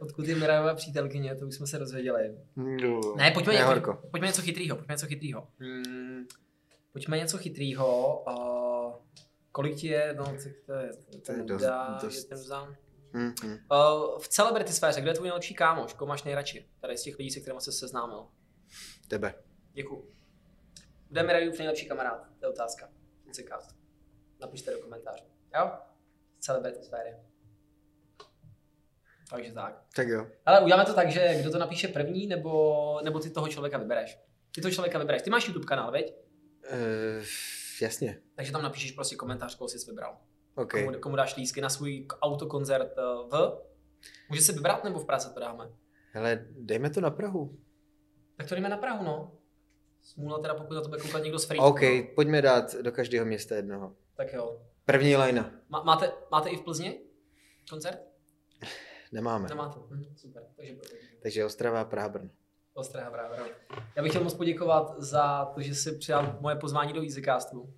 Odkud 0.00 0.26
je 0.26 0.36
Mirajová 0.36 0.74
přítelkyně, 0.74 1.34
to 1.34 1.46
už 1.46 1.54
jsme 1.54 1.66
se 1.66 1.78
dozvěděli. 1.78 2.36
Ne, 3.16 3.30
pojďme, 3.34 3.52
Ne, 3.52 3.58
ně, 3.58 3.64
horko. 3.64 4.02
pojďme 4.10 4.26
něco 4.26 4.42
chytrýho, 4.42 4.76
pojďme 4.76 4.94
něco 4.94 5.06
chytrýho. 5.06 5.48
Hmm, 5.58 6.24
pojďme 6.92 7.18
něco 7.18 7.38
chytrýho. 7.38 8.22
Uh, 8.28 8.92
kolik 9.52 9.76
ti 9.76 9.86
je, 9.86 10.14
no, 10.18 10.24
to 10.24 10.32
je, 10.32 10.54
to, 10.66 10.72
je 10.72 10.90
ten 11.38 11.46
dost- 11.46 11.62
dá, 11.62 11.98
dost. 12.02 12.16
je 12.16 12.24
ten 12.24 12.38
vzám. 12.38 12.76
Hm, 13.12 13.32
hm. 13.44 13.50
Uh, 13.52 14.18
v 14.18 14.28
celebrity 14.28 14.72
sféře, 14.72 15.00
kdo 15.00 15.10
je 15.10 15.14
tvůj 15.14 15.28
nejlepší 15.28 15.54
kámoš? 15.54 15.94
Koho 15.94 16.08
máš 16.08 16.22
nejradši? 16.22 16.68
Tady 16.80 16.96
z 16.96 17.02
těch 17.02 17.18
lidí, 17.18 17.30
se 17.30 17.40
kterými 17.40 17.60
se 17.60 17.72
seznámil. 17.72 18.26
Tebe. 19.08 19.34
Děkuju. 19.72 20.10
Kdo 21.08 21.20
je 21.20 21.26
Mirajův 21.26 21.58
nejlepší 21.58 21.88
kamarád? 21.88 22.26
To 22.40 22.46
je 22.46 22.50
otázka. 22.50 22.88
Incikast. 23.26 23.79
Napište 24.40 24.72
do 24.72 24.78
komentářů. 24.78 25.24
Jo? 25.54 25.70
Celebrity 26.38 26.82
sféry. 26.82 27.16
Takže 29.30 29.52
tak. 29.52 29.82
Tak 29.96 30.08
jo. 30.08 30.26
Ale 30.46 30.60
uděláme 30.60 30.84
to 30.84 30.94
tak, 30.94 31.10
že 31.10 31.36
kdo 31.40 31.50
to 31.50 31.58
napíše 31.58 31.88
první, 31.88 32.26
nebo, 32.26 33.00
nebo 33.04 33.18
ty 33.18 33.30
toho 33.30 33.48
člověka 33.48 33.78
vybereš. 33.78 34.18
Ty 34.54 34.60
toho 34.60 34.72
člověka 34.72 34.98
vybereš. 34.98 35.22
Ty 35.22 35.30
máš 35.30 35.48
YouTube 35.48 35.66
kanál, 35.66 35.92
veď? 35.92 36.14
Uh, 36.72 37.24
jasně. 37.82 38.20
Takže 38.34 38.52
tam 38.52 38.62
napíšeš 38.62 38.92
prostě 38.92 39.16
komentář, 39.16 39.54
koho 39.54 39.68
jsi 39.68 39.90
vybral. 39.90 40.18
OK. 40.54 40.70
Komu, 40.70 40.92
komu 41.00 41.16
dáš 41.16 41.36
lísky 41.36 41.60
na 41.60 41.68
svůj 41.68 42.06
autokoncert 42.22 42.98
eh, 42.98 43.02
v... 43.30 43.62
Může 44.28 44.42
se 44.42 44.52
vybrat, 44.52 44.84
nebo 44.84 44.98
v 44.98 45.06
Praze 45.06 45.30
to 45.30 45.40
dáme? 45.40 45.70
Hele, 46.12 46.46
dejme 46.50 46.90
to 46.90 47.00
na 47.00 47.10
Prahu. 47.10 47.58
Tak 48.36 48.48
to 48.48 48.54
jdeme 48.54 48.68
na 48.68 48.76
Prahu, 48.76 49.04
no. 49.04 49.32
Smůla 50.02 50.38
teda, 50.38 50.54
pokud 50.54 50.74
na 50.74 50.80
to 50.80 50.88
bude 50.88 51.00
koukat 51.00 51.22
někdo 51.22 51.38
z 51.38 51.44
Free. 51.44 51.60
OK, 51.60 51.80
pojďme 52.14 52.42
dát 52.42 52.74
do 52.74 52.92
každého 52.92 53.26
města 53.26 53.56
jednoho. 53.56 53.96
Tak 54.20 54.32
jo. 54.32 54.62
První 54.84 55.16
lajna. 55.16 55.50
Má, 55.68 55.82
máte, 55.82 56.12
máte 56.30 56.50
i 56.50 56.56
v 56.56 56.60
Plzni 56.62 57.00
koncert? 57.70 57.98
Nemáme. 59.12 59.48
Nemáte. 59.48 59.80
Hm, 59.90 60.04
super. 60.16 60.42
Takže 60.56 60.76
Takže 61.22 61.44
Ostrava, 61.44 61.84
Praha, 61.84 62.08
Brno. 62.08 62.30
Ostrá 62.74 63.10
bravo. 63.10 63.34
Já 63.96 64.02
bych 64.02 64.12
chtěl 64.12 64.24
moc 64.24 64.34
poděkovat 64.34 64.94
za 64.98 65.44
to, 65.44 65.60
že 65.60 65.74
jsi 65.74 65.98
přijal 65.98 66.38
moje 66.40 66.56
pozvání 66.56 66.92
do 66.92 67.02
Easycastu. 67.02 67.74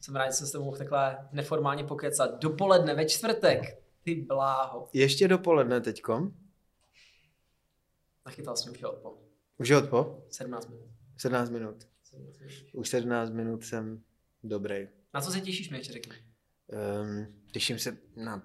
Jsem 0.00 0.16
rád, 0.16 0.26
že 0.26 0.32
jsem 0.32 0.46
s 0.46 0.52
tebou 0.52 0.64
mohl 0.64 0.76
takhle 0.76 1.28
neformálně 1.32 1.84
pokecat. 1.84 2.40
Dopoledne 2.40 2.94
ve 2.94 3.06
čtvrtek. 3.06 3.82
Ty 4.02 4.14
bláho. 4.14 4.88
Ještě 4.92 5.28
dopoledne 5.28 5.80
teďkom. 5.80 6.34
Nachytal 8.26 8.56
jsem 8.56 8.72
už 8.72 8.80
je 8.80 8.86
odpol. 8.86 9.18
Už 9.58 9.68
je 9.68 9.76
odpo? 9.76 10.24
17 10.30 10.68
minut. 10.68 10.88
17 11.16 11.50
minut. 11.50 11.86
17 12.02 12.38
minut. 12.38 12.74
Už 12.74 12.88
17 12.88 13.30
minut 13.30 13.64
jsem 13.64 14.02
dobrý. 14.42 14.99
Na 15.14 15.20
co 15.20 15.30
se 15.32 15.40
těšíš, 15.40 15.70
mi 15.70 15.78
ještě 15.78 15.92
řekni. 15.92 16.12
Um, 17.02 17.26
těším 17.52 17.78
se 17.78 17.96
na, 18.16 18.42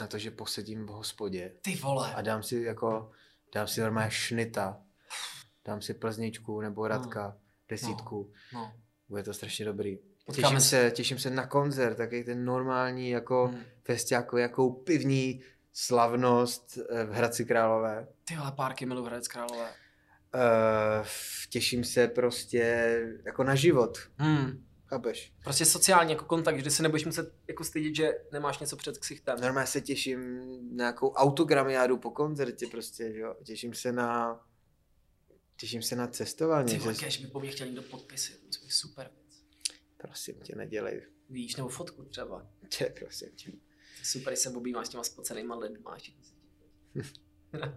na 0.00 0.06
to, 0.06 0.18
že 0.18 0.30
posedím 0.30 0.86
v 0.86 0.88
hospodě 0.90 1.52
Ty 1.62 1.74
vole. 1.76 2.14
a 2.14 2.22
dám 2.22 2.42
si 2.42 2.56
jako, 2.62 3.10
dám 3.54 3.66
si 3.68 3.80
normálně 3.80 4.10
šnita. 4.10 4.80
Dám 5.64 5.82
si 5.82 5.94
plzničku 5.94 6.60
nebo 6.60 6.88
radka, 6.88 7.36
desítku. 7.68 8.32
No. 8.52 8.72
Bude 9.08 9.22
to 9.22 9.34
strašně 9.34 9.64
dobrý. 9.64 9.98
Potkáme 10.26 10.48
Těším 10.48 10.60
se. 10.60 10.90
těším 10.90 11.18
se 11.18 11.30
na 11.30 11.46
koncert, 11.46 11.94
takový 11.96 12.24
ten 12.24 12.44
normální 12.44 13.10
jako 13.10 13.46
Hmm. 13.46 13.62
festiáko, 13.84 14.38
jakou 14.38 14.72
pivní 14.72 15.42
slavnost 15.72 16.78
eh, 16.90 17.04
v 17.04 17.10
Hradci 17.12 17.44
Králové. 17.44 18.08
Ty 18.24 18.36
vole, 18.36 18.52
párky 18.52 18.86
milu 18.86 19.04
Hradec 19.04 19.28
Králové. 19.28 19.70
Uh, 20.34 21.06
těším 21.50 21.84
se 21.84 22.08
prostě 22.08 22.62
jako 23.26 23.44
na 23.44 23.54
život. 23.54 23.98
Hmm. 24.18 24.66
Chápeš? 24.94 25.32
Prostě 25.44 25.64
sociálně 25.64 26.14
jako 26.14 26.24
kontakt, 26.24 26.56
kdy 26.56 26.70
se 26.70 26.82
nebudeš 26.82 27.04
muset 27.04 27.34
jako 27.48 27.64
stydět, 27.64 27.94
že 27.94 28.12
nemáš 28.32 28.58
něco 28.58 28.76
před 28.76 28.98
ksichtem. 28.98 29.40
Normálně 29.40 29.66
se 29.66 29.80
těším 29.80 30.38
na 30.76 30.84
nějakou 30.84 31.10
autogramiádu 31.12 31.98
po 31.98 32.10
koncertě 32.10 32.66
prostě, 32.66 33.12
že 33.12 33.18
jo. 33.18 33.34
Těším 33.44 33.74
se 33.74 33.92
na 33.92 34.40
těším 35.56 35.82
se 35.82 35.96
na 35.96 36.06
cestování. 36.06 36.68
Ty 36.72 36.78
vole, 36.78 36.94
že- 36.94 37.20
by 37.20 37.26
po 37.26 37.40
mně 37.40 37.50
chtěl 37.50 37.66
někdo 37.66 37.82
podpisy, 37.82 38.32
to 38.32 38.64
být 38.64 38.70
super 38.70 39.10
věc. 39.14 39.44
Prosím 39.96 40.34
tě, 40.34 40.56
nedělej. 40.56 41.06
Víš, 41.30 41.56
nebo 41.56 41.68
fotku 41.68 42.04
třeba. 42.04 42.46
Tě, 42.68 42.94
prosím 42.98 43.28
tě. 43.36 43.52
Super, 44.02 44.36
se 44.36 44.50
objímáš 44.50 44.86
s 44.86 44.90
těma 44.90 45.04
spocenýma 45.04 45.56
lidma. 45.56 45.96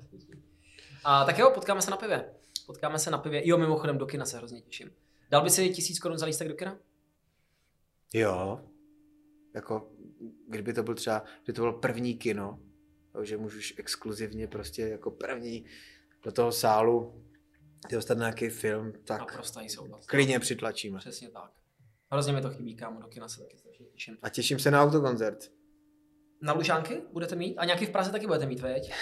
A 1.04 1.26
tak 1.26 1.38
jo, 1.38 1.52
potkáme 1.56 1.82
se 1.82 1.92
na 1.92 1.98
pivě. 1.98 2.34
Potkáme 2.66 3.00
se 3.00 3.12
na 3.12 3.18
pivě. 3.18 3.48
Jo, 3.48 3.58
mimochodem 3.58 3.98
do 3.98 4.06
kina 4.06 4.26
se 4.26 4.38
hrozně 4.38 4.62
těším. 4.62 4.92
Dal 5.30 5.44
by 5.44 5.50
si 5.50 5.70
tisíc 5.70 6.00
korun 6.00 6.18
za 6.18 6.26
lístek 6.26 6.48
do 6.48 6.54
kina? 6.56 6.80
Jo. 8.14 8.62
Jako, 9.56 9.92
kdyby 10.48 10.74
to 10.74 10.84
byl 10.84 10.96
třeba, 10.96 11.24
kdyby 11.44 11.56
to 11.56 11.62
byl 11.62 11.74
první 11.74 12.18
kino, 12.18 12.60
že 13.24 13.38
můžeš 13.38 13.74
exkluzivně 13.78 14.48
prostě 14.48 14.82
jako 14.82 15.12
první 15.12 15.66
do 16.24 16.32
toho 16.32 16.52
sálu 16.52 17.24
ty 17.90 17.96
dostat 17.96 18.18
nějaký 18.18 18.50
film, 18.50 18.94
tak 19.04 19.46
souhlas. 19.68 20.06
klidně 20.06 20.40
přitlačíme. 20.40 21.00
Přesně 21.00 21.30
tak. 21.30 21.52
Hrozně 22.12 22.34
mi 22.34 22.42
to 22.42 22.50
chybí, 22.50 22.76
kámo, 22.76 23.02
do 23.02 23.08
kina 23.08 23.30
se 23.30 23.42
taky 23.42 23.58
strašně 23.58 23.86
těším. 23.86 24.18
A 24.22 24.30
těším 24.30 24.60
se 24.60 24.72
na 24.72 24.84
autokoncert. 24.84 25.52
Na 26.42 26.54
Lužánky 26.54 27.02
budete 27.14 27.36
mít? 27.36 27.58
A 27.58 27.66
nějaký 27.66 27.86
v 27.86 27.90
Praze 27.90 28.12
taky 28.12 28.28
budete 28.28 28.46
mít, 28.46 28.60
veď? 28.60 28.94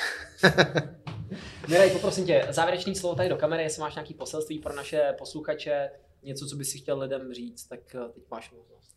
Mirej, 1.69 1.91
poprosím 1.91 2.25
tě, 2.25 2.47
závěrečný 2.49 2.95
slovo 2.95 3.15
tady 3.15 3.29
do 3.29 3.37
kamery, 3.37 3.63
jestli 3.63 3.79
máš 3.79 3.95
nějaký 3.95 4.13
poselství 4.13 4.59
pro 4.59 4.75
naše 4.75 5.15
posluchače, 5.17 5.91
něco, 6.23 6.47
co 6.47 6.55
by 6.55 6.65
si 6.65 6.77
chtěl 6.77 6.99
lidem 6.99 7.33
říct, 7.33 7.67
tak 7.67 7.95
eh, 7.95 8.09
teď 8.13 8.23
máš 8.31 8.51
možnost. 8.51 8.94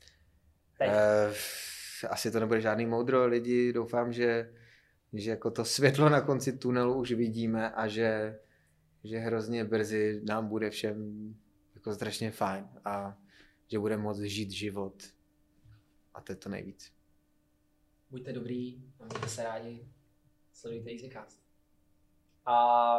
Teď. 0.78 0.88
Uh, 0.88 1.34
asi 2.10 2.30
to 2.30 2.40
nebude 2.40 2.60
žádný 2.60 2.86
moudro, 2.86 3.26
lidi, 3.26 3.72
doufám, 3.72 4.12
že, 4.12 4.54
že 5.12 5.30
jako 5.30 5.50
to 5.50 5.64
světlo 5.64 6.08
na 6.08 6.20
konci 6.20 6.58
tunelu 6.58 6.94
už 6.94 7.12
vidíme 7.12 7.70
a 7.70 7.88
že, 7.88 8.38
že 9.04 9.18
hrozně 9.18 9.64
brzy 9.64 10.20
nám 10.24 10.48
bude 10.48 10.70
všem 10.70 11.34
jako 11.74 11.94
strašně 11.94 12.30
fajn 12.30 12.68
a 12.84 13.18
že 13.68 13.78
bude 13.78 13.96
moct 13.96 14.20
žít 14.20 14.50
život 14.50 15.02
a 16.14 16.20
to 16.20 16.32
je 16.32 16.36
to 16.36 16.48
nejvíc. 16.48 16.92
Buďte 18.10 18.32
dobrý, 18.32 18.82
mějte 18.98 19.28
se 19.28 19.42
rádi, 19.42 19.88
sledujte 20.52 20.90
EasyCast. 20.90 21.42
A 22.46 22.98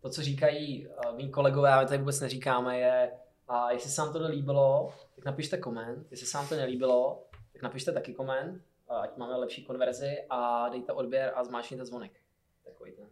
to, 0.00 0.10
co 0.10 0.22
říkají 0.22 0.86
uh, 0.86 1.16
mý 1.16 1.30
kolegové, 1.30 1.72
a 1.72 1.80
my 1.80 1.86
tady 1.86 1.98
vůbec 1.98 2.20
neříkáme, 2.20 2.78
je, 2.78 3.10
a 3.48 3.70
jestli 3.70 3.90
se 3.90 4.02
vám 4.02 4.12
to 4.12 4.28
líbilo, 4.28 4.92
tak 5.14 5.24
napište 5.24 5.58
koment. 5.58 6.06
Jestli 6.10 6.26
se 6.26 6.38
vám 6.38 6.48
to 6.48 6.54
nelíbilo, 6.54 7.26
tak 7.52 7.62
napište 7.62 7.92
taky 7.92 8.14
koment, 8.14 8.62
ať 8.88 9.16
máme 9.16 9.36
lepší 9.36 9.64
konverzi 9.64 10.26
a 10.30 10.68
dejte 10.68 10.92
odběr 10.92 11.32
a 11.34 11.44
zmáčkněte 11.44 11.84
zvonek. 11.84 12.20
Takový 12.64 12.92
ten. 12.92 13.08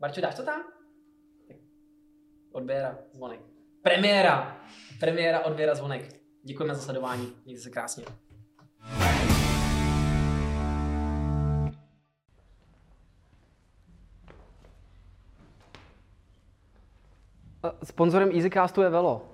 Barčo, 0.00 0.20
dáš 0.20 0.34
to 0.34 0.42
tam? 0.42 0.62
Odběr 2.52 2.84
a 2.84 2.98
zvonek. 3.12 3.40
Premiéra! 3.82 4.60
Premiéra, 5.00 5.44
odběr 5.44 5.70
a 5.70 5.74
zvonek. 5.74 6.08
Děkujeme 6.42 6.74
za 6.74 6.80
sledování. 6.80 7.36
Mějte 7.44 7.62
se 7.62 7.70
krásně. 7.70 8.04
Sponzorem 17.84 18.30
EasyCastu 18.30 18.82
je 18.82 18.90
Velo. 18.90 19.33